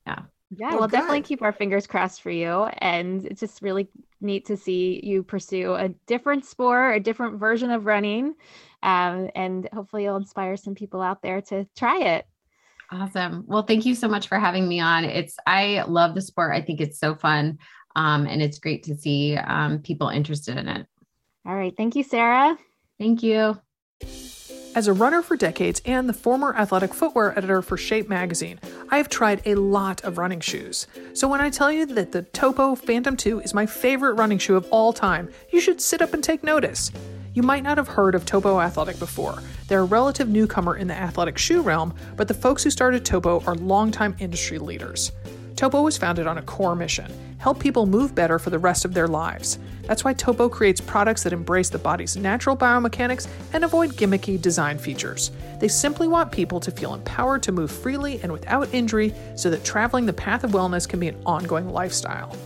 yeah. 0.09 0.23
Yeah, 0.55 0.71
well, 0.71 0.81
we'll 0.81 0.89
definitely 0.89 1.23
keep 1.23 1.41
our 1.41 1.53
fingers 1.53 1.87
crossed 1.87 2.21
for 2.21 2.31
you. 2.31 2.65
And 2.79 3.25
it's 3.25 3.41
just 3.41 3.63
really 3.63 3.89
neat 4.21 4.47
to 4.47 4.57
see 4.57 5.01
you 5.03 5.23
pursue 5.23 5.75
a 5.75 5.89
different 6.07 6.45
sport, 6.45 6.97
a 6.97 7.01
different 7.01 7.39
version 7.39 7.71
of 7.71 7.87
running. 7.87 8.35
Um, 8.83 9.31
and 9.35 9.69
hopefully 9.73 10.05
you'll 10.05 10.17
inspire 10.17 10.57
some 10.57 10.75
people 10.75 11.01
out 11.01 11.23
there 11.23 11.41
to 11.43 11.67
try 11.77 11.99
it. 11.99 12.27
Awesome. 12.91 13.45
Well, 13.47 13.63
thank 13.63 13.87
you 13.87 13.95
so 13.95 14.07
much 14.07 14.29
for 14.29 14.39
having 14.39 14.69
me 14.69 14.81
on. 14.81 15.05
It's 15.05 15.37
I 15.47 15.85
love 15.89 16.15
the 16.15 16.21
sport. 16.21 16.55
I 16.55 16.61
think 16.61 16.81
it's 16.81 16.99
so 16.99 17.15
fun. 17.15 17.59
Um, 17.97 18.27
and 18.27 18.43
it's 18.43 18.59
great 18.59 18.85
to 18.85 18.97
see 18.97 19.37
um, 19.37 19.81
people 19.81 20.09
interested 20.09 20.57
in 20.59 20.69
it. 20.69 20.87
All 21.47 21.55
right. 21.55 21.75
Thank 21.77 21.97
you, 21.97 22.05
Sarah. 22.05 22.57
Thank 22.99 23.23
you. 23.23 23.59
As 24.75 24.89
a 24.89 24.93
runner 24.95 25.21
for 25.21 25.37
decades 25.37 25.83
and 25.85 26.09
the 26.09 26.15
former 26.15 26.57
athletic 26.57 26.95
footwear 26.95 27.37
editor 27.37 27.61
for 27.61 27.77
Shape 27.77 28.09
magazine, 28.09 28.59
I 28.91 28.97
have 28.97 29.11
tried 29.11 29.43
a 29.45 29.55
lot 29.55 30.03
of 30.03 30.17
running 30.17 30.41
shoes. 30.41 30.87
So 31.13 31.29
when 31.29 31.43
I 31.43 31.51
tell 31.51 31.71
you 31.71 31.85
that 31.87 32.13
the 32.13 32.23
Topo 32.23 32.75
Phantom 32.75 33.15
2 33.15 33.41
is 33.41 33.53
my 33.53 33.67
favorite 33.67 34.15
running 34.15 34.39
shoe 34.39 34.57
of 34.57 34.67
all 34.71 34.95
time, 34.95 35.29
you 35.53 35.61
should 35.61 35.83
sit 35.83 36.01
up 36.01 36.15
and 36.15 36.25
take 36.25 36.43
notice. 36.43 36.91
You 37.35 37.43
might 37.43 37.63
not 37.63 37.79
have 37.79 37.89
heard 37.89 38.15
of 38.15 38.27
Topo 38.27 38.61
Athletic 38.61 38.99
before. 38.99 39.43
They're 39.67 39.81
a 39.81 39.85
relative 39.85 40.29
newcomer 40.29 40.77
in 40.77 40.87
the 40.87 40.95
athletic 40.95 41.39
shoe 41.39 41.63
realm, 41.63 41.95
but 42.17 42.29
the 42.29 42.35
folks 42.35 42.63
who 42.63 42.71
started 42.71 43.05
Topo 43.05 43.43
are 43.47 43.55
longtime 43.55 44.15
industry 44.19 44.59
leaders. 44.59 45.13
Topo 45.57 45.83
was 45.83 45.97
founded 45.97 46.27
on 46.27 46.39
a 46.39 46.43
core 46.43 46.75
mission 46.75 47.11
help 47.39 47.59
people 47.59 47.87
move 47.87 48.15
better 48.15 48.39
for 48.39 48.51
the 48.51 48.59
rest 48.59 48.85
of 48.85 48.95
their 48.95 49.09
lives. 49.09 49.59
That's 49.83 50.05
why 50.05 50.13
Topo 50.13 50.49
creates 50.49 50.81
products 50.81 51.25
that 51.25 51.33
embrace 51.33 51.71
the 51.71 51.79
body's 51.79 52.17
natural 52.17 52.57
biomechanics 52.57 53.27
and 53.53 53.65
avoid 53.65 53.95
gimmicky 53.95 54.41
design 54.41 54.79
features. 54.79 55.33
They 55.59 55.67
simply 55.67 56.07
want 56.07 56.31
people 56.31 56.61
to 56.61 56.71
feel 56.71 56.95
empowered 56.95 57.43
to 57.43 57.51
move 57.51 57.73
freely 57.73 58.21
and 58.23 58.31
without 58.31 58.73
injury 58.73 59.13
so 59.35 59.51
that 59.51 59.65
traveling 59.65 60.07
the 60.07 60.13
path 60.13 60.45
of 60.45 60.53
wellness 60.53 60.89
can 60.89 61.01
be 61.01 61.09
an 61.09 61.21
ongoing 61.27 61.69
lifestyle. 61.69 62.37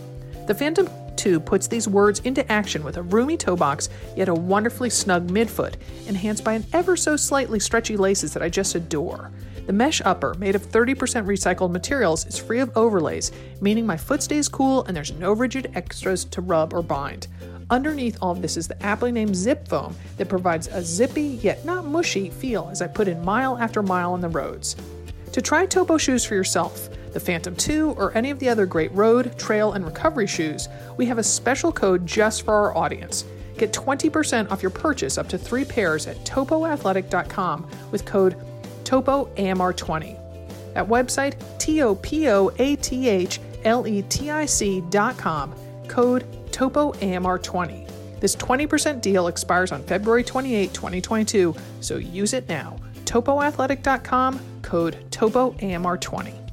The 0.47 0.55
Phantom 0.55 0.89
2 1.17 1.39
puts 1.39 1.67
these 1.67 1.87
words 1.87 2.19
into 2.21 2.49
action 2.51 2.83
with 2.83 2.97
a 2.97 3.01
roomy 3.01 3.35
toe 3.37 3.55
box, 3.55 3.89
yet 4.15 4.29
a 4.29 4.33
wonderfully 4.33 4.89
snug 4.89 5.27
midfoot, 5.29 5.73
enhanced 6.07 6.43
by 6.43 6.53
an 6.53 6.65
ever 6.73 6.95
so 6.95 7.15
slightly 7.15 7.59
stretchy 7.59 7.97
laces 7.97 8.33
that 8.33 8.43
I 8.43 8.49
just 8.49 8.75
adore. 8.75 9.31
The 9.65 9.73
mesh 9.73 10.01
upper, 10.05 10.33
made 10.35 10.55
of 10.55 10.65
30% 10.65 10.95
recycled 11.25 11.71
materials, 11.71 12.25
is 12.25 12.37
free 12.37 12.59
of 12.59 12.71
overlays, 12.77 13.33
meaning 13.59 13.85
my 13.85 13.97
foot 13.97 14.23
stays 14.23 14.47
cool 14.47 14.85
and 14.85 14.95
there's 14.95 15.11
no 15.11 15.33
rigid 15.33 15.71
extras 15.75 16.23
to 16.25 16.39
rub 16.39 16.73
or 16.73 16.81
bind. 16.81 17.27
Underneath 17.69 18.17
all 18.21 18.31
of 18.31 18.41
this 18.41 18.55
is 18.55 18.69
the 18.69 18.81
aptly 18.81 19.11
named 19.11 19.35
Zip 19.35 19.67
Foam 19.67 19.93
that 20.15 20.29
provides 20.29 20.67
a 20.67 20.81
zippy 20.81 21.39
yet 21.41 21.65
not 21.65 21.83
mushy 21.85 22.29
feel 22.29 22.69
as 22.71 22.81
I 22.81 22.87
put 22.87 23.09
in 23.09 23.25
mile 23.25 23.57
after 23.57 23.83
mile 23.83 24.13
on 24.13 24.21
the 24.21 24.29
roads. 24.29 24.77
To 25.33 25.41
try 25.41 25.65
Topo 25.65 25.97
shoes 25.97 26.23
for 26.23 26.35
yourself, 26.35 26.89
the 27.17 27.25
Phantom 27.25 27.55
2, 27.55 27.95
or 27.97 28.15
any 28.15 28.29
of 28.29 28.37
the 28.37 28.47
other 28.47 28.67
great 28.67 28.91
road, 28.91 29.35
trail, 29.39 29.73
and 29.73 29.83
recovery 29.83 30.27
shoes, 30.27 30.69
we 30.97 31.05
have 31.07 31.17
a 31.17 31.23
special 31.23 31.71
code 31.71 32.05
just 32.05 32.43
for 32.43 32.53
our 32.53 32.77
audience. 32.77 33.25
Get 33.57 33.73
20% 33.73 34.51
off 34.51 34.61
your 34.61 34.69
purchase 34.69 35.17
up 35.17 35.27
to 35.29 35.37
three 35.37 35.65
pairs 35.65 36.05
at 36.05 36.17
topoathletic.com 36.17 37.67
with 37.89 38.05
code 38.05 38.35
TOPOAMR20. 38.83 40.19
At 40.75 40.87
website 40.87 41.33
T 41.57 41.81
O 41.81 41.95
P 41.95 42.29
O 42.29 42.51
A 42.59 42.75
T 42.75 43.09
H 43.09 43.39
L 43.63 43.87
E 43.87 44.03
T 44.03 44.29
I 44.29 44.45
C 44.45 44.83
dot 44.91 45.17
com, 45.17 45.55
code 45.87 46.23
TOPOAMR20. 46.51 48.19
This 48.19 48.35
20% 48.35 49.01
deal 49.01 49.27
expires 49.27 49.71
on 49.71 49.81
February 49.83 50.23
28, 50.23 50.71
2022, 50.71 51.55
so 51.81 51.97
use 51.97 52.33
it 52.33 52.47
now. 52.47 52.77
TopoAthletic.com, 53.05 54.39
code 54.61 54.97
TOPOAMR20. 55.09 56.46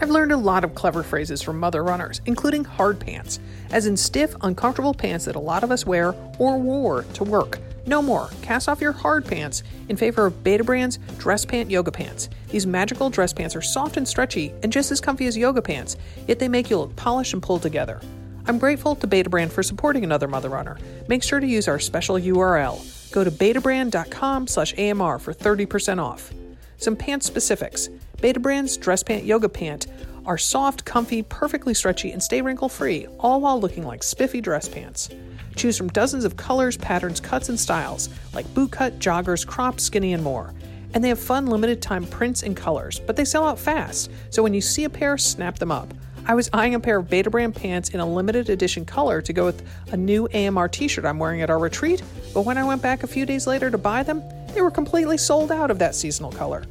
I've 0.00 0.10
learned 0.10 0.30
a 0.30 0.36
lot 0.36 0.62
of 0.62 0.74
clever 0.76 1.02
phrases 1.02 1.42
from 1.42 1.58
mother 1.58 1.82
runners, 1.82 2.20
including 2.24 2.64
hard 2.64 3.00
pants, 3.00 3.40
as 3.70 3.86
in 3.86 3.96
stiff, 3.96 4.34
uncomfortable 4.42 4.94
pants 4.94 5.24
that 5.24 5.34
a 5.34 5.40
lot 5.40 5.64
of 5.64 5.72
us 5.72 5.84
wear 5.84 6.14
or 6.38 6.56
wore 6.58 7.02
to 7.14 7.24
work. 7.24 7.58
No 7.84 8.00
more. 8.00 8.28
Cast 8.42 8.68
off 8.68 8.80
your 8.80 8.92
hard 8.92 9.24
pants 9.24 9.62
in 9.88 9.96
favor 9.96 10.26
of 10.26 10.44
Betabrand's 10.44 10.98
dress 11.18 11.44
pant 11.44 11.70
yoga 11.70 11.90
pants. 11.90 12.28
These 12.48 12.66
magical 12.66 13.10
dress 13.10 13.32
pants 13.32 13.56
are 13.56 13.62
soft 13.62 13.96
and 13.96 14.06
stretchy 14.06 14.52
and 14.62 14.72
just 14.72 14.92
as 14.92 15.00
comfy 15.00 15.26
as 15.26 15.36
yoga 15.36 15.62
pants, 15.62 15.96
yet 16.26 16.38
they 16.38 16.48
make 16.48 16.70
you 16.70 16.78
look 16.78 16.94
polished 16.94 17.32
and 17.32 17.42
pulled 17.42 17.62
together. 17.62 18.00
I'm 18.46 18.58
grateful 18.58 18.94
to 18.96 19.06
Betabrand 19.06 19.50
for 19.50 19.62
supporting 19.62 20.04
another 20.04 20.28
mother 20.28 20.48
runner. 20.48 20.78
Make 21.08 21.22
sure 21.22 21.40
to 21.40 21.46
use 21.46 21.66
our 21.66 21.78
special 21.78 22.16
URL. 22.16 23.10
Go 23.10 23.24
to 23.24 23.30
betabrand.com 23.30 24.46
slash 24.46 24.74
AMR 24.78 25.18
for 25.18 25.34
30% 25.34 26.02
off. 26.02 26.32
Some 26.76 26.94
pants 26.94 27.26
specifics. 27.26 27.88
Betabrand's 28.18 28.76
dress 28.76 29.04
pant 29.04 29.24
yoga 29.24 29.48
pant 29.48 29.86
are 30.26 30.36
soft, 30.36 30.84
comfy, 30.84 31.22
perfectly 31.22 31.72
stretchy, 31.72 32.10
and 32.10 32.20
stay 32.20 32.42
wrinkle 32.42 32.68
free, 32.68 33.06
all 33.20 33.40
while 33.40 33.60
looking 33.60 33.86
like 33.86 34.02
spiffy 34.02 34.40
dress 34.40 34.68
pants. 34.68 35.08
Choose 35.54 35.78
from 35.78 35.88
dozens 35.88 36.24
of 36.24 36.36
colors, 36.36 36.76
patterns, 36.76 37.20
cuts, 37.20 37.48
and 37.48 37.58
styles, 37.58 38.08
like 38.34 38.46
bootcut, 38.48 38.98
joggers, 38.98 39.46
crop, 39.46 39.78
skinny, 39.78 40.14
and 40.14 40.22
more. 40.22 40.52
And 40.94 41.04
they 41.04 41.08
have 41.10 41.20
fun 41.20 41.46
limited 41.46 41.80
time 41.80 42.06
prints 42.06 42.42
and 42.42 42.56
colors, 42.56 42.98
but 42.98 43.14
they 43.14 43.24
sell 43.24 43.46
out 43.46 43.58
fast, 43.58 44.10
so 44.30 44.42
when 44.42 44.52
you 44.52 44.60
see 44.60 44.82
a 44.82 44.90
pair, 44.90 45.16
snap 45.16 45.58
them 45.58 45.70
up. 45.70 45.94
I 46.26 46.34
was 46.34 46.50
eyeing 46.52 46.74
a 46.74 46.80
pair 46.80 46.98
of 46.98 47.06
Betabrand 47.06 47.54
pants 47.54 47.90
in 47.90 48.00
a 48.00 48.06
limited 48.06 48.50
edition 48.50 48.84
color 48.84 49.22
to 49.22 49.32
go 49.32 49.44
with 49.44 49.62
a 49.92 49.96
new 49.96 50.28
AMR 50.34 50.68
t 50.68 50.88
shirt 50.88 51.04
I'm 51.04 51.20
wearing 51.20 51.40
at 51.40 51.50
our 51.50 51.58
retreat, 51.58 52.02
but 52.34 52.42
when 52.42 52.58
I 52.58 52.64
went 52.64 52.82
back 52.82 53.04
a 53.04 53.06
few 53.06 53.24
days 53.24 53.46
later 53.46 53.70
to 53.70 53.78
buy 53.78 54.02
them, 54.02 54.24
they 54.54 54.60
were 54.60 54.72
completely 54.72 55.18
sold 55.18 55.52
out 55.52 55.70
of 55.70 55.78
that 55.78 55.94
seasonal 55.94 56.32
color. 56.32 56.64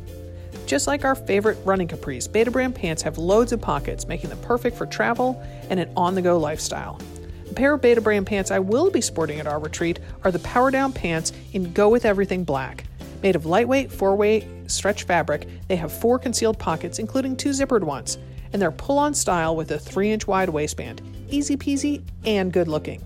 Just 0.67 0.85
like 0.85 1.05
our 1.05 1.15
favorite 1.15 1.57
running 1.63 1.87
capris, 1.87 2.27
Betabrand 2.27 2.75
pants 2.75 3.01
have 3.01 3.17
loads 3.17 3.53
of 3.53 3.61
pockets, 3.61 4.05
making 4.05 4.29
them 4.29 4.39
perfect 4.41 4.75
for 4.75 4.85
travel 4.85 5.41
and 5.69 5.79
an 5.79 5.89
on 5.95 6.13
the 6.13 6.21
go 6.21 6.37
lifestyle. 6.37 6.99
The 7.47 7.53
pair 7.53 7.73
of 7.73 7.79
Betabrand 7.79 8.25
pants 8.25 8.51
I 8.51 8.59
will 8.59 8.91
be 8.91 8.99
sporting 8.99 9.39
at 9.39 9.47
our 9.47 9.59
retreat 9.59 9.99
are 10.25 10.31
the 10.31 10.39
Power 10.39 10.69
Down 10.69 10.91
pants 10.91 11.31
in 11.53 11.71
Go 11.71 11.87
With 11.87 12.03
Everything 12.03 12.43
Black. 12.43 12.83
Made 13.23 13.37
of 13.37 13.45
lightweight 13.45 13.93
four 13.93 14.17
way 14.17 14.45
stretch 14.67 15.03
fabric, 15.03 15.47
they 15.69 15.77
have 15.77 15.93
four 15.93 16.19
concealed 16.19 16.59
pockets, 16.59 16.99
including 16.99 17.37
two 17.37 17.51
zippered 17.51 17.83
ones, 17.83 18.17
and 18.51 18.61
they're 18.61 18.69
pull 18.69 18.99
on 18.99 19.13
style 19.13 19.55
with 19.55 19.71
a 19.71 19.79
3 19.79 20.11
inch 20.11 20.27
wide 20.27 20.49
waistband. 20.49 21.01
Easy 21.29 21.55
peasy 21.55 22.03
and 22.25 22.51
good 22.51 22.67
looking. 22.67 23.01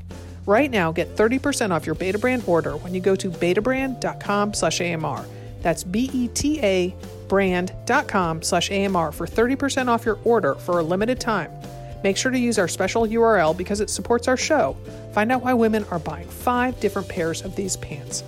Right 0.47 0.71
now, 0.71 0.91
get 0.91 1.15
30% 1.15 1.69
off 1.69 1.85
your 1.85 1.93
Betabrand 1.93 2.47
order 2.47 2.75
when 2.77 2.95
you 2.95 3.01
go 3.01 3.15
to 3.15 3.29
betabrand.com 3.29 4.55
slash 4.55 4.81
AMR. 4.81 5.23
That's 5.61 5.83
B-E-T-A 5.83 6.95
brand.com 7.31 8.41
slash 8.41 8.69
AMR 8.71 9.13
for 9.13 9.25
30% 9.25 9.87
off 9.87 10.05
your 10.05 10.19
order 10.25 10.53
for 10.55 10.79
a 10.79 10.83
limited 10.83 11.17
time. 11.17 11.49
Make 12.03 12.17
sure 12.17 12.29
to 12.29 12.37
use 12.37 12.59
our 12.59 12.67
special 12.67 13.07
URL 13.07 13.55
because 13.55 13.79
it 13.79 13.89
supports 13.89 14.27
our 14.27 14.35
show. 14.35 14.75
Find 15.13 15.31
out 15.31 15.41
why 15.41 15.53
women 15.53 15.85
are 15.91 15.99
buying 15.99 16.27
five 16.27 16.77
different 16.81 17.07
pairs 17.07 17.41
of 17.41 17.55
these 17.55 17.77
pants. 17.77 18.25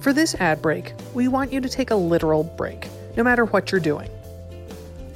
For 0.00 0.12
this 0.12 0.34
ad 0.34 0.60
break, 0.60 0.92
we 1.14 1.28
want 1.28 1.50
you 1.50 1.62
to 1.62 1.68
take 1.70 1.92
a 1.92 1.96
literal 1.96 2.44
break, 2.44 2.88
no 3.16 3.24
matter 3.24 3.46
what 3.46 3.72
you're 3.72 3.80
doing. 3.80 4.10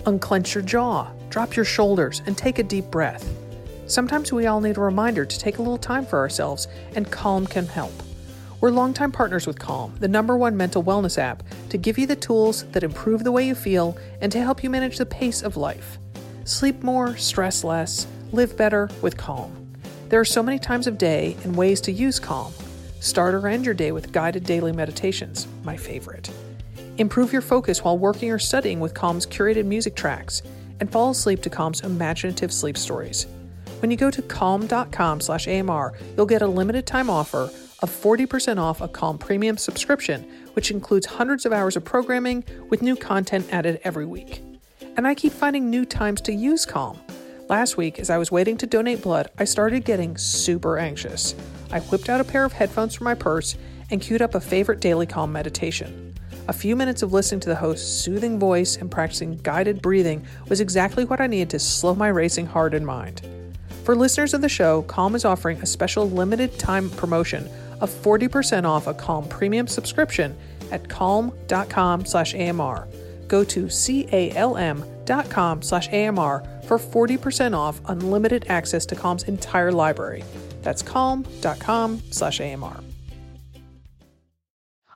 Unclench 0.06 0.54
your 0.54 0.64
jaw, 0.64 1.10
drop 1.28 1.54
your 1.56 1.66
shoulders, 1.66 2.22
and 2.24 2.38
take 2.38 2.58
a 2.58 2.62
deep 2.62 2.86
breath. 2.86 3.30
Sometimes 3.86 4.32
we 4.32 4.46
all 4.46 4.62
need 4.62 4.78
a 4.78 4.80
reminder 4.80 5.26
to 5.26 5.38
take 5.38 5.58
a 5.58 5.62
little 5.62 5.76
time 5.76 6.06
for 6.06 6.20
ourselves, 6.20 6.68
and 6.96 7.10
Calm 7.10 7.46
can 7.46 7.66
help. 7.66 7.92
We're 8.60 8.70
longtime 8.70 9.12
partners 9.12 9.46
with 9.46 9.58
Calm, 9.58 9.94
the 10.00 10.08
number 10.08 10.36
one 10.36 10.54
mental 10.54 10.84
wellness 10.84 11.16
app, 11.16 11.42
to 11.70 11.78
give 11.78 11.96
you 11.96 12.06
the 12.06 12.14
tools 12.14 12.64
that 12.72 12.82
improve 12.82 13.24
the 13.24 13.32
way 13.32 13.46
you 13.46 13.54
feel 13.54 13.96
and 14.20 14.30
to 14.32 14.42
help 14.42 14.62
you 14.62 14.68
manage 14.68 14.98
the 14.98 15.06
pace 15.06 15.40
of 15.40 15.56
life. 15.56 15.98
Sleep 16.44 16.82
more, 16.82 17.16
stress 17.16 17.64
less, 17.64 18.06
live 18.32 18.58
better 18.58 18.90
with 19.00 19.16
Calm. 19.16 19.72
There 20.10 20.20
are 20.20 20.26
so 20.26 20.42
many 20.42 20.58
times 20.58 20.86
of 20.86 20.98
day 20.98 21.38
and 21.42 21.56
ways 21.56 21.80
to 21.82 21.92
use 21.92 22.20
Calm. 22.20 22.52
Start 23.00 23.34
or 23.34 23.48
end 23.48 23.64
your 23.64 23.72
day 23.72 23.92
with 23.92 24.12
guided 24.12 24.44
daily 24.44 24.72
meditations, 24.72 25.48
my 25.64 25.78
favorite. 25.78 26.30
Improve 26.98 27.32
your 27.32 27.40
focus 27.40 27.82
while 27.82 27.96
working 27.96 28.30
or 28.30 28.38
studying 28.38 28.78
with 28.78 28.92
Calm's 28.92 29.24
curated 29.24 29.64
music 29.64 29.96
tracks, 29.96 30.42
and 30.80 30.92
fall 30.92 31.10
asleep 31.10 31.40
to 31.42 31.50
Calm's 31.50 31.80
imaginative 31.80 32.52
sleep 32.52 32.76
stories. 32.76 33.26
When 33.78 33.90
you 33.90 33.96
go 33.96 34.10
to 34.10 34.20
calm.com/amr, 34.20 35.92
you'll 36.14 36.26
get 36.26 36.42
a 36.42 36.46
limited 36.46 36.86
time 36.86 37.08
offer 37.08 37.50
of 37.82 37.90
40% 37.90 38.58
off 38.58 38.80
a 38.80 38.88
Calm 38.88 39.18
Premium 39.18 39.56
subscription, 39.56 40.22
which 40.54 40.70
includes 40.70 41.06
hundreds 41.06 41.46
of 41.46 41.52
hours 41.52 41.76
of 41.76 41.84
programming 41.84 42.44
with 42.68 42.82
new 42.82 42.96
content 42.96 43.46
added 43.52 43.80
every 43.84 44.06
week. 44.06 44.42
And 44.96 45.06
I 45.06 45.14
keep 45.14 45.32
finding 45.32 45.70
new 45.70 45.84
times 45.84 46.20
to 46.22 46.32
use 46.32 46.66
Calm. 46.66 46.98
Last 47.48 47.76
week, 47.76 47.98
as 47.98 48.10
I 48.10 48.18
was 48.18 48.30
waiting 48.30 48.56
to 48.58 48.66
donate 48.66 49.02
blood, 49.02 49.28
I 49.38 49.44
started 49.44 49.84
getting 49.84 50.16
super 50.16 50.78
anxious. 50.78 51.34
I 51.72 51.80
whipped 51.80 52.08
out 52.08 52.20
a 52.20 52.24
pair 52.24 52.44
of 52.44 52.52
headphones 52.52 52.94
from 52.94 53.06
my 53.06 53.14
purse 53.14 53.56
and 53.90 54.00
queued 54.00 54.22
up 54.22 54.34
a 54.34 54.40
favorite 54.40 54.80
daily 54.80 55.06
Calm 55.06 55.32
meditation. 55.32 56.14
A 56.48 56.52
few 56.52 56.74
minutes 56.74 57.02
of 57.02 57.12
listening 57.12 57.40
to 57.40 57.48
the 57.48 57.56
host's 57.56 57.86
soothing 57.86 58.38
voice 58.38 58.76
and 58.76 58.90
practicing 58.90 59.36
guided 59.38 59.82
breathing 59.82 60.24
was 60.48 60.60
exactly 60.60 61.04
what 61.04 61.20
I 61.20 61.26
needed 61.26 61.50
to 61.50 61.58
slow 61.58 61.94
my 61.94 62.08
racing 62.08 62.46
heart 62.46 62.74
and 62.74 62.84
mind. 62.84 63.22
For 63.84 63.96
listeners 63.96 64.34
of 64.34 64.40
the 64.40 64.48
show, 64.48 64.82
Calm 64.82 65.14
is 65.14 65.24
offering 65.24 65.60
a 65.60 65.66
special 65.66 66.08
limited 66.08 66.58
time 66.58 66.90
promotion 66.90 67.48
of 67.80 67.90
40% 67.90 68.64
off 68.64 68.86
a 68.86 68.94
Calm 68.94 69.28
premium 69.28 69.66
subscription 69.66 70.36
at 70.70 70.88
calm.com 70.88 72.04
slash 72.04 72.34
AMR. 72.34 72.88
Go 73.28 73.44
to 73.44 73.68
calm.com 73.68 75.62
slash 75.62 75.88
AMR 75.88 76.42
for 76.66 76.78
40% 76.78 77.56
off 77.56 77.80
unlimited 77.86 78.46
access 78.48 78.86
to 78.86 78.94
Calm's 78.96 79.24
entire 79.24 79.72
library. 79.72 80.24
That's 80.62 80.82
calm.com 80.82 82.02
slash 82.10 82.40
AMR. 82.40 82.80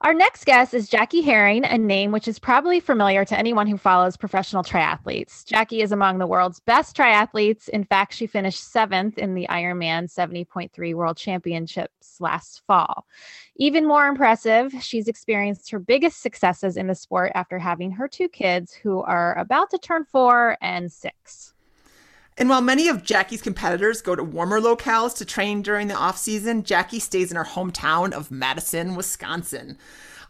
Our 0.04 0.12
next 0.12 0.44
guest 0.44 0.74
is 0.74 0.90
Jackie 0.90 1.22
Hering, 1.22 1.64
a 1.64 1.78
name 1.78 2.12
which 2.12 2.28
is 2.28 2.38
probably 2.38 2.78
familiar 2.78 3.24
to 3.24 3.38
anyone 3.38 3.66
who 3.66 3.78
follows 3.78 4.18
professional 4.18 4.62
triathletes. 4.62 5.46
Jackie 5.46 5.80
is 5.80 5.92
among 5.92 6.18
the 6.18 6.26
world's 6.26 6.60
best 6.60 6.94
triathletes. 6.94 7.70
In 7.70 7.84
fact, 7.84 8.12
she 8.12 8.26
finished 8.26 8.70
seventh 8.70 9.16
in 9.16 9.32
the 9.34 9.46
Ironman 9.48 10.12
70.3 10.12 10.94
World 10.94 11.16
Last 12.20 12.62
fall. 12.66 13.06
Even 13.56 13.86
more 13.86 14.06
impressive, 14.06 14.72
she's 14.80 15.08
experienced 15.08 15.70
her 15.70 15.78
biggest 15.78 16.22
successes 16.22 16.76
in 16.76 16.86
the 16.86 16.94
sport 16.94 17.32
after 17.34 17.58
having 17.58 17.90
her 17.92 18.08
two 18.08 18.28
kids 18.28 18.72
who 18.72 19.00
are 19.02 19.36
about 19.38 19.70
to 19.70 19.78
turn 19.78 20.04
four 20.04 20.56
and 20.60 20.90
six. 20.90 21.54
And 22.36 22.48
while 22.48 22.60
many 22.60 22.88
of 22.88 23.04
Jackie's 23.04 23.42
competitors 23.42 24.02
go 24.02 24.16
to 24.16 24.24
warmer 24.24 24.60
locales 24.60 25.16
to 25.18 25.24
train 25.24 25.62
during 25.62 25.86
the 25.86 25.94
off 25.94 26.18
season, 26.18 26.64
Jackie 26.64 26.98
stays 26.98 27.30
in 27.30 27.36
her 27.36 27.44
hometown 27.44 28.12
of 28.12 28.30
Madison, 28.30 28.96
Wisconsin, 28.96 29.78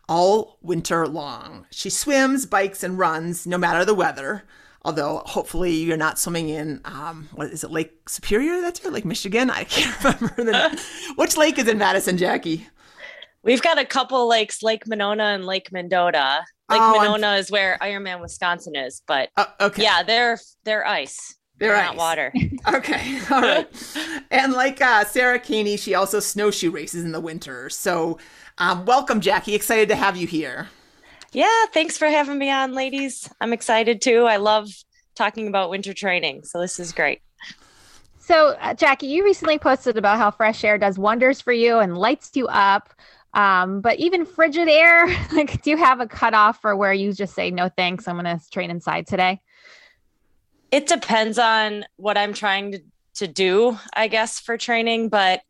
all 0.06 0.58
winter 0.60 1.06
long. 1.06 1.66
She 1.70 1.88
swims, 1.88 2.44
bikes, 2.44 2.82
and 2.82 2.98
runs 2.98 3.46
no 3.46 3.56
matter 3.56 3.86
the 3.86 3.94
weather. 3.94 4.44
Although 4.84 5.22
hopefully 5.24 5.72
you're 5.72 5.96
not 5.96 6.18
swimming 6.18 6.50
in 6.50 6.80
um, 6.84 7.28
what 7.32 7.48
is 7.48 7.64
it, 7.64 7.70
Lake 7.70 7.92
Superior? 8.06 8.60
That's 8.60 8.80
here, 8.80 8.90
Lake 8.90 9.06
Michigan. 9.06 9.48
I 9.50 9.64
can't 9.64 10.04
remember 10.20 10.44
the 10.44 10.84
Which 11.16 11.36
lake 11.36 11.58
is 11.58 11.68
in 11.68 11.78
Madison, 11.78 12.18
Jackie? 12.18 12.66
We've 13.42 13.62
got 13.62 13.78
a 13.78 13.84
couple 13.84 14.26
lakes, 14.28 14.62
Lake 14.62 14.86
Monona 14.86 15.24
and 15.24 15.46
Lake 15.46 15.72
Mendota. 15.72 16.44
Lake 16.68 16.80
oh, 16.82 16.98
Monona 16.98 17.28
I'm... 17.28 17.40
is 17.40 17.50
where 17.50 17.78
Ironman 17.80 18.20
Wisconsin 18.20 18.76
is, 18.76 19.02
but 19.06 19.30
uh, 19.36 19.46
okay. 19.60 19.82
yeah, 19.82 20.02
they're 20.02 20.38
they're 20.64 20.86
ice. 20.86 21.34
They're 21.58 21.76
not 21.76 21.96
water. 21.96 22.32
okay. 22.74 23.20
All 23.30 23.40
right. 23.40 23.68
and 24.30 24.52
like 24.52 24.82
uh, 24.82 25.04
Sarah 25.04 25.38
Canney, 25.38 25.76
she 25.76 25.94
also 25.94 26.20
snowshoe 26.20 26.70
races 26.70 27.04
in 27.04 27.12
the 27.12 27.20
winter. 27.20 27.70
So 27.70 28.18
um, 28.58 28.84
welcome, 28.84 29.20
Jackie. 29.20 29.54
Excited 29.54 29.88
to 29.88 29.96
have 29.96 30.16
you 30.16 30.26
here. 30.26 30.68
Yeah. 31.34 31.66
Thanks 31.72 31.98
for 31.98 32.06
having 32.06 32.38
me 32.38 32.50
on, 32.50 32.72
ladies. 32.72 33.28
I'm 33.40 33.52
excited 33.52 34.00
too. 34.00 34.24
I 34.24 34.36
love 34.36 34.70
talking 35.14 35.48
about 35.48 35.68
winter 35.68 35.92
training. 35.92 36.44
So 36.44 36.60
this 36.60 36.80
is 36.80 36.92
great. 36.92 37.20
So, 38.20 38.56
uh, 38.60 38.72
Jackie, 38.72 39.08
you 39.08 39.22
recently 39.22 39.58
posted 39.58 39.98
about 39.98 40.16
how 40.16 40.30
fresh 40.30 40.64
air 40.64 40.78
does 40.78 40.98
wonders 40.98 41.42
for 41.42 41.52
you 41.52 41.78
and 41.78 41.98
lights 41.98 42.30
you 42.34 42.46
up. 42.46 42.94
Um, 43.34 43.82
but 43.82 43.98
even 43.98 44.24
frigid 44.24 44.68
air, 44.68 45.06
like, 45.32 45.60
do 45.60 45.68
you 45.68 45.76
have 45.76 46.00
a 46.00 46.06
cutoff 46.06 46.62
for 46.62 46.74
where 46.74 46.94
you 46.94 47.12
just 47.12 47.34
say, 47.34 47.50
no 47.50 47.68
thanks, 47.68 48.08
I'm 48.08 48.18
going 48.18 48.38
to 48.38 48.50
train 48.50 48.70
inside 48.70 49.06
today? 49.06 49.42
it 50.74 50.88
depends 50.88 51.38
on 51.38 51.84
what 51.98 52.18
I'm 52.18 52.32
trying 52.32 52.72
to, 52.72 52.82
to 53.14 53.28
do, 53.28 53.78
I 53.94 54.08
guess, 54.08 54.40
for 54.40 54.58
training. 54.58 55.08
But 55.08 55.42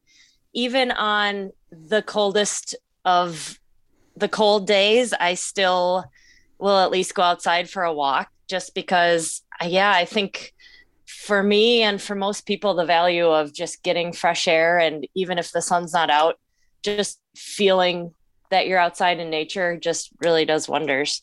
even 0.52 0.90
on 0.90 1.50
the 1.70 2.02
coldest 2.02 2.74
of 3.06 3.58
the 4.16 4.28
cold 4.28 4.66
days, 4.66 5.12
I 5.12 5.34
still 5.34 6.04
will 6.58 6.78
at 6.78 6.90
least 6.90 7.14
go 7.14 7.22
outside 7.22 7.68
for 7.68 7.82
a 7.82 7.92
walk 7.92 8.30
just 8.48 8.74
because, 8.74 9.42
yeah, 9.64 9.90
I 9.90 10.04
think 10.04 10.52
for 11.06 11.42
me 11.42 11.82
and 11.82 12.00
for 12.00 12.14
most 12.14 12.46
people, 12.46 12.74
the 12.74 12.84
value 12.84 13.26
of 13.26 13.52
just 13.52 13.82
getting 13.82 14.12
fresh 14.12 14.46
air 14.46 14.78
and 14.78 15.06
even 15.14 15.38
if 15.38 15.52
the 15.52 15.62
sun's 15.62 15.92
not 15.92 16.10
out, 16.10 16.38
just 16.82 17.20
feeling 17.34 18.12
that 18.50 18.66
you're 18.66 18.78
outside 18.78 19.18
in 19.18 19.30
nature 19.30 19.76
just 19.76 20.10
really 20.20 20.44
does 20.44 20.68
wonders. 20.68 21.22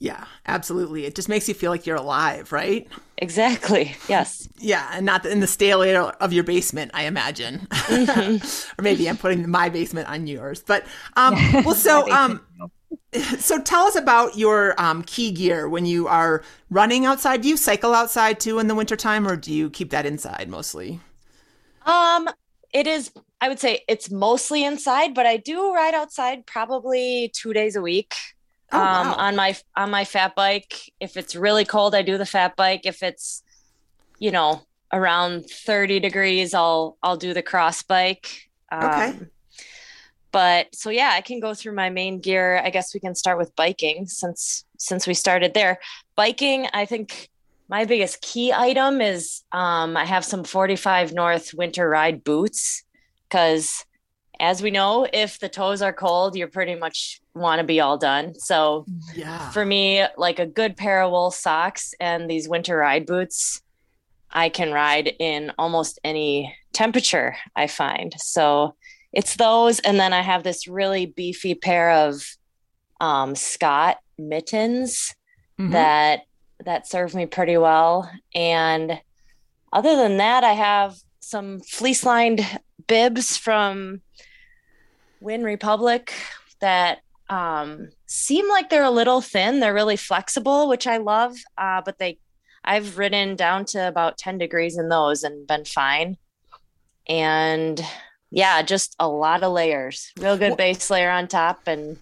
Yeah, 0.00 0.24
absolutely. 0.46 1.06
It 1.06 1.16
just 1.16 1.28
makes 1.28 1.48
you 1.48 1.54
feel 1.54 1.72
like 1.72 1.84
you're 1.84 1.96
alive, 1.96 2.52
right? 2.52 2.86
Exactly. 3.16 3.96
Yes. 4.08 4.48
yeah, 4.58 4.88
and 4.92 5.04
not 5.04 5.26
in 5.26 5.40
the 5.40 5.46
stale 5.48 5.82
air 5.82 6.02
of 6.02 6.32
your 6.32 6.44
basement, 6.44 6.92
I 6.94 7.04
imagine. 7.04 7.66
Mm-hmm. 7.70 8.78
or 8.78 8.82
maybe 8.82 9.08
I'm 9.08 9.16
putting 9.16 9.48
my 9.50 9.68
basement 9.68 10.08
on 10.08 10.26
yours. 10.28 10.62
But 10.62 10.86
um 11.16 11.34
well 11.64 11.74
so 11.74 12.10
um 12.12 12.40
so 13.38 13.60
tell 13.60 13.86
us 13.86 13.96
about 13.96 14.36
your 14.36 14.80
um, 14.80 15.02
key 15.02 15.32
gear 15.32 15.68
when 15.68 15.84
you 15.84 16.06
are 16.06 16.42
running 16.70 17.04
outside. 17.04 17.40
Do 17.40 17.48
you 17.48 17.56
cycle 17.56 17.92
outside 17.92 18.38
too 18.38 18.60
in 18.60 18.68
the 18.68 18.74
wintertime 18.74 19.26
or 19.26 19.34
do 19.34 19.52
you 19.52 19.68
keep 19.68 19.90
that 19.90 20.06
inside 20.06 20.48
mostly? 20.48 21.00
Um 21.86 22.28
it 22.72 22.86
is 22.86 23.10
I 23.40 23.48
would 23.48 23.58
say 23.58 23.82
it's 23.88 24.10
mostly 24.10 24.64
inside, 24.64 25.14
but 25.14 25.26
I 25.26 25.38
do 25.38 25.72
ride 25.74 25.94
outside 25.94 26.46
probably 26.46 27.32
2 27.34 27.52
days 27.52 27.74
a 27.74 27.80
week. 27.80 28.14
Oh, 28.70 28.78
um, 28.78 29.08
wow. 29.08 29.14
on 29.14 29.36
my 29.36 29.56
on 29.76 29.90
my 29.90 30.04
fat 30.04 30.34
bike. 30.34 30.92
If 31.00 31.16
it's 31.16 31.34
really 31.34 31.64
cold, 31.64 31.94
I 31.94 32.02
do 32.02 32.18
the 32.18 32.26
fat 32.26 32.56
bike. 32.56 32.82
If 32.84 33.02
it's 33.02 33.42
you 34.18 34.30
know 34.30 34.62
around 34.92 35.48
30 35.50 36.00
degrees, 36.00 36.54
I'll 36.54 36.96
I'll 37.02 37.16
do 37.16 37.34
the 37.34 37.42
cross 37.42 37.82
bike. 37.82 38.48
Um, 38.70 38.84
okay. 38.84 39.18
But 40.30 40.74
so 40.74 40.90
yeah, 40.90 41.12
I 41.14 41.22
can 41.22 41.40
go 41.40 41.54
through 41.54 41.74
my 41.74 41.88
main 41.88 42.20
gear. 42.20 42.60
I 42.62 42.70
guess 42.70 42.92
we 42.92 43.00
can 43.00 43.14
start 43.14 43.38
with 43.38 43.56
biking 43.56 44.06
since 44.06 44.64
since 44.76 45.06
we 45.06 45.14
started 45.14 45.54
there. 45.54 45.78
Biking, 46.16 46.68
I 46.74 46.84
think 46.84 47.30
my 47.68 47.84
biggest 47.84 48.20
key 48.20 48.52
item 48.52 49.00
is 49.00 49.42
um, 49.52 49.96
I 49.96 50.04
have 50.04 50.24
some 50.24 50.44
45 50.44 51.12
North 51.12 51.54
winter 51.54 51.88
ride 51.88 52.24
boots 52.24 52.82
because 53.28 53.84
as 54.40 54.62
we 54.62 54.70
know, 54.70 55.06
if 55.12 55.38
the 55.38 55.48
toes 55.48 55.82
are 55.82 55.92
cold, 55.92 56.36
you're 56.36 56.48
pretty 56.48 56.74
much 56.74 57.20
want 57.34 57.60
to 57.60 57.64
be 57.64 57.80
all 57.80 57.98
done. 57.98 58.34
So 58.38 58.84
yeah. 59.14 59.50
for 59.50 59.64
me, 59.64 60.04
like 60.16 60.38
a 60.38 60.46
good 60.46 60.76
pair 60.76 61.02
of 61.02 61.10
wool 61.10 61.30
socks 61.30 61.94
and 61.98 62.30
these 62.30 62.48
winter 62.48 62.76
ride 62.76 63.06
boots, 63.06 63.62
I 64.30 64.48
can 64.48 64.72
ride 64.72 65.12
in 65.18 65.52
almost 65.58 65.98
any 66.04 66.54
temperature 66.72 67.36
I 67.56 67.66
find. 67.66 68.14
So 68.18 68.76
it's 69.12 69.36
those. 69.36 69.80
And 69.80 69.98
then 69.98 70.12
I 70.12 70.20
have 70.20 70.44
this 70.44 70.68
really 70.68 71.06
beefy 71.06 71.54
pair 71.54 71.90
of 71.90 72.22
um, 73.00 73.34
Scott 73.34 73.98
mittens 74.18 75.14
mm-hmm. 75.58 75.72
that 75.72 76.22
that 76.64 76.88
serve 76.88 77.14
me 77.14 77.26
pretty 77.26 77.56
well. 77.56 78.10
And 78.34 79.00
other 79.72 79.96
than 79.96 80.16
that, 80.16 80.42
I 80.42 80.52
have 80.54 80.96
some 81.20 81.60
fleece 81.60 82.04
lined 82.04 82.44
bibs 82.86 83.36
from 83.36 84.00
Win 85.20 85.42
Republic 85.42 86.14
that 86.60 87.00
um, 87.30 87.88
seem 88.06 88.48
like 88.48 88.70
they're 88.70 88.84
a 88.84 88.90
little 88.90 89.20
thin. 89.20 89.60
They're 89.60 89.74
really 89.74 89.96
flexible, 89.96 90.68
which 90.68 90.86
I 90.86 90.98
love. 90.98 91.36
Uh, 91.56 91.82
but 91.84 91.98
they, 91.98 92.18
I've 92.64 92.98
ridden 92.98 93.36
down 93.36 93.64
to 93.66 93.88
about 93.88 94.18
10 94.18 94.38
degrees 94.38 94.78
in 94.78 94.88
those 94.88 95.22
and 95.22 95.46
been 95.46 95.64
fine. 95.64 96.16
And 97.08 97.80
yeah, 98.30 98.62
just 98.62 98.94
a 98.98 99.08
lot 99.08 99.42
of 99.42 99.52
layers. 99.52 100.12
Real 100.18 100.36
good 100.36 100.56
base 100.56 100.90
layer 100.90 101.10
on 101.10 101.28
top 101.28 101.66
and 101.66 101.98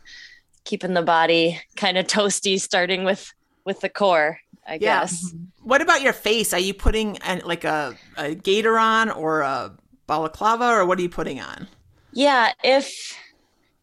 keeping 0.64 0.94
the 0.94 1.02
body 1.02 1.60
kind 1.76 1.96
of 1.96 2.06
toasty, 2.06 2.60
starting 2.60 3.04
with 3.04 3.32
with 3.64 3.80
the 3.80 3.88
core. 3.88 4.38
I 4.66 4.74
yeah. 4.74 5.00
guess. 5.00 5.32
What 5.62 5.80
about 5.80 6.02
your 6.02 6.12
face? 6.12 6.52
Are 6.52 6.60
you 6.60 6.74
putting 6.74 7.18
an, 7.18 7.42
like 7.44 7.64
a, 7.64 7.96
a 8.16 8.34
gaiter 8.34 8.78
on 8.78 9.10
or 9.10 9.42
a 9.42 9.76
balaclava, 10.06 10.64
or 10.64 10.86
what 10.86 10.98
are 10.98 11.02
you 11.02 11.08
putting 11.08 11.40
on? 11.40 11.68
Yeah, 12.16 12.52
if 12.64 13.14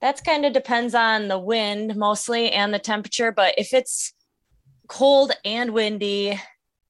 that's 0.02 0.20
kind 0.20 0.44
of 0.44 0.54
depends 0.54 0.96
on 0.96 1.28
the 1.28 1.38
wind 1.38 1.96
mostly 1.96 2.50
and 2.50 2.74
the 2.74 2.80
temperature, 2.80 3.32
but 3.32 3.54
if 3.60 3.76
it's 3.76 4.12
cold 4.88 5.32
and 5.46 5.72
windy 5.72 6.42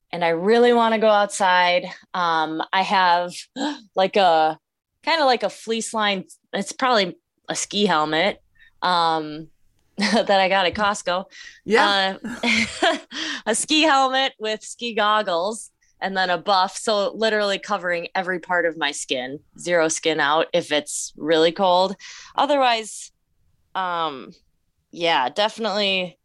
and 0.10 0.24
I 0.24 0.30
really 0.30 0.72
want 0.72 0.94
to 0.94 1.02
go 1.02 1.10
outside, 1.10 1.84
um, 2.14 2.64
I 2.72 2.82
have 2.84 3.34
like 3.96 4.16
a 4.16 4.58
kind 5.04 5.20
of 5.20 5.26
like 5.26 5.44
a 5.44 5.50
fleece 5.50 5.94
line. 5.94 6.24
It's 6.54 6.72
probably 6.72 7.18
a 7.50 7.56
ski 7.56 7.88
helmet 7.88 8.42
um, 8.82 9.50
that 9.98 10.32
I 10.32 10.48
got 10.48 10.66
at 10.66 10.76
Costco. 10.76 11.26
Yeah. 11.66 12.20
Uh, 12.42 12.98
a 13.46 13.54
ski 13.54 13.82
helmet 13.82 14.32
with 14.40 14.64
ski 14.64 14.94
goggles 14.94 15.73
and 16.04 16.16
then 16.16 16.30
a 16.30 16.38
buff. 16.38 16.78
So 16.78 17.12
literally 17.14 17.58
covering 17.58 18.10
every 18.14 18.40
part 18.40 18.66
of 18.66 18.78
my 18.78 18.92
skin, 18.92 19.40
zero 19.58 19.88
skin 19.88 20.20
out 20.20 20.48
if 20.54 20.72
it's 20.72 21.14
really 21.18 21.52
cold. 21.52 21.96
Otherwise, 22.36 23.12
um, 23.74 24.32
yeah, 24.92 25.30
definitely 25.30 26.20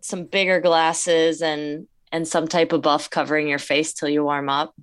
some 0.00 0.24
bigger 0.24 0.60
glasses 0.60 1.42
and 1.42 1.88
and 2.12 2.28
some 2.28 2.46
type 2.46 2.72
of 2.72 2.82
buff 2.82 3.10
covering 3.10 3.48
your 3.48 3.58
face 3.58 3.92
till 3.92 4.08
you 4.08 4.22
warm 4.22 4.48
up. 4.48 4.74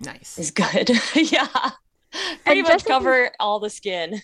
Nice 0.00 0.38
is 0.38 0.50
good. 0.50 0.90
yeah, 1.14 1.46
pretty 2.44 2.60
and 2.60 2.68
much 2.68 2.84
cover 2.84 3.30
all 3.38 3.60
the 3.60 3.70
skin. 3.70 4.20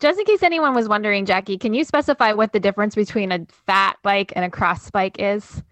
Just 0.00 0.18
in 0.18 0.24
case 0.24 0.42
anyone 0.42 0.74
was 0.74 0.88
wondering, 0.88 1.24
Jackie, 1.24 1.56
can 1.56 1.72
you 1.72 1.84
specify 1.84 2.32
what 2.32 2.52
the 2.52 2.58
difference 2.58 2.96
between 2.96 3.30
a 3.30 3.46
fat 3.66 3.96
bike 4.02 4.32
and 4.34 4.44
a 4.44 4.50
cross 4.50 4.90
bike 4.90 5.16
is? 5.20 5.62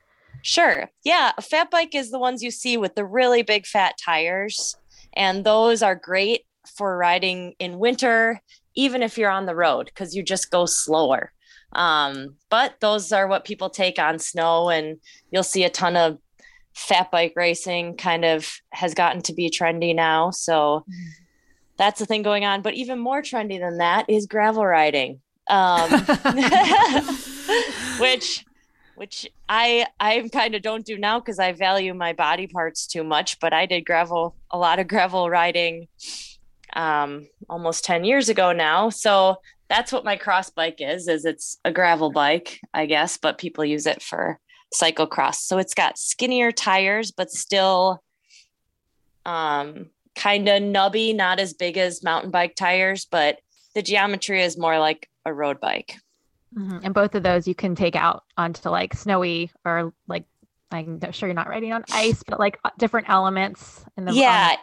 Sure. 0.42 0.90
Yeah. 1.04 1.32
A 1.38 1.42
fat 1.42 1.70
bike 1.70 1.94
is 1.94 2.10
the 2.10 2.18
ones 2.18 2.42
you 2.42 2.50
see 2.50 2.76
with 2.76 2.94
the 2.94 3.04
really 3.04 3.42
big 3.42 3.66
fat 3.66 3.94
tires. 4.04 4.76
And 5.14 5.44
those 5.44 5.82
are 5.82 5.94
great 5.94 6.42
for 6.76 6.96
riding 6.96 7.54
in 7.58 7.78
winter, 7.78 8.40
even 8.74 9.02
if 9.02 9.18
you're 9.18 9.30
on 9.30 9.46
the 9.46 9.54
road, 9.54 9.86
because 9.86 10.14
you 10.14 10.22
just 10.22 10.50
go 10.50 10.66
slower. 10.66 11.32
Um, 11.74 12.36
but 12.50 12.74
those 12.80 13.12
are 13.12 13.26
what 13.26 13.44
people 13.44 13.70
take 13.70 13.98
on 13.98 14.18
snow, 14.18 14.68
and 14.68 14.98
you'll 15.30 15.42
see 15.42 15.64
a 15.64 15.70
ton 15.70 15.96
of 15.96 16.18
fat 16.74 17.10
bike 17.10 17.32
racing 17.36 17.96
kind 17.96 18.24
of 18.24 18.50
has 18.72 18.94
gotten 18.94 19.22
to 19.22 19.34
be 19.34 19.50
trendy 19.50 19.94
now. 19.94 20.30
So 20.30 20.84
mm-hmm. 20.88 21.08
that's 21.76 21.98
the 21.98 22.06
thing 22.06 22.22
going 22.22 22.44
on. 22.44 22.62
But 22.62 22.74
even 22.74 22.98
more 22.98 23.22
trendy 23.22 23.58
than 23.58 23.78
that 23.78 24.08
is 24.08 24.26
gravel 24.26 24.66
riding. 24.66 25.20
um, 25.48 25.90
which 27.98 28.44
which 29.02 29.28
I 29.48 29.84
I 29.98 30.28
kind 30.32 30.54
of 30.54 30.62
don't 30.62 30.86
do 30.86 30.96
now 30.96 31.18
because 31.18 31.40
I 31.40 31.50
value 31.50 31.92
my 31.92 32.12
body 32.12 32.46
parts 32.46 32.86
too 32.86 33.02
much. 33.02 33.40
But 33.40 33.52
I 33.52 33.66
did 33.66 33.84
gravel 33.84 34.36
a 34.52 34.56
lot 34.56 34.78
of 34.78 34.86
gravel 34.86 35.28
riding 35.28 35.88
um, 36.74 37.26
almost 37.50 37.84
10 37.84 38.04
years 38.04 38.28
ago 38.28 38.52
now. 38.52 38.90
So 38.90 39.38
that's 39.68 39.90
what 39.90 40.04
my 40.04 40.14
cross 40.14 40.50
bike 40.50 40.76
is, 40.78 41.08
is 41.08 41.24
it's 41.24 41.58
a 41.64 41.72
gravel 41.72 42.12
bike, 42.12 42.60
I 42.72 42.86
guess, 42.86 43.16
but 43.16 43.38
people 43.38 43.64
use 43.64 43.86
it 43.86 44.02
for 44.02 44.38
cyclocross. 44.72 45.34
So 45.34 45.58
it's 45.58 45.74
got 45.74 45.98
skinnier 45.98 46.52
tires, 46.52 47.10
but 47.10 47.32
still 47.32 48.04
um, 49.26 49.86
kind 50.14 50.48
of 50.48 50.62
nubby, 50.62 51.12
not 51.12 51.40
as 51.40 51.54
big 51.54 51.76
as 51.76 52.04
mountain 52.04 52.30
bike 52.30 52.54
tires, 52.54 53.04
but 53.04 53.40
the 53.74 53.82
geometry 53.82 54.44
is 54.44 54.56
more 54.56 54.78
like 54.78 55.08
a 55.26 55.34
road 55.34 55.58
bike. 55.58 55.96
Mm-hmm. 56.56 56.78
And 56.82 56.94
both 56.94 57.14
of 57.14 57.22
those 57.22 57.48
you 57.48 57.54
can 57.54 57.74
take 57.74 57.96
out 57.96 58.24
onto 58.36 58.68
like 58.68 58.94
snowy 58.94 59.50
or 59.64 59.92
like 60.06 60.24
I'm 60.70 61.00
sure 61.12 61.28
you're 61.28 61.34
not 61.34 61.48
riding 61.48 61.72
on 61.72 61.84
ice, 61.92 62.22
but 62.26 62.38
like 62.38 62.58
uh, 62.64 62.70
different 62.78 63.08
elements 63.08 63.84
in 63.96 64.04
the 64.04 64.12
yeah, 64.12 64.56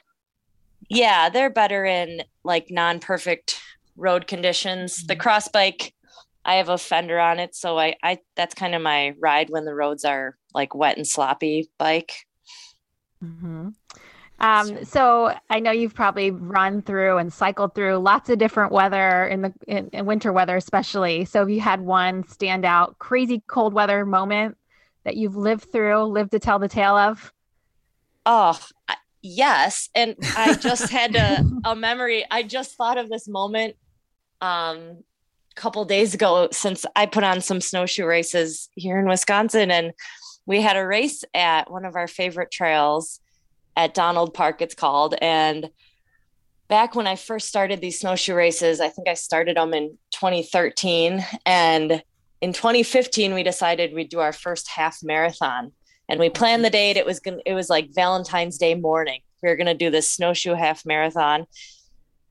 yeah, 0.89 1.29
they're 1.29 1.49
better 1.49 1.85
in 1.85 2.23
like 2.43 2.71
non-perfect 2.71 3.59
road 3.95 4.27
conditions. 4.27 4.97
Mm-hmm. 4.97 5.07
The 5.07 5.15
cross 5.15 5.47
bike, 5.47 5.93
I 6.43 6.55
have 6.55 6.69
a 6.69 6.77
fender 6.77 7.19
on 7.19 7.39
it, 7.39 7.55
so 7.55 7.77
I, 7.77 7.95
I 8.01 8.19
that's 8.35 8.55
kind 8.55 8.73
of 8.73 8.81
my 8.81 9.13
ride 9.19 9.49
when 9.49 9.65
the 9.65 9.75
roads 9.75 10.03
are 10.03 10.35
like 10.53 10.73
wet 10.73 10.97
and 10.97 11.07
sloppy 11.07 11.69
bike. 11.77 12.25
Mm-hmm. 13.23 13.69
Um, 14.39 14.85
so 14.85 15.33
I 15.49 15.59
know 15.59 15.71
you've 15.71 15.93
probably 15.93 16.31
run 16.31 16.81
through 16.81 17.17
and 17.17 17.31
cycled 17.31 17.75
through 17.75 17.97
lots 17.97 18.29
of 18.29 18.37
different 18.37 18.71
weather 18.71 19.27
in 19.27 19.41
the 19.41 19.53
in, 19.67 19.89
in 19.89 20.05
winter 20.05 20.31
weather, 20.31 20.55
especially. 20.55 21.25
So 21.25 21.39
have 21.39 21.49
you 21.49 21.59
had 21.59 21.81
one 21.81 22.23
standout 22.23 22.97
crazy 22.99 23.43
cold 23.47 23.73
weather 23.73 24.05
moment 24.05 24.57
that 25.03 25.17
you've 25.17 25.35
lived 25.35 25.71
through, 25.71 26.03
lived 26.05 26.31
to 26.31 26.39
tell 26.39 26.59
the 26.59 26.69
tale 26.69 26.95
of? 26.95 27.33
Oh, 28.25 28.59
yes. 29.21 29.89
And 29.93 30.15
I 30.37 30.55
just 30.55 30.89
had 30.91 31.15
a, 31.15 31.43
a 31.65 31.75
memory. 31.75 32.25
I 32.31 32.43
just 32.43 32.75
thought 32.75 32.97
of 32.97 33.09
this 33.09 33.27
moment 33.27 33.75
um, 34.39 34.77
a 35.51 35.55
couple 35.55 35.83
days 35.83 36.13
ago 36.13 36.47
since 36.51 36.85
I 36.95 37.07
put 37.07 37.25
on 37.25 37.41
some 37.41 37.59
snowshoe 37.59 38.05
races 38.05 38.69
here 38.75 38.99
in 38.99 39.07
Wisconsin. 39.07 39.69
And 39.69 39.91
we 40.45 40.61
had 40.61 40.77
a 40.77 40.85
race 40.85 41.25
at 41.33 41.69
one 41.69 41.83
of 41.83 41.95
our 41.95 42.07
favorite 42.07 42.51
trails 42.51 43.19
at 43.79 43.93
Donald 43.93 44.33
Park, 44.33 44.61
it's 44.61 44.75
called. 44.75 45.15
And 45.21 45.69
back 46.67 46.95
when 46.95 47.07
I 47.07 47.15
first 47.15 47.47
started 47.47 47.79
these 47.79 47.97
snowshoe 47.97 48.35
races, 48.35 48.81
I 48.81 48.89
think 48.89 49.07
I 49.07 49.13
started 49.13 49.55
them 49.55 49.73
in 49.73 49.97
2013. 50.11 51.25
And 51.45 52.03
in 52.41 52.51
2015, 52.51 53.33
we 53.33 53.41
decided 53.41 53.93
we'd 53.93 54.09
do 54.09 54.19
our 54.19 54.33
first 54.33 54.67
half 54.67 54.97
marathon. 55.01 55.71
And 56.09 56.19
we 56.19 56.29
planned 56.29 56.65
the 56.65 56.69
date. 56.69 56.97
It 56.97 57.05
was 57.05 57.21
gonna, 57.21 57.37
it 57.45 57.53
was 57.53 57.69
like 57.69 57.95
Valentine's 57.95 58.57
Day 58.57 58.75
morning. 58.75 59.21
We 59.41 59.47
were 59.47 59.55
gonna 59.55 59.73
do 59.73 59.89
this 59.89 60.09
snowshoe 60.09 60.55
half 60.55 60.85
marathon. 60.85 61.45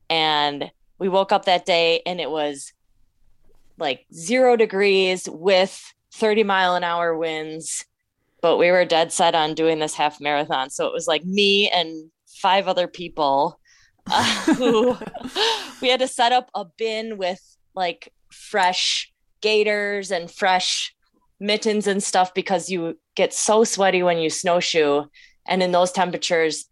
And 0.07 0.69
we 0.99 1.09
woke 1.09 1.31
up 1.31 1.45
that 1.45 1.65
day 1.65 2.03
and 2.05 2.21
it 2.21 2.29
was 2.29 2.73
like 3.79 4.05
zero 4.13 4.55
degrees 4.55 5.27
with 5.27 5.81
30 6.13 6.43
mile 6.43 6.75
an 6.75 6.83
hour 6.83 7.17
winds 7.17 7.85
but 8.41 8.57
we 8.57 8.71
were 8.71 8.85
dead 8.85 9.11
set 9.11 9.35
on 9.35 9.53
doing 9.53 9.79
this 9.79 9.95
half 9.95 10.19
marathon. 10.21 10.69
So 10.69 10.87
it 10.87 10.93
was 10.93 11.07
like 11.07 11.25
me 11.25 11.69
and 11.69 12.09
five 12.27 12.67
other 12.67 12.87
people 12.87 13.59
uh, 14.07 14.23
who 14.55 14.97
we 15.81 15.89
had 15.89 15.99
to 15.99 16.07
set 16.07 16.31
up 16.31 16.49
a 16.55 16.65
bin 16.65 17.17
with 17.17 17.41
like 17.75 18.13
fresh 18.31 19.11
gaiters 19.41 20.11
and 20.11 20.29
fresh 20.29 20.95
mittens 21.39 21.87
and 21.87 22.03
stuff 22.03 22.33
because 22.33 22.69
you 22.69 22.97
get 23.15 23.33
so 23.33 23.63
sweaty 23.63 24.03
when 24.03 24.17
you 24.17 24.29
snowshoe. 24.29 25.03
And 25.47 25.63
in 25.63 25.71
those 25.71 25.91
temperatures, 25.91 26.65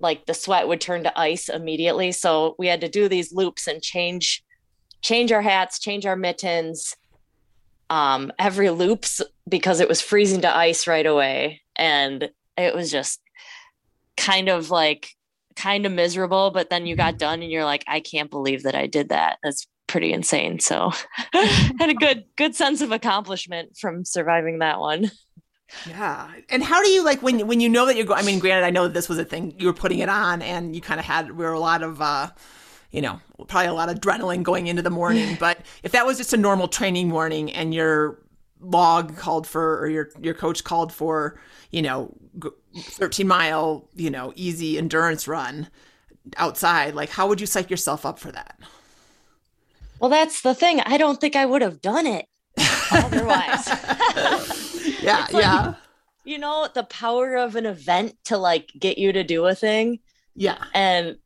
like 0.00 0.26
the 0.26 0.34
sweat 0.34 0.66
would 0.66 0.80
turn 0.80 1.04
to 1.04 1.18
ice 1.18 1.48
immediately. 1.48 2.12
So 2.12 2.54
we 2.58 2.66
had 2.66 2.80
to 2.80 2.88
do 2.88 3.08
these 3.08 3.32
loops 3.32 3.66
and 3.66 3.82
change 3.82 4.42
change 5.02 5.32
our 5.32 5.40
hats, 5.40 5.78
change 5.78 6.04
our 6.04 6.16
mittens, 6.16 6.94
um, 7.90 8.32
every 8.38 8.70
loops 8.70 9.20
because 9.48 9.80
it 9.80 9.88
was 9.88 10.00
freezing 10.00 10.42
to 10.42 10.56
ice 10.56 10.86
right 10.86 11.04
away. 11.04 11.60
And 11.76 12.30
it 12.56 12.74
was 12.74 12.90
just 12.90 13.20
kind 14.16 14.48
of 14.48 14.70
like 14.70 15.10
kind 15.56 15.84
of 15.84 15.92
miserable. 15.92 16.52
But 16.52 16.70
then 16.70 16.86
you 16.86 16.96
got 16.96 17.18
done 17.18 17.42
and 17.42 17.50
you're 17.50 17.64
like, 17.64 17.84
I 17.86 18.00
can't 18.00 18.30
believe 18.30 18.62
that 18.62 18.76
I 18.76 18.86
did 18.86 19.10
that. 19.10 19.38
That's 19.42 19.66
pretty 19.88 20.12
insane. 20.12 20.60
So 20.60 20.92
had 21.32 21.90
a 21.90 21.94
good, 21.98 22.24
good 22.36 22.54
sense 22.54 22.80
of 22.80 22.92
accomplishment 22.92 23.76
from 23.76 24.04
surviving 24.04 24.60
that 24.60 24.78
one. 24.78 25.10
Yeah. 25.88 26.30
And 26.48 26.62
how 26.62 26.82
do 26.82 26.90
you 26.90 27.04
like 27.04 27.22
when 27.22 27.46
when 27.46 27.60
you 27.60 27.68
know 27.68 27.86
that 27.86 27.96
you're 27.96 28.06
going 28.06 28.18
I 28.18 28.26
mean, 28.26 28.38
granted, 28.38 28.66
I 28.66 28.70
know 28.70 28.84
that 28.84 28.94
this 28.94 29.08
was 29.08 29.18
a 29.18 29.24
thing 29.24 29.54
you 29.58 29.66
were 29.66 29.72
putting 29.72 30.00
it 30.00 30.08
on 30.08 30.42
and 30.42 30.74
you 30.74 30.80
kind 30.80 30.98
of 30.98 31.06
had 31.06 31.30
we 31.30 31.44
were 31.44 31.52
a 31.52 31.60
lot 31.60 31.82
of 31.82 32.00
uh 32.00 32.30
you 32.90 33.00
know, 33.00 33.20
probably 33.48 33.68
a 33.68 33.72
lot 33.72 33.88
of 33.88 34.00
adrenaline 34.00 34.42
going 34.42 34.66
into 34.66 34.82
the 34.82 34.90
morning. 34.90 35.36
but 35.40 35.58
if 35.82 35.92
that 35.92 36.06
was 36.06 36.18
just 36.18 36.32
a 36.32 36.36
normal 36.36 36.68
training 36.68 37.08
morning 37.08 37.52
and 37.52 37.74
your 37.74 38.18
log 38.60 39.16
called 39.16 39.46
for, 39.46 39.78
or 39.80 39.88
your 39.88 40.10
your 40.20 40.34
coach 40.34 40.64
called 40.64 40.92
for, 40.92 41.40
you 41.70 41.82
know, 41.82 42.14
13 42.76 43.26
mile, 43.26 43.88
you 43.94 44.10
know, 44.10 44.32
easy 44.36 44.76
endurance 44.76 45.26
run 45.28 45.68
outside, 46.36 46.94
like 46.94 47.10
how 47.10 47.28
would 47.28 47.40
you 47.40 47.46
psych 47.46 47.70
yourself 47.70 48.04
up 48.04 48.18
for 48.18 48.32
that? 48.32 48.58
Well, 50.00 50.10
that's 50.10 50.40
the 50.40 50.54
thing. 50.54 50.80
I 50.80 50.96
don't 50.96 51.20
think 51.20 51.36
I 51.36 51.46
would 51.46 51.62
have 51.62 51.80
done 51.80 52.06
it 52.06 52.26
otherwise. 52.90 53.68
yeah, 55.02 55.26
like, 55.30 55.42
yeah. 55.42 55.74
You 56.24 56.38
know, 56.38 56.68
the 56.74 56.84
power 56.84 57.36
of 57.36 57.54
an 57.54 57.66
event 57.66 58.16
to 58.24 58.36
like 58.36 58.70
get 58.78 58.98
you 58.98 59.12
to 59.12 59.22
do 59.22 59.46
a 59.46 59.54
thing. 59.54 60.00
Yeah. 60.34 60.62
And 60.74 61.16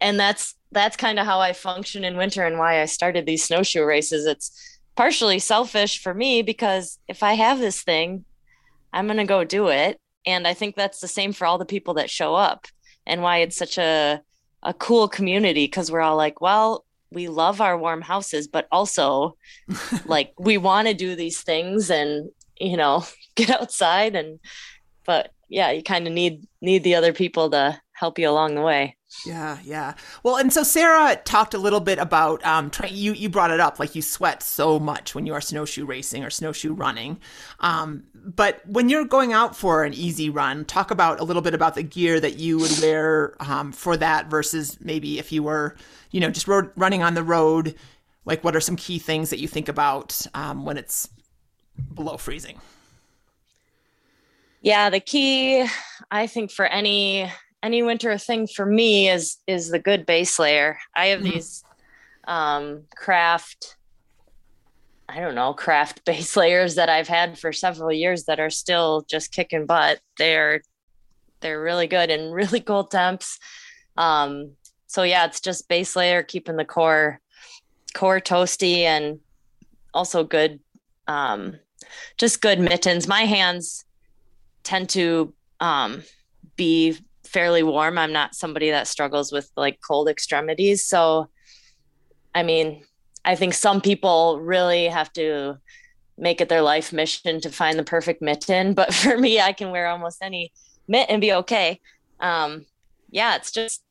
and 0.00 0.18
that's 0.18 0.54
that's 0.74 0.96
kind 0.96 1.18
of 1.18 1.26
how 1.26 1.40
I 1.40 1.52
function 1.52 2.04
in 2.04 2.16
winter 2.16 2.44
and 2.44 2.58
why 2.58 2.82
I 2.82 2.84
started 2.86 3.24
these 3.24 3.44
snowshoe 3.44 3.84
races. 3.84 4.26
It's 4.26 4.78
partially 4.96 5.38
selfish 5.38 6.02
for 6.02 6.12
me 6.12 6.42
because 6.42 6.98
if 7.08 7.22
I 7.22 7.34
have 7.34 7.58
this 7.58 7.82
thing, 7.82 8.24
I'm 8.92 9.06
going 9.06 9.16
to 9.18 9.24
go 9.24 9.44
do 9.44 9.68
it. 9.68 9.98
And 10.26 10.46
I 10.46 10.54
think 10.54 10.74
that's 10.74 11.00
the 11.00 11.08
same 11.08 11.32
for 11.32 11.46
all 11.46 11.58
the 11.58 11.64
people 11.64 11.94
that 11.94 12.10
show 12.10 12.34
up 12.34 12.66
and 13.06 13.22
why 13.22 13.38
it's 13.38 13.56
such 13.56 13.78
a, 13.78 14.20
a 14.62 14.74
cool 14.74 15.08
community 15.08 15.64
because 15.66 15.90
we're 15.90 16.00
all 16.00 16.16
like, 16.16 16.40
well, 16.40 16.84
we 17.10 17.28
love 17.28 17.60
our 17.60 17.78
warm 17.78 18.02
houses, 18.02 18.48
but 18.48 18.66
also 18.72 19.36
like 20.06 20.32
we 20.38 20.58
want 20.58 20.88
to 20.88 20.94
do 20.94 21.14
these 21.14 21.42
things 21.42 21.90
and, 21.90 22.30
you 22.58 22.76
know, 22.76 23.04
get 23.34 23.50
outside 23.50 24.16
and, 24.16 24.40
but 25.04 25.30
yeah, 25.48 25.70
you 25.70 25.82
kind 25.82 26.06
of 26.06 26.12
need, 26.12 26.46
need 26.60 26.82
the 26.82 26.94
other 26.94 27.12
people 27.12 27.50
to 27.50 27.78
help 27.94 28.18
you 28.18 28.28
along 28.28 28.54
the 28.54 28.60
way. 28.60 28.96
Yeah, 29.24 29.58
yeah. 29.62 29.94
Well, 30.24 30.36
and 30.36 30.52
so 30.52 30.64
Sarah 30.64 31.16
talked 31.24 31.54
a 31.54 31.58
little 31.58 31.80
bit 31.80 31.98
about 31.98 32.44
um, 32.44 32.70
you. 32.88 33.12
You 33.12 33.28
brought 33.28 33.52
it 33.52 33.60
up, 33.60 33.78
like 33.78 33.94
you 33.94 34.02
sweat 34.02 34.42
so 34.42 34.80
much 34.80 35.14
when 35.14 35.24
you 35.24 35.32
are 35.34 35.40
snowshoe 35.40 35.86
racing 35.86 36.24
or 36.24 36.30
snowshoe 36.30 36.74
running. 36.74 37.20
Um, 37.60 38.04
but 38.14 38.66
when 38.66 38.88
you're 38.88 39.04
going 39.04 39.32
out 39.32 39.56
for 39.56 39.84
an 39.84 39.94
easy 39.94 40.28
run, 40.30 40.64
talk 40.64 40.90
about 40.90 41.20
a 41.20 41.24
little 41.24 41.42
bit 41.42 41.54
about 41.54 41.76
the 41.76 41.84
gear 41.84 42.18
that 42.18 42.38
you 42.38 42.58
would 42.58 42.76
wear 42.82 43.36
um, 43.40 43.70
for 43.70 43.96
that 43.96 44.28
versus 44.28 44.78
maybe 44.80 45.18
if 45.18 45.30
you 45.30 45.44
were, 45.44 45.76
you 46.10 46.20
know, 46.20 46.30
just 46.30 46.48
road, 46.48 46.70
running 46.76 47.02
on 47.02 47.14
the 47.14 47.22
road. 47.22 47.76
Like, 48.24 48.42
what 48.42 48.56
are 48.56 48.60
some 48.60 48.76
key 48.76 48.98
things 48.98 49.30
that 49.30 49.38
you 49.38 49.46
think 49.46 49.68
about 49.68 50.20
um, 50.34 50.64
when 50.64 50.76
it's 50.76 51.08
below 51.94 52.16
freezing? 52.16 52.60
Yeah, 54.62 54.88
the 54.88 55.00
key, 55.00 55.66
I 56.10 56.26
think, 56.26 56.50
for 56.50 56.64
any 56.64 57.30
any 57.64 57.82
winter 57.82 58.16
thing 58.18 58.46
for 58.46 58.66
me 58.66 59.08
is 59.08 59.38
is 59.46 59.70
the 59.70 59.78
good 59.78 60.04
base 60.04 60.38
layer. 60.38 60.78
I 60.94 61.06
have 61.06 61.20
mm-hmm. 61.20 61.30
these 61.30 61.64
um, 62.28 62.82
craft 62.94 63.76
I 65.08 65.20
don't 65.20 65.34
know, 65.34 65.54
craft 65.54 66.04
base 66.06 66.36
layers 66.36 66.76
that 66.76 66.88
I've 66.88 67.08
had 67.08 67.38
for 67.38 67.52
several 67.52 67.90
years 67.92 68.24
that 68.24 68.38
are 68.38 68.50
still 68.50 69.04
just 69.08 69.32
kicking 69.32 69.66
butt. 69.66 70.00
They're 70.18 70.62
they're 71.40 71.60
really 71.60 71.86
good 71.86 72.10
and 72.10 72.32
really 72.40 72.60
cold 72.60 72.90
temps. 72.90 73.38
Um, 73.96 74.52
so 74.86 75.02
yeah, 75.02 75.24
it's 75.24 75.40
just 75.40 75.68
base 75.68 75.96
layer 75.96 76.22
keeping 76.22 76.56
the 76.56 76.64
core 76.64 77.20
core 77.94 78.20
toasty 78.20 78.80
and 78.80 79.20
also 79.94 80.22
good 80.22 80.60
um, 81.06 81.56
just 82.18 82.42
good 82.42 82.60
mittens. 82.60 83.08
My 83.08 83.22
hands 83.22 83.84
tend 84.64 84.88
to 84.90 85.32
um, 85.60 86.02
be 86.56 86.98
fairly 87.34 87.64
warm. 87.64 87.98
I'm 87.98 88.12
not 88.12 88.36
somebody 88.36 88.70
that 88.70 88.86
struggles 88.86 89.32
with 89.32 89.50
like 89.56 89.80
cold 89.86 90.08
extremities. 90.08 90.86
So, 90.86 91.28
I 92.32 92.44
mean, 92.44 92.84
I 93.24 93.34
think 93.34 93.54
some 93.54 93.80
people 93.80 94.40
really 94.40 94.86
have 94.86 95.12
to 95.14 95.58
make 96.16 96.40
it 96.40 96.48
their 96.48 96.62
life 96.62 96.92
mission 96.92 97.40
to 97.40 97.50
find 97.50 97.76
the 97.76 97.82
perfect 97.82 98.22
mitten. 98.22 98.72
But 98.72 98.94
for 99.02 99.18
me, 99.18 99.40
I 99.40 99.52
can 99.52 99.72
wear 99.72 99.88
almost 99.88 100.18
any 100.22 100.52
mitt 100.86 101.10
and 101.10 101.20
be 101.20 101.32
okay. 101.32 101.80
Um, 102.20 102.66
yeah, 103.10 103.34
it's 103.34 103.50
just 103.50 103.82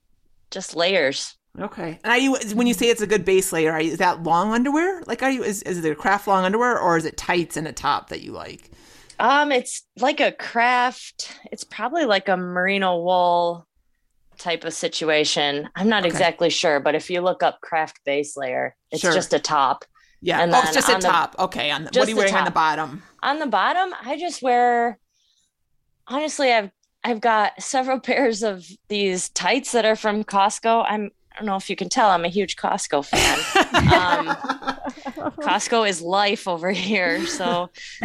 just 0.49 0.75
layers. 0.75 1.35
Okay. 1.59 1.99
And 2.03 2.13
are 2.13 2.17
you 2.17 2.37
when 2.55 2.65
you 2.65 2.73
say 2.73 2.87
it's 2.87 3.01
a 3.01 3.07
good 3.07 3.25
base 3.25 3.51
layer, 3.51 3.73
are 3.73 3.81
you, 3.81 3.91
is 3.91 3.99
that 3.99 4.23
long 4.23 4.53
underwear? 4.53 5.03
Like, 5.05 5.21
are 5.21 5.29
you 5.29 5.43
is 5.43 5.61
is 5.63 5.83
it 5.83 5.91
a 5.91 5.95
craft 5.95 6.27
long 6.27 6.45
underwear 6.45 6.79
or 6.79 6.95
is 6.95 7.05
it 7.05 7.17
tights 7.17 7.57
and 7.57 7.67
a 7.67 7.73
top 7.73 8.07
that 8.09 8.21
you 8.21 8.31
like? 8.31 8.71
Um, 9.24 9.53
it's 9.53 9.84
like 9.99 10.19
a 10.19 10.34
craft. 10.34 11.34
It's 11.49 11.63
probably 11.63 12.03
like 12.03 12.28
a 12.28 12.36
merino 12.36 12.97
wool 13.01 13.65
type 14.38 14.65
of 14.65 14.74
situation. 14.74 15.69
I'm 15.78 15.88
not 15.88 16.01
Okay. 16.03 16.09
exactly 16.09 16.49
sure, 16.49 16.82
but 16.82 16.93
if 16.93 17.09
you 17.09 17.21
look 17.21 17.41
up 17.41 17.61
craft 17.61 18.01
base 18.03 18.36
layer, 18.36 18.76
it's 18.91 18.99
Sure. 19.01 19.13
just 19.13 19.32
a 19.34 19.39
top. 19.39 19.86
Yeah. 20.21 20.41
And 20.41 20.53
oh, 20.53 20.59
it's 20.63 20.74
just 20.74 20.89
a 20.89 20.95
on 20.95 20.99
the- 20.99 21.07
top. 21.07 21.36
okay. 21.39 21.71
On 21.71 21.86
the, 21.86 21.91
what 21.97 22.05
are 22.05 22.11
you 22.11 22.17
wearing 22.17 22.36
on 22.36 22.43
the 22.43 22.51
bottom? 22.51 23.01
On 23.21 23.39
the 23.39 23.47
bottom, 23.47 23.95
I 24.03 24.17
just 24.19 24.41
wear 24.43 24.99
honestly, 26.07 26.51
I've 26.51 26.71
I've 27.05 27.21
got 27.21 27.61
several 27.61 27.99
pairs 28.09 28.43
of 28.43 28.65
these 28.89 29.30
tights 29.30 29.71
that 29.71 29.86
are 29.86 29.95
from 29.95 30.26
Costco. 30.26 30.86
I'm 30.86 31.11
I 31.34 31.39
don't 31.39 31.47
know 31.47 31.55
if 31.55 31.69
you 31.69 31.75
can 31.75 31.89
tell, 31.89 32.09
I'm 32.09 32.25
a 32.25 32.29
huge 32.29 32.55
Costco 32.55 33.03
fan. 33.05 33.39
um, 33.91 34.36
Costco 35.41 35.88
is 35.89 36.01
life 36.01 36.47
over 36.47 36.69
here. 36.71 37.25
So 37.25 37.69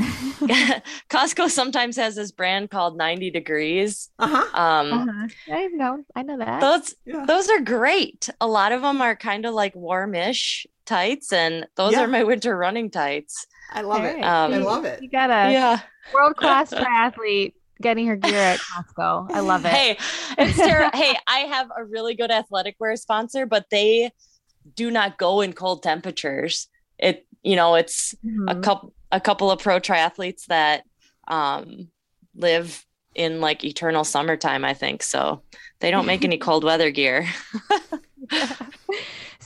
Costco 1.11 1.49
sometimes 1.51 1.97
has 1.97 2.14
this 2.16 2.33
brand 2.33 2.70
called 2.70 2.97
90 2.97 3.31
degrees. 3.31 4.09
Uh 4.18 4.29
huh. 4.29 4.61
Um, 4.61 4.93
Uh-huh. 4.93 5.29
I 5.53 5.66
know, 5.68 6.05
I 6.16 6.22
know 6.22 6.39
that. 6.39 6.61
those 6.61 6.95
Yeah. 7.05 7.24
those 7.26 7.49
are 7.49 7.61
great. 7.61 8.29
A 8.41 8.47
lot 8.47 8.72
of 8.72 8.83
them 8.83 9.01
are 9.03 9.14
kind 9.16 9.45
of 9.47 9.55
like 9.55 9.74
warmish 9.74 10.66
tights, 10.87 11.33
and 11.33 11.66
those 11.76 11.93
Yeah. 11.93 12.05
are 12.05 12.09
my 12.09 12.24
winter 12.24 12.57
running 12.57 12.91
tights. 12.91 13.47
I 13.70 13.83
love 13.83 14.05
it. 14.05 14.22
Um, 14.24 14.55
I 14.55 14.59
love 14.59 14.85
it. 14.87 15.03
You 15.03 15.11
got 15.11 15.31
a 15.31 15.53
yeah. 15.53 15.81
world 16.14 16.37
class 16.37 16.72
triathlete 16.72 17.53
getting 17.81 18.07
her 18.07 18.16
gear 18.16 18.39
at 18.41 18.61
Costco. 18.61 19.31
I 19.33 19.41
love 19.41 19.64
it. 19.64 19.72
Hey, 19.72 19.99
it's 20.39 20.57
ter- 20.66 20.91
hey, 20.95 21.16
I 21.26 21.39
have 21.41 21.68
a 21.76 21.85
really 21.85 22.14
good 22.14 22.31
athletic 22.31 22.76
wear 22.81 22.97
sponsor, 22.97 23.47
but 23.47 23.66
they 23.70 24.11
do 24.74 24.91
not 24.91 25.18
go 25.18 25.41
in 25.41 25.53
cold 25.53 25.83
temperatures. 25.83 26.68
It 26.99 27.26
you 27.43 27.57
know, 27.57 27.74
it's 27.76 28.14
a 28.49 28.55
Mhm. 28.55 28.62
couple 28.62 28.95
a 29.12 29.20
couple 29.20 29.51
of 29.51 29.61
pro 29.61 29.81
triathletes 29.81 30.47
that 30.47 30.85
um 31.29 31.89
live 32.35 32.85
in 33.14 33.41
like 33.41 33.64
eternal 33.64 34.05
summertime, 34.05 34.64
I 34.64 34.74
think. 34.74 35.03
So 35.03 35.43
they 35.81 35.91
don't 35.91 36.07
make 36.07 36.24
any 36.24 36.39
cold 36.49 36.64
weather 36.64 36.91
gear. 36.91 37.26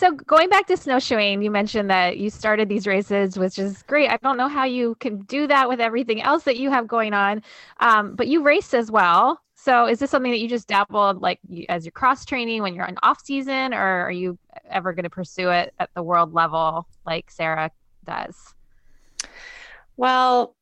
So 0.02 0.10
going 0.10 0.48
back 0.48 0.66
to 0.66 0.76
snowshoeing, 0.76 1.42
you 1.42 1.50
mentioned 1.52 1.88
that 1.90 2.18
you 2.18 2.28
started 2.28 2.68
these 2.68 2.88
races, 2.88 3.38
which 3.38 3.56
is 3.56 3.84
great. 3.84 4.10
I 4.10 4.16
don't 4.16 4.36
know 4.36 4.48
how 4.48 4.64
you 4.64 4.96
can 4.98 5.18
do 5.18 5.46
that 5.46 5.68
with 5.68 5.80
everything 5.80 6.20
else 6.20 6.42
that 6.42 6.56
you 6.56 6.70
have 6.70 6.88
going 6.88 7.14
on, 7.14 7.40
um, 7.78 8.16
but 8.16 8.26
you 8.26 8.42
race 8.42 8.74
as 8.74 8.90
well. 8.90 9.40
So 9.54 9.86
is 9.86 10.00
this 10.00 10.10
something 10.10 10.32
that 10.32 10.40
you 10.40 10.48
just 10.48 10.66
dabbled 10.66 11.22
like 11.22 11.38
as 11.68 11.84
your 11.84 11.92
cross 11.92 12.24
training 12.24 12.62
when 12.62 12.74
you're 12.74 12.86
in 12.86 12.98
off 13.04 13.24
season, 13.24 13.72
or 13.72 14.06
are 14.06 14.10
you 14.10 14.36
ever 14.68 14.92
going 14.92 15.04
to 15.04 15.10
pursue 15.10 15.50
it 15.50 15.72
at 15.78 15.88
the 15.94 16.02
world 16.02 16.34
level 16.34 16.88
like 17.06 17.30
Sarah 17.30 17.70
does? 18.04 18.54
Well, 19.96 20.56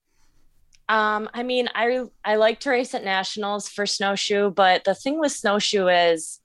um, 0.91 1.31
I 1.33 1.45
mean, 1.45 1.69
I 1.75 2.05
I 2.25 2.35
like 2.35 2.61
to 2.61 2.71
race 2.71 2.95
at 2.95 3.05
nationals 3.05 3.71
for 3.71 3.87
snowshoe, 3.87 4.51
but 4.51 4.85
the 4.85 4.95
thing 4.95 5.19
with 5.19 5.33
snowshoe 5.33 5.87
is, 5.87 6.40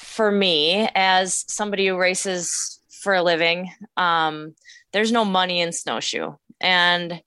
for 0.00 0.32
me, 0.32 0.88
as 0.94 1.44
somebody 1.46 1.86
who 1.86 1.96
races 1.96 2.80
for 3.02 3.14
a 3.14 3.22
living, 3.22 3.70
um, 3.96 4.54
there's 4.92 5.12
no 5.12 5.24
money 5.24 5.60
in 5.60 5.72
snowshoe, 5.72 6.32
and 6.60 7.22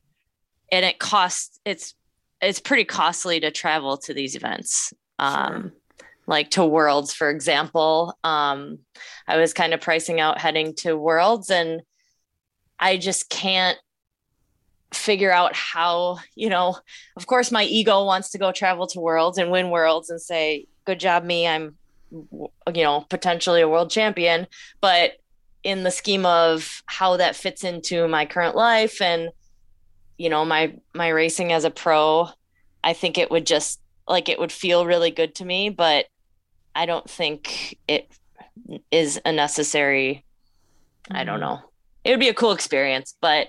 and 0.71 0.85
it 0.85 0.99
costs 0.99 1.59
it's 1.65 1.93
it's 2.41 2.59
pretty 2.59 2.83
costly 2.83 3.39
to 3.39 3.51
travel 3.51 3.97
to 3.97 4.13
these 4.13 4.35
events. 4.35 4.93
Um, 5.19 5.71
like 6.25 6.51
to 6.51 6.65
worlds 6.65 7.13
for 7.13 7.29
example. 7.29 8.17
Um 8.23 8.79
i 9.27 9.37
was 9.37 9.53
kind 9.53 9.73
of 9.73 9.81
pricing 9.81 10.19
out 10.19 10.39
heading 10.39 10.73
to 10.75 10.97
worlds 10.97 11.49
and 11.49 11.81
i 12.79 12.97
just 12.97 13.29
can't 13.29 13.77
figure 14.93 15.31
out 15.31 15.55
how 15.55 16.17
you 16.35 16.49
know 16.49 16.77
of 17.17 17.25
course 17.25 17.51
my 17.51 17.63
ego 17.63 18.05
wants 18.05 18.31
to 18.31 18.37
go 18.37 18.51
travel 18.51 18.87
to 18.87 18.99
worlds 18.99 19.37
and 19.37 19.51
win 19.51 19.69
worlds 19.69 20.09
and 20.09 20.21
say 20.21 20.67
good 20.85 20.99
job 20.99 21.23
me. 21.23 21.47
I'm 21.47 21.75
you 22.13 22.83
know 22.83 23.01
potentially 23.09 23.61
a 23.61 23.67
world 23.67 23.89
champion 23.89 24.47
but 24.81 25.13
in 25.63 25.83
the 25.83 25.91
scheme 25.91 26.25
of 26.25 26.83
how 26.85 27.17
that 27.17 27.35
fits 27.35 27.63
into 27.63 28.07
my 28.07 28.25
current 28.25 28.55
life 28.55 29.01
and 29.01 29.29
you 30.17 30.29
know 30.29 30.45
my 30.45 30.75
my 30.93 31.07
racing 31.07 31.51
as 31.51 31.63
a 31.63 31.71
pro 31.71 32.27
i 32.83 32.93
think 32.93 33.17
it 33.17 33.31
would 33.31 33.45
just 33.45 33.79
like 34.07 34.29
it 34.29 34.39
would 34.39 34.51
feel 34.51 34.85
really 34.85 35.11
good 35.11 35.33
to 35.33 35.45
me 35.45 35.69
but 35.69 36.05
i 36.75 36.85
don't 36.85 37.09
think 37.09 37.77
it 37.87 38.11
is 38.91 39.19
a 39.25 39.31
necessary 39.31 40.23
i 41.09 41.23
don't 41.23 41.39
mm. 41.39 41.41
know. 41.41 41.59
It 42.03 42.11
would 42.11 42.19
be 42.19 42.29
a 42.29 42.33
cool 42.33 42.51
experience 42.51 43.15
but 43.21 43.47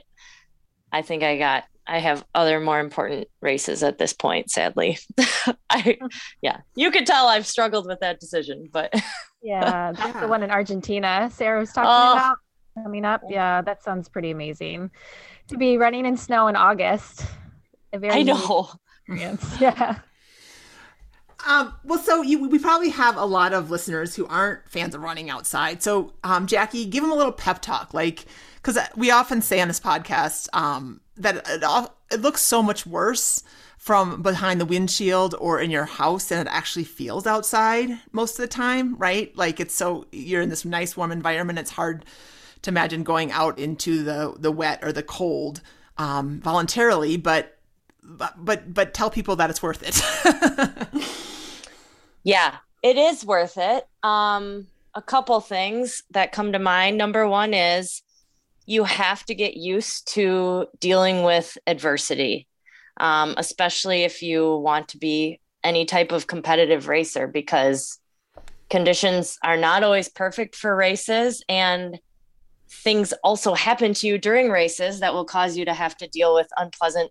i 0.93 1.03
think 1.03 1.23
i 1.23 1.37
got 1.37 1.65
i 1.87 1.99
have 1.99 2.24
other 2.35 2.61
more 2.61 2.80
important 2.80 3.28
races 3.41 3.82
at 3.82 3.99
this 3.99 4.12
point 4.12 4.51
sadly 4.51 4.99
i 5.70 5.97
hmm. 6.01 6.07
yeah 6.43 6.59
you 6.74 6.91
could 6.91 7.07
tell 7.07 7.28
i've 7.28 7.47
struggled 7.47 7.87
with 7.87 8.01
that 8.01 8.20
decision 8.20 8.68
but 8.72 8.93
Yeah, 9.45 9.93
that's 9.97 10.14
Yeah. 10.14 10.20
the 10.22 10.28
one 10.28 10.43
in 10.43 10.51
Argentina 10.51 11.30
Sarah 11.30 11.61
was 11.61 11.70
talking 11.70 11.91
Oh. 11.91 12.12
about 12.14 12.39
coming 12.82 13.05
up. 13.05 13.20
Yeah, 13.28 13.61
that 13.61 13.85
sounds 13.85 14.09
pretty 14.09 14.30
amazing. 14.30 14.91
To 15.49 15.59
be 15.59 15.76
running 15.76 16.07
in 16.07 16.16
snow 16.16 16.49
in 16.49 16.57
August. 16.57 17.26
A 17.93 17.99
very 17.99 18.14
i 18.14 18.22
know 18.22 18.70
experience. 19.07 19.61
Yeah. 19.61 19.99
Um, 21.47 21.74
well, 21.84 21.99
so 21.99 22.22
you, 22.22 22.49
we 22.49 22.59
probably 22.59 22.88
have 22.90 23.16
a 23.16 23.24
lot 23.24 23.53
of 23.53 23.70
listeners 23.70 24.16
who 24.16 24.26
aren't 24.26 24.68
fans 24.68 24.95
of 24.95 25.03
running 25.03 25.28
outside. 25.28 25.82
So, 25.82 26.12
um, 26.24 26.47
Jackie, 26.47 26.86
give 26.86 27.03
them 27.03 27.12
a 27.12 27.16
little 27.16 27.32
pep 27.32 27.61
talk, 27.61 27.92
like 27.92 28.24
because 28.62 28.78
we 28.97 29.11
often 29.11 29.42
say 29.42 29.61
on 29.61 29.68
this 29.68 29.80
podcast 29.80 30.49
um, 30.55 31.01
that 31.16 31.36
it, 31.47 31.90
it 32.11 32.20
looks 32.20 32.40
so 32.40 32.62
much 32.62 32.86
worse 32.86 33.42
from 33.76 34.22
behind 34.22 34.59
the 34.59 34.64
windshield 34.64 35.34
or 35.38 35.61
in 35.61 35.70
your 35.70 35.84
house 35.84 36.26
than 36.28 36.47
it 36.47 36.51
actually 36.51 36.84
feels 36.84 37.26
outside 37.26 37.90
most 38.12 38.38
of 38.38 38.42
the 38.42 38.49
time, 38.49 38.97
right? 38.97 39.36
Like 39.36 39.61
it's 39.61 39.74
so 39.74 40.07
you're 40.11 40.40
in 40.40 40.49
this 40.49 40.64
nice 40.64 40.97
warm 40.97 41.12
environment. 41.12 41.59
It's 41.59 41.72
hard 41.72 42.07
to 42.62 42.70
imagine 42.70 43.03
going 43.03 43.30
out 43.30 43.59
into 43.59 44.03
the 44.03 44.34
the 44.38 44.51
wet 44.51 44.82
or 44.82 44.92
the 44.92 45.03
cold 45.03 45.61
um, 45.99 46.40
voluntarily, 46.40 47.18
but 47.18 47.59
but 48.03 48.32
but 48.42 48.72
but 48.72 48.95
tell 48.95 49.11
people 49.11 49.36
that 49.36 49.51
it's 49.51 49.62
worth 49.62 49.82
it. 49.82 51.20
Yeah, 52.25 52.57
it 52.83 52.97
is 52.97 53.25
worth 53.25 53.59
it. 53.59 53.87
Um, 54.03 54.66
a 54.95 55.03
couple 55.03 55.41
things 55.41 56.03
that 56.11 56.33
come 56.33 56.53
to 56.53 56.59
mind. 56.59 56.97
Number 56.97 57.29
one 57.29 57.53
is 57.53 58.03
you 58.66 58.85
have 58.85 59.25
to 59.27 59.35
get 59.35 59.57
used 59.57 60.12
to 60.14 60.66
dealing 60.81 61.22
with 61.22 61.59
adversity, 61.66 62.49
um, 62.97 63.35
especially 63.37 64.03
if 64.03 64.22
you 64.22 64.57
want 64.57 64.89
to 64.89 64.99
be 64.99 65.41
any 65.62 65.85
type 65.85 66.12
of 66.12 66.27
competitive 66.27 66.89
racer, 66.89 67.27
because 67.27 67.99
conditions 68.70 69.39
are 69.43 69.59
not 69.59 69.83
always 69.83 70.09
perfect 70.09 70.57
for 70.57 70.75
races 70.75 71.45
and 71.49 71.99
things 72.70 73.12
also 73.22 73.55
happen 73.55 73.93
to 73.95 74.07
you 74.07 74.18
during 74.18 74.49
races 74.51 75.01
that 75.01 75.12
will 75.12 75.25
cause 75.25 75.57
you 75.57 75.64
to 75.64 75.75
have 75.75 75.97
to 75.97 76.09
deal 76.09 76.35
with 76.35 76.49
unpleasant 76.57 77.11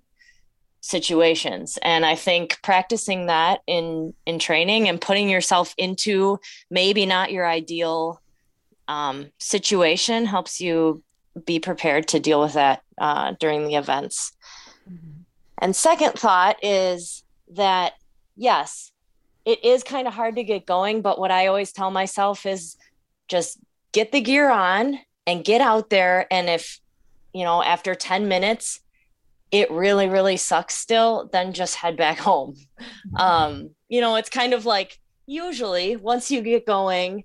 situations. 0.84 1.80
And 1.82 2.06
i 2.06 2.16
think 2.16 2.60
practicing 2.62 3.28
that 3.28 3.62
in 3.68 4.14
in 4.26 4.38
training 4.38 4.90
and 4.90 5.00
putting 5.00 5.30
yourself 5.30 5.74
into 5.78 6.40
maybe 6.70 7.06
not 7.06 7.32
your 7.32 7.48
ideal 7.48 8.22
um, 8.88 9.32
situation 9.40 10.26
helps 10.26 10.60
you 10.60 11.02
be 11.46 11.60
prepared 11.60 12.10
to 12.10 12.20
deal 12.20 12.42
with 12.42 12.54
that 12.54 12.84
uh, 12.98 13.34
during 13.40 13.66
the 13.66 13.76
events. 13.76 14.34
And 15.58 15.76
second 15.76 16.14
thought 16.14 16.58
is 16.62 17.24
that 17.54 17.94
yes 18.36 18.92
it 19.46 19.64
is 19.64 19.84
kind 19.84 20.08
of 20.08 20.14
hard 20.14 20.36
to 20.36 20.44
get 20.44 20.66
going 20.66 21.02
but 21.02 21.20
what 21.20 21.30
i 21.30 21.48
always 21.48 21.72
tell 21.72 21.92
myself 21.92 22.46
is 22.46 22.78
just 23.28 23.60
get 23.94 24.12
the 24.12 24.22
gear 24.22 24.50
on 24.50 25.00
and 25.26 25.46
get 25.46 25.62
out 25.62 25.90
there. 25.90 26.28
And 26.32 26.50
if 26.50 26.80
you 27.34 27.44
know 27.44 27.64
after 27.64 27.96
10 27.96 28.28
minutes 28.28 28.80
it 29.54 29.72
really 29.72 30.10
really 30.10 30.36
sucks 30.36 30.76
still 30.76 31.30
then 31.32 31.54
just 31.54 31.76
head 31.76 31.96
back 31.96 32.18
home. 32.20 32.56
Um 33.18 33.70
you 33.88 34.02
know 34.02 34.16
it's 34.16 34.30
kind 34.30 34.54
of 34.54 34.66
like 34.66 35.00
usually 35.26 35.96
once 35.96 36.30
you 36.30 36.42
get 36.42 36.66
going 36.66 37.24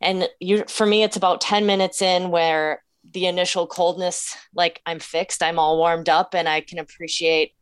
and 0.00 0.28
you 0.40 0.64
for 0.66 0.86
me 0.86 1.04
it's 1.04 1.16
about 1.16 1.40
10 1.40 1.66
minutes 1.66 2.02
in 2.02 2.30
where 2.30 2.82
the 3.12 3.26
initial 3.26 3.66
coldness 3.66 4.36
like 4.54 4.82
i'm 4.86 4.98
fixed 4.98 5.40
i'm 5.40 5.58
all 5.58 5.78
warmed 5.78 6.08
up 6.08 6.34
and 6.34 6.48
i 6.48 6.60
can 6.60 6.80
appreciate 6.80 7.52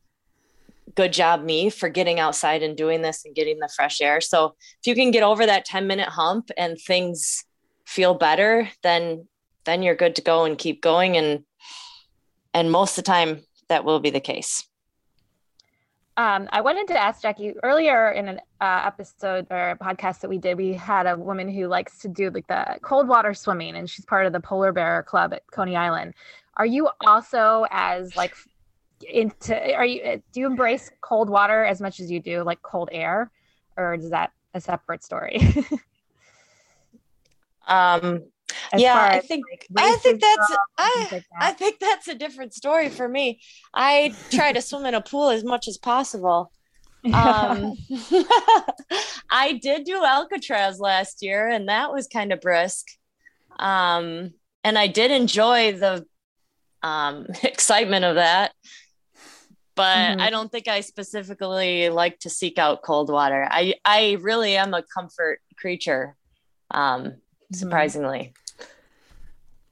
good 0.98 1.12
job 1.12 1.44
me 1.44 1.70
for 1.70 1.88
getting 1.88 2.18
outside 2.18 2.60
and 2.60 2.76
doing 2.76 3.02
this 3.02 3.24
and 3.24 3.34
getting 3.34 3.60
the 3.60 3.68
fresh 3.68 4.00
air. 4.00 4.20
So 4.20 4.56
if 4.80 4.86
you 4.86 4.96
can 4.96 5.12
get 5.12 5.22
over 5.22 5.46
that 5.46 5.64
10 5.64 5.86
minute 5.86 6.08
hump 6.08 6.50
and 6.56 6.76
things 6.76 7.44
feel 7.86 8.14
better 8.14 8.68
then 8.82 9.28
then 9.64 9.82
you're 9.82 9.94
good 9.94 10.16
to 10.16 10.22
go 10.22 10.44
and 10.44 10.58
keep 10.58 10.82
going. 10.82 11.16
And 11.16 11.44
and 12.52 12.72
most 12.72 12.98
of 12.98 13.04
the 13.04 13.10
time 13.10 13.42
that 13.68 13.84
will 13.84 14.00
be 14.00 14.10
the 14.10 14.20
case 14.20 14.66
Um, 16.18 16.48
I 16.50 16.62
wanted 16.62 16.88
to 16.88 16.98
ask 16.98 17.22
Jackie 17.22 17.54
earlier 17.62 18.10
in 18.10 18.26
an 18.26 18.40
uh, 18.60 18.82
episode 18.86 19.46
or 19.50 19.70
a 19.70 19.78
podcast 19.78 20.18
that 20.20 20.28
we 20.28 20.38
did. 20.38 20.56
We 20.56 20.72
had 20.72 21.06
a 21.06 21.16
woman 21.16 21.48
who 21.48 21.68
likes 21.68 22.00
to 22.00 22.08
do 22.08 22.30
like 22.30 22.48
the 22.48 22.76
cold 22.82 23.06
water 23.06 23.32
swimming, 23.34 23.76
and 23.76 23.88
she's 23.88 24.04
part 24.04 24.26
of 24.26 24.32
the 24.32 24.40
Polar 24.40 24.72
Bear 24.72 25.04
Club 25.04 25.32
at 25.32 25.46
Coney 25.52 25.76
Island. 25.76 26.14
Are 26.56 26.66
you 26.66 26.88
also 27.06 27.66
as 27.70 28.16
like 28.16 28.34
into? 29.08 29.54
Are 29.76 29.86
you 29.86 30.20
do 30.32 30.40
you 30.40 30.46
embrace 30.48 30.90
cold 31.02 31.30
water 31.30 31.64
as 31.64 31.80
much 31.80 32.00
as 32.00 32.10
you 32.10 32.18
do 32.18 32.42
like 32.42 32.62
cold 32.62 32.88
air, 32.90 33.30
or 33.76 33.94
is 33.94 34.10
that 34.10 34.32
a 34.54 34.60
separate 34.60 35.04
story? 35.04 35.38
um, 37.68 38.24
as 38.72 38.80
yeah, 38.80 38.98
I 38.98 39.20
think 39.20 39.44
like 39.50 39.66
I 39.76 39.96
think 39.96 40.20
that's 40.20 40.56
I, 40.78 40.98
like 41.00 41.10
that. 41.10 41.24
I 41.40 41.52
think 41.52 41.78
that's 41.78 42.08
a 42.08 42.14
different 42.14 42.54
story 42.54 42.88
for 42.88 43.08
me. 43.08 43.40
I 43.74 44.14
try 44.30 44.52
to 44.52 44.62
swim 44.62 44.86
in 44.86 44.94
a 44.94 45.00
pool 45.00 45.30
as 45.30 45.44
much 45.44 45.68
as 45.68 45.78
possible. 45.78 46.50
Um, 47.12 47.74
I 49.30 49.58
did 49.60 49.84
do 49.84 50.04
Alcatraz 50.04 50.80
last 50.80 51.22
year, 51.22 51.48
and 51.48 51.68
that 51.68 51.92
was 51.92 52.06
kind 52.06 52.32
of 52.32 52.40
brisk. 52.40 52.86
Um, 53.58 54.32
and 54.64 54.78
I 54.78 54.86
did 54.86 55.10
enjoy 55.10 55.72
the 55.72 56.06
um, 56.82 57.26
excitement 57.42 58.04
of 58.04 58.16
that. 58.16 58.52
But 59.74 59.96
mm-hmm. 59.96 60.20
I 60.20 60.30
don't 60.30 60.50
think 60.50 60.66
I 60.66 60.80
specifically 60.80 61.88
like 61.88 62.18
to 62.20 62.30
seek 62.30 62.58
out 62.58 62.82
cold 62.82 63.10
water. 63.10 63.46
I 63.48 63.74
I 63.84 64.18
really 64.20 64.56
am 64.56 64.74
a 64.74 64.82
comfort 64.82 65.40
creature, 65.56 66.16
um. 66.70 67.14
Surprisingly. 67.52 68.32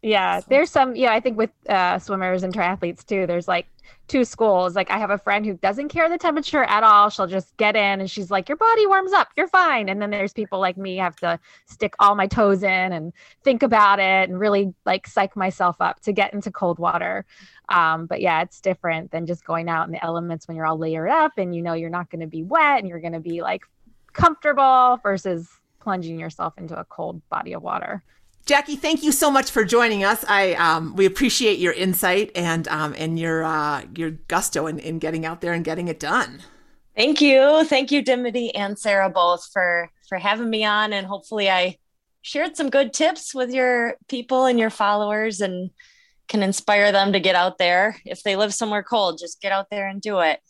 Yeah, 0.03 0.41
there's 0.49 0.71
some. 0.71 0.95
Yeah, 0.95 1.13
I 1.13 1.21
think 1.21 1.37
with 1.37 1.51
uh, 1.69 1.99
swimmers 1.99 2.43
and 2.43 2.55
triathletes 2.55 3.05
too. 3.05 3.27
There's 3.27 3.49
like 3.49 3.67
two 4.09 4.25
schools. 4.25 4.77
Like 4.77 4.91
I 4.91 4.99
have 4.99 5.11
a 5.11 5.19
friend 5.19 5.45
who 5.45 5.55
doesn't 5.55 5.89
care 5.89 6.09
the 6.09 6.19
temperature 6.19 6.63
at 6.63 6.85
all. 6.85 7.11
She'll 7.11 7.27
just 7.27 7.57
get 7.57 7.75
in 7.75 8.01
and 8.01 8.11
she's 8.11 8.31
like, 8.31 8.49
"Your 8.49 8.57
body 8.57 8.87
warms 8.87 9.13
up. 9.13 9.29
You're 9.37 9.49
fine." 9.49 9.89
And 9.89 10.01
then 10.01 10.11
there's 10.11 10.33
people 10.33 10.61
like 10.61 10.77
me 10.77 10.97
have 10.99 11.17
to 11.17 11.41
stick 11.67 11.95
all 11.99 12.15
my 12.15 12.27
toes 12.27 12.63
in 12.63 12.93
and 12.93 13.13
think 13.43 13.63
about 13.63 13.99
it 13.99 14.29
and 14.29 14.39
really 14.39 14.73
like 14.85 15.07
psych 15.07 15.35
myself 15.35 15.77
up 15.81 16.01
to 16.03 16.13
get 16.13 16.33
into 16.33 16.53
cold 16.53 16.79
water. 16.79 17.25
Um, 17.69 18.07
but 18.07 18.21
yeah, 18.21 18.43
it's 18.43 18.61
different 18.61 19.11
than 19.11 19.27
just 19.27 19.45
going 19.45 19.69
out 19.69 19.87
in 19.87 19.93
the 19.93 20.05
elements 20.05 20.47
when 20.47 20.57
you're 20.57 20.67
all 20.67 20.79
layered 20.79 21.11
up 21.11 21.33
and 21.37 21.55
you 21.55 21.63
know 21.63 21.73
you're 21.73 21.91
not 21.91 22.11
going 22.11 22.21
to 22.21 22.29
be 22.29 22.45
wet 22.45 22.79
and 22.79 22.89
you're 22.89 23.01
going 23.01 23.13
to 23.13 23.21
be 23.21 23.43
like 23.43 23.65
comfortable 24.13 25.01
versus 25.03 25.49
plunging 25.87 26.19
yourself 26.19 26.53
into 26.59 26.77
a 26.77 26.85
cold 26.85 27.23
body 27.29 27.53
of 27.53 27.63
water. 27.63 28.03
Jackie, 28.45 28.75
thank 28.75 29.05
you 29.05 29.13
so 29.13 29.31
much 29.31 29.53
for 29.53 29.65
joining 29.65 30.03
us. 30.03 30.25
I 30.29 30.55
um, 30.55 30.97
we 30.97 31.07
appreciate 31.07 31.61
your 31.61 31.75
insight 31.75 32.33
and 32.35 32.67
um, 32.67 32.93
and 32.99 33.17
your 33.21 33.45
uh, 33.45 33.85
your 33.95 34.11
gusto 34.27 34.67
in, 34.67 34.81
in 34.81 34.99
getting 34.99 35.25
out 35.25 35.43
there 35.43 35.53
and 35.53 35.65
getting 35.65 35.87
it 35.87 36.01
done. 36.01 36.41
Thank 36.97 37.21
you, 37.21 37.65
thank 37.67 37.93
you, 37.93 38.03
Dimity 38.03 38.53
and 38.53 38.77
Sarah 38.77 39.11
both 39.11 39.49
for 39.53 39.89
for 40.09 40.19
having 40.19 40.51
me 40.51 40.65
on, 40.65 40.93
and 40.93 41.07
hopefully 41.07 41.49
I 41.49 41.79
shared 42.23 42.57
some 42.57 42.69
good 42.69 42.93
tips 42.93 43.33
with 43.33 43.51
your 43.55 43.95
people 44.09 44.47
and 44.47 44.59
your 44.59 44.71
followers, 44.71 45.41
and 45.41 45.71
can 46.27 46.43
inspire 46.43 46.91
them 46.91 47.13
to 47.13 47.21
get 47.21 47.37
out 47.37 47.59
there. 47.59 47.97
If 48.05 48.25
they 48.25 48.35
live 48.35 48.53
somewhere 48.53 48.83
cold, 48.83 49.21
just 49.21 49.41
get 49.41 49.53
out 49.53 49.71
there 49.71 49.87
and 49.87 50.01
do 50.01 50.19
it. 50.19 50.41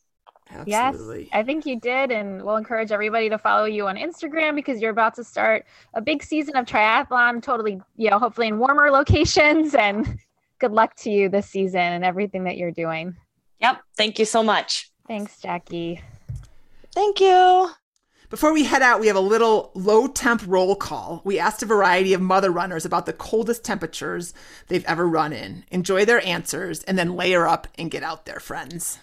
Absolutely. 0.51 1.23
Yes, 1.23 1.29
I 1.33 1.43
think 1.43 1.67
you 1.67 1.79
did. 1.79 2.11
And 2.11 2.43
we'll 2.43 2.57
encourage 2.57 2.93
everybody 2.93 3.29
to 3.29 3.39
follow 3.39 3.65
you 3.65 3.89
on 3.89 3.97
Instagram 3.97 4.55
because 4.55 4.81
you're 4.81 4.91
about 4.91 5.15
to 5.17 5.25
start 5.25 5.65
a 5.95 6.01
big 6.01 6.23
season 6.23 6.57
of 6.57 6.67
triathlon, 6.67 7.43
totally, 7.43 7.81
you 7.97 8.11
know, 8.11 8.19
hopefully 8.19 8.49
in 8.49 8.59
warmer 8.59 8.91
locations. 8.91 9.75
And 9.87 10.19
good 10.59 10.73
luck 10.73 10.97
to 10.97 11.11
you 11.11 11.29
this 11.29 11.49
season 11.49 11.81
and 11.81 12.05
everything 12.05 12.45
that 12.45 12.57
you're 12.57 12.73
doing. 12.73 13.15
Yep. 13.61 13.83
Thank 13.97 14.19
you 14.19 14.25
so 14.25 14.43
much. 14.43 14.91
Thanks, 15.07 15.39
Jackie. 15.41 16.01
Thank 16.93 17.21
you. 17.21 17.71
Before 18.29 18.53
we 18.53 18.65
head 18.65 18.83
out, 18.83 18.99
we 18.99 19.07
have 19.07 19.17
a 19.17 19.21
little 19.21 19.71
low 19.75 20.09
temp 20.09 20.43
roll 20.47 20.75
call. 20.75 21.21
We 21.25 21.39
asked 21.39 21.63
a 21.63 21.67
variety 21.67 22.13
of 22.13 22.21
mother 22.21 22.51
runners 22.51 22.85
about 22.85 23.07
the 23.07 23.13
coldest 23.13 23.65
temperatures 23.65 24.35
they've 24.67 24.85
ever 24.87 25.07
run 25.07 25.33
in. 25.33 25.65
Enjoy 25.71 26.05
their 26.05 26.25
answers 26.27 26.83
and 26.85 26.99
then 26.99 27.15
layer 27.15 27.47
up 27.47 27.69
and 27.79 27.91
get 27.91 28.03
out 28.03 28.27
there, 28.27 28.41
friends. 28.41 28.99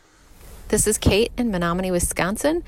This 0.69 0.87
is 0.87 0.97
Kate 0.97 1.31
in 1.37 1.51
Menominee, 1.51 1.91
Wisconsin. 1.91 2.63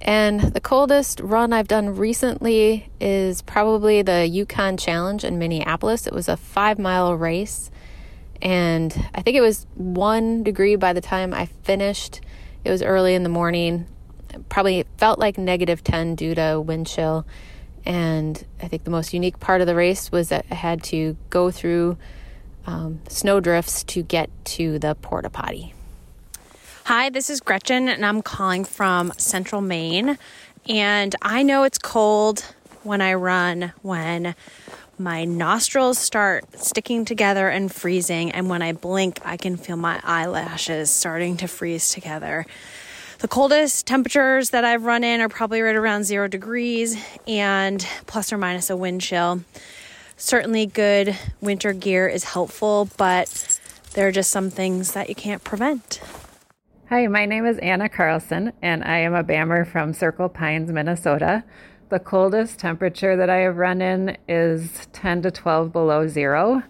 And 0.00 0.40
the 0.40 0.60
coldest 0.60 1.20
run 1.20 1.52
I've 1.52 1.68
done 1.68 1.96
recently 1.96 2.88
is 3.00 3.42
probably 3.42 4.02
the 4.02 4.26
Yukon 4.26 4.76
Challenge 4.76 5.24
in 5.24 5.38
Minneapolis. 5.38 6.06
It 6.06 6.12
was 6.12 6.28
a 6.28 6.36
five 6.36 6.78
mile 6.78 7.14
race. 7.14 7.70
And 8.40 8.94
I 9.14 9.22
think 9.22 9.36
it 9.36 9.40
was 9.40 9.66
one 9.74 10.42
degree 10.42 10.76
by 10.76 10.92
the 10.92 11.00
time 11.00 11.34
I 11.34 11.46
finished. 11.46 12.20
It 12.64 12.70
was 12.70 12.82
early 12.82 13.14
in 13.14 13.22
the 13.22 13.28
morning. 13.28 13.86
Probably 14.48 14.84
felt 14.98 15.18
like 15.18 15.38
negative 15.38 15.82
10 15.82 16.14
due 16.14 16.34
to 16.34 16.60
wind 16.60 16.86
chill. 16.86 17.26
And 17.84 18.44
I 18.62 18.68
think 18.68 18.84
the 18.84 18.90
most 18.90 19.14
unique 19.14 19.40
part 19.40 19.60
of 19.60 19.66
the 19.66 19.74
race 19.74 20.12
was 20.12 20.28
that 20.28 20.44
I 20.50 20.54
had 20.54 20.82
to 20.84 21.16
go 21.30 21.50
through 21.50 21.96
um, 22.66 23.00
to 23.08 24.02
get 24.02 24.30
to 24.44 24.78
the 24.78 24.94
porta 24.96 25.30
potty. 25.30 25.74
Hi, 26.88 27.10
this 27.10 27.28
is 27.28 27.40
Gretchen, 27.40 27.86
and 27.86 28.02
I'm 28.02 28.22
calling 28.22 28.64
from 28.64 29.12
Central 29.18 29.60
Maine. 29.60 30.16
And 30.66 31.14
I 31.20 31.42
know 31.42 31.64
it's 31.64 31.76
cold 31.76 32.40
when 32.82 33.02
I 33.02 33.12
run, 33.12 33.74
when 33.82 34.34
my 34.98 35.26
nostrils 35.26 35.98
start 35.98 36.46
sticking 36.58 37.04
together 37.04 37.50
and 37.50 37.70
freezing, 37.70 38.32
and 38.32 38.48
when 38.48 38.62
I 38.62 38.72
blink, 38.72 39.20
I 39.22 39.36
can 39.36 39.58
feel 39.58 39.76
my 39.76 40.00
eyelashes 40.02 40.88
starting 40.88 41.36
to 41.36 41.46
freeze 41.46 41.90
together. 41.90 42.46
The 43.18 43.28
coldest 43.28 43.86
temperatures 43.86 44.48
that 44.48 44.64
I've 44.64 44.86
run 44.86 45.04
in 45.04 45.20
are 45.20 45.28
probably 45.28 45.60
right 45.60 45.76
around 45.76 46.04
zero 46.04 46.26
degrees 46.26 46.96
and 47.26 47.86
plus 48.06 48.32
or 48.32 48.38
minus 48.38 48.70
a 48.70 48.78
wind 48.78 49.02
chill. 49.02 49.42
Certainly, 50.16 50.64
good 50.64 51.18
winter 51.42 51.74
gear 51.74 52.08
is 52.08 52.24
helpful, 52.24 52.88
but 52.96 53.60
there 53.92 54.08
are 54.08 54.12
just 54.12 54.30
some 54.30 54.48
things 54.48 54.92
that 54.92 55.10
you 55.10 55.14
can't 55.14 55.44
prevent. 55.44 56.00
Hi, 56.90 57.06
my 57.06 57.26
name 57.26 57.44
is 57.44 57.58
Anna 57.58 57.86
Carlson, 57.86 58.50
and 58.62 58.82
I 58.82 59.00
am 59.00 59.14
a 59.14 59.22
BAMR 59.22 59.66
from 59.66 59.92
Circle 59.92 60.30
Pines, 60.30 60.72
Minnesota. 60.72 61.44
The 61.90 61.98
coldest 61.98 62.58
temperature 62.58 63.14
that 63.14 63.28
I 63.28 63.40
have 63.40 63.58
run 63.58 63.82
in 63.82 64.16
is 64.26 64.88
10 64.94 65.20
to 65.20 65.30
12 65.30 65.70
below 65.70 66.08
zero. 66.08 66.62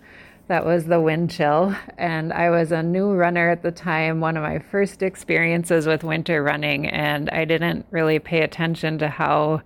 That 0.48 0.66
was 0.66 0.86
the 0.86 1.00
wind 1.00 1.30
chill. 1.30 1.72
And 1.96 2.32
I 2.32 2.50
was 2.50 2.72
a 2.72 2.82
new 2.82 3.12
runner 3.12 3.48
at 3.48 3.62
the 3.62 3.70
time, 3.70 4.18
one 4.18 4.36
of 4.36 4.42
my 4.42 4.58
first 4.58 5.04
experiences 5.04 5.86
with 5.86 6.02
winter 6.02 6.42
running, 6.42 6.88
and 6.88 7.30
I 7.30 7.44
didn't 7.44 7.86
really 7.92 8.18
pay 8.18 8.40
attention 8.40 8.98
to 8.98 9.06
how 9.06 9.62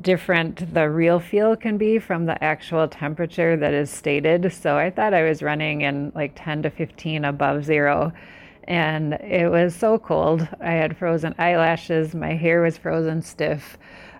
different 0.00 0.72
the 0.72 0.88
real 0.88 1.18
feel 1.18 1.56
can 1.56 1.78
be 1.78 1.98
from 1.98 2.26
the 2.26 2.44
actual 2.44 2.86
temperature 2.86 3.56
that 3.56 3.74
is 3.74 3.90
stated. 3.90 4.52
So 4.52 4.78
I 4.78 4.88
thought 4.88 5.14
I 5.14 5.24
was 5.24 5.42
running 5.42 5.80
in 5.80 6.12
like 6.14 6.34
10 6.36 6.62
to 6.62 6.70
15 6.70 7.24
above 7.24 7.64
zero 7.64 8.12
and 8.70 9.14
it 9.14 9.50
was 9.50 9.74
so 9.74 9.98
cold. 9.98 10.46
I 10.60 10.70
had 10.70 10.96
frozen 10.96 11.34
eyelashes, 11.38 12.14
my 12.14 12.34
hair 12.34 12.62
was 12.62 12.78
frozen 12.78 13.20
stiff. 13.20 13.76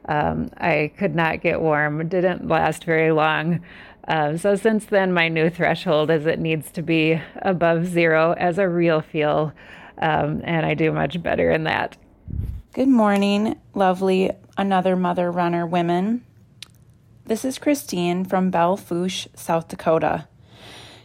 Um, 0.06 0.50
I 0.56 0.90
could 0.98 1.14
not 1.14 1.40
get 1.40 1.60
warm, 1.60 2.00
it 2.00 2.08
didn't 2.08 2.48
last 2.48 2.82
very 2.82 3.12
long. 3.12 3.60
Uh, 4.08 4.36
so, 4.36 4.56
since 4.56 4.86
then, 4.86 5.12
my 5.12 5.28
new 5.28 5.50
threshold 5.50 6.10
is 6.10 6.26
it 6.26 6.40
needs 6.40 6.72
to 6.72 6.82
be 6.82 7.22
above 7.42 7.86
zero 7.86 8.32
as 8.32 8.58
a 8.58 8.68
real 8.68 9.00
feel, 9.00 9.52
um, 9.98 10.40
and 10.42 10.66
I 10.66 10.74
do 10.74 10.90
much 10.90 11.22
better 11.22 11.52
in 11.52 11.62
that. 11.64 11.96
Good 12.74 12.88
morning, 12.88 13.56
lovely 13.72 14.32
Another 14.58 14.96
Mother 14.96 15.30
Runner 15.30 15.64
women. 15.64 16.24
This 17.24 17.44
is 17.44 17.58
Christine 17.58 18.24
from 18.24 18.50
Belle 18.50 18.76
Fourche, 18.76 19.28
South 19.36 19.68
Dakota. 19.68 20.26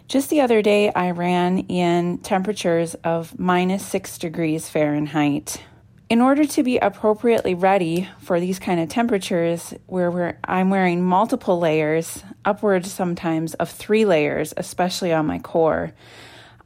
Just 0.07 0.29
the 0.29 0.41
other 0.41 0.61
day, 0.61 0.91
I 0.93 1.11
ran 1.11 1.59
in 1.59 2.19
temperatures 2.19 2.93
of 3.03 3.39
minus 3.39 3.83
six 3.83 4.19
degrees 4.19 4.69
Fahrenheit. 4.69 5.63
In 6.09 6.21
order 6.21 6.45
to 6.45 6.61
be 6.61 6.77
appropriately 6.77 7.55
ready 7.55 8.07
for 8.19 8.39
these 8.39 8.59
kind 8.59 8.79
of 8.79 8.87
temperatures, 8.87 9.73
where 9.87 10.37
I'm 10.43 10.69
wearing 10.69 11.03
multiple 11.03 11.57
layers, 11.57 12.23
upwards 12.45 12.91
sometimes 12.91 13.55
of 13.55 13.71
three 13.71 14.05
layers, 14.05 14.53
especially 14.55 15.11
on 15.11 15.25
my 15.25 15.39
core. 15.39 15.93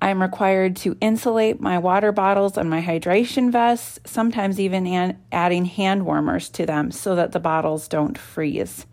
I'm 0.02 0.22
required 0.22 0.76
to 0.78 0.98
insulate 1.00 1.62
my 1.62 1.78
water 1.78 2.12
bottles 2.12 2.58
and 2.58 2.70
my 2.70 2.82
hydration 2.82 3.54
vests, 3.54 4.00
sometimes 4.06 4.60
even 4.60 4.86
an- 4.86 5.18
adding 5.32 5.64
hand 5.64 6.06
warmers 6.06 6.50
to 6.50 6.66
them 6.66 6.92
so 6.92 7.16
that 7.16 7.32
the 7.32 7.40
bottles 7.40 7.88
don't 7.88 8.18
freeze. 8.18 8.86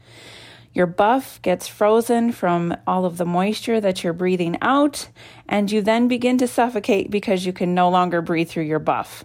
Your 0.77 0.87
buff 0.87 1.41
gets 1.41 1.67
frozen 1.67 2.33
from 2.33 2.77
all 2.87 3.07
of 3.07 3.17
the 3.17 3.25
moisture 3.25 3.81
that 3.81 4.05
you're 4.05 4.13
breathing 4.13 4.59
out, 4.61 5.09
and 5.49 5.73
you 5.73 5.81
then 5.81 6.07
begin 6.07 6.37
to 6.37 6.47
suffocate 6.47 7.11
because 7.11 7.47
you 7.47 7.55
can 7.55 7.75
no 7.75 7.89
longer 7.89 8.21
breathe 8.21 8.51
through 8.51 8.65
your 8.65 8.79
buff. 8.79 9.25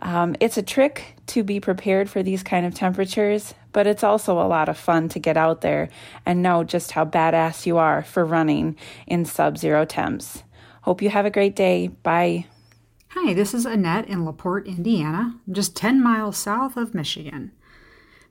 Um, 0.00 0.36
it's 0.40 0.56
a 0.56 0.62
trick 0.62 1.16
to 1.26 1.42
be 1.42 1.60
prepared 1.60 2.08
for 2.08 2.22
these 2.22 2.42
kind 2.42 2.64
of 2.64 2.74
temperatures, 2.74 3.52
but 3.72 3.86
it's 3.86 4.02
also 4.02 4.40
a 4.40 4.48
lot 4.48 4.70
of 4.70 4.78
fun 4.78 5.10
to 5.10 5.18
get 5.18 5.36
out 5.36 5.60
there 5.60 5.90
and 6.24 6.42
know 6.42 6.64
just 6.64 6.92
how 6.92 7.04
badass 7.04 7.66
you 7.66 7.76
are 7.76 8.02
for 8.02 8.24
running 8.24 8.74
in 9.06 9.26
sub 9.26 9.58
zero 9.58 9.84
temps. 9.84 10.44
Hope 10.80 11.02
you 11.02 11.10
have 11.10 11.26
a 11.26 11.30
great 11.30 11.54
day. 11.54 11.88
Bye. 11.88 12.46
Hi, 13.08 13.34
this 13.34 13.52
is 13.52 13.66
Annette 13.66 14.08
in 14.08 14.24
LaPorte, 14.24 14.66
Indiana, 14.66 15.38
just 15.52 15.76
10 15.76 16.02
miles 16.02 16.38
south 16.38 16.78
of 16.78 16.94
Michigan. 16.94 17.52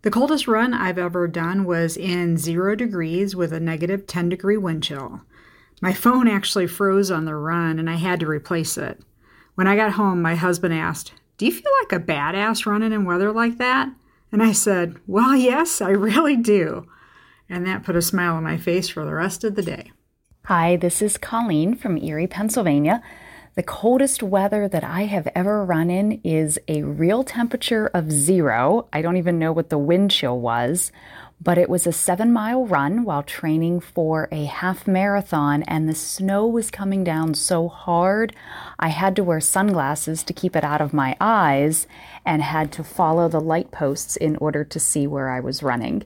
The 0.05 0.11
coldest 0.11 0.47
run 0.47 0.75
I've 0.75 0.99
ever 0.99 1.27
done 1.27 1.65
was 1.65 1.97
in 1.97 2.37
zero 2.37 2.75
degrees 2.75 3.35
with 3.35 3.51
a 3.51 3.59
negative 3.59 4.05
10 4.05 4.29
degree 4.29 4.55
wind 4.55 4.83
chill. 4.83 5.21
My 5.81 5.93
phone 5.93 6.27
actually 6.27 6.67
froze 6.67 7.09
on 7.09 7.25
the 7.25 7.33
run 7.33 7.79
and 7.79 7.89
I 7.89 7.95
had 7.95 8.19
to 8.19 8.27
replace 8.27 8.77
it. 8.77 9.01
When 9.55 9.65
I 9.65 9.75
got 9.75 9.93
home, 9.93 10.21
my 10.21 10.35
husband 10.35 10.75
asked, 10.75 11.13
Do 11.39 11.47
you 11.47 11.51
feel 11.51 11.71
like 11.81 11.99
a 11.99 12.05
badass 12.05 12.67
running 12.67 12.91
in 12.91 13.05
weather 13.05 13.31
like 13.31 13.57
that? 13.57 13.89
And 14.31 14.43
I 14.43 14.51
said, 14.51 14.95
Well, 15.07 15.35
yes, 15.35 15.81
I 15.81 15.89
really 15.89 16.37
do. 16.37 16.85
And 17.49 17.65
that 17.65 17.81
put 17.81 17.95
a 17.95 18.01
smile 18.03 18.35
on 18.35 18.43
my 18.43 18.57
face 18.57 18.87
for 18.87 19.05
the 19.05 19.13
rest 19.15 19.43
of 19.43 19.55
the 19.55 19.63
day. 19.63 19.91
Hi, 20.43 20.75
this 20.75 21.01
is 21.01 21.17
Colleen 21.17 21.73
from 21.73 21.97
Erie, 21.97 22.27
Pennsylvania. 22.27 23.01
The 23.55 23.63
coldest 23.63 24.21
weather 24.21 24.67
that 24.67 24.83
I 24.83 25.03
have 25.03 25.29
ever 25.33 25.63
run 25.63 25.89
in 25.89 26.19
is 26.25 26.59
a 26.67 26.83
real 26.83 27.23
temperature 27.23 27.89
of 27.93 28.11
zero. 28.11 28.89
I 28.91 29.01
don't 29.01 29.15
even 29.15 29.39
know 29.39 29.53
what 29.53 29.69
the 29.69 29.77
wind 29.77 30.11
chill 30.11 30.37
was, 30.37 30.91
but 31.41 31.57
it 31.57 31.69
was 31.69 31.87
a 31.87 31.93
seven 31.93 32.33
mile 32.33 32.65
run 32.65 33.05
while 33.05 33.23
training 33.23 33.79
for 33.79 34.27
a 34.29 34.43
half 34.43 34.89
marathon, 34.89 35.63
and 35.63 35.87
the 35.87 35.95
snow 35.95 36.45
was 36.45 36.69
coming 36.69 37.05
down 37.05 37.33
so 37.33 37.69
hard 37.69 38.35
I 38.77 38.89
had 38.89 39.15
to 39.15 39.23
wear 39.23 39.39
sunglasses 39.39 40.21
to 40.23 40.33
keep 40.33 40.57
it 40.57 40.65
out 40.65 40.81
of 40.81 40.93
my 40.93 41.15
eyes 41.21 41.87
and 42.25 42.41
had 42.41 42.73
to 42.73 42.83
follow 42.83 43.29
the 43.29 43.39
light 43.39 43.71
posts 43.71 44.17
in 44.17 44.35
order 44.35 44.65
to 44.65 44.79
see 44.81 45.07
where 45.07 45.29
I 45.29 45.39
was 45.39 45.63
running. 45.63 46.03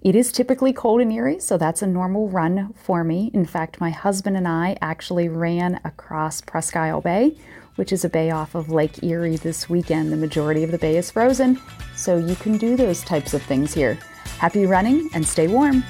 It 0.00 0.14
is 0.14 0.30
typically 0.30 0.72
cold 0.72 1.00
in 1.00 1.10
Erie, 1.10 1.40
so 1.40 1.58
that's 1.58 1.82
a 1.82 1.86
normal 1.86 2.28
run 2.28 2.72
for 2.74 3.02
me. 3.02 3.32
In 3.34 3.44
fact, 3.44 3.80
my 3.80 3.90
husband 3.90 4.36
and 4.36 4.46
I 4.46 4.76
actually 4.80 5.28
ran 5.28 5.80
across 5.84 6.40
Presque 6.40 6.76
Isle 6.76 7.00
Bay, 7.00 7.36
which 7.74 7.92
is 7.92 8.04
a 8.04 8.08
bay 8.08 8.30
off 8.30 8.54
of 8.54 8.70
Lake 8.70 9.02
Erie 9.02 9.36
this 9.36 9.68
weekend. 9.68 10.12
The 10.12 10.16
majority 10.16 10.62
of 10.62 10.70
the 10.70 10.78
bay 10.78 10.96
is 10.96 11.10
frozen, 11.10 11.60
so 11.96 12.16
you 12.16 12.36
can 12.36 12.58
do 12.58 12.76
those 12.76 13.02
types 13.02 13.34
of 13.34 13.42
things 13.42 13.74
here. 13.74 13.98
Happy 14.38 14.66
running 14.66 15.10
and 15.14 15.26
stay 15.26 15.48
warm. 15.48 15.82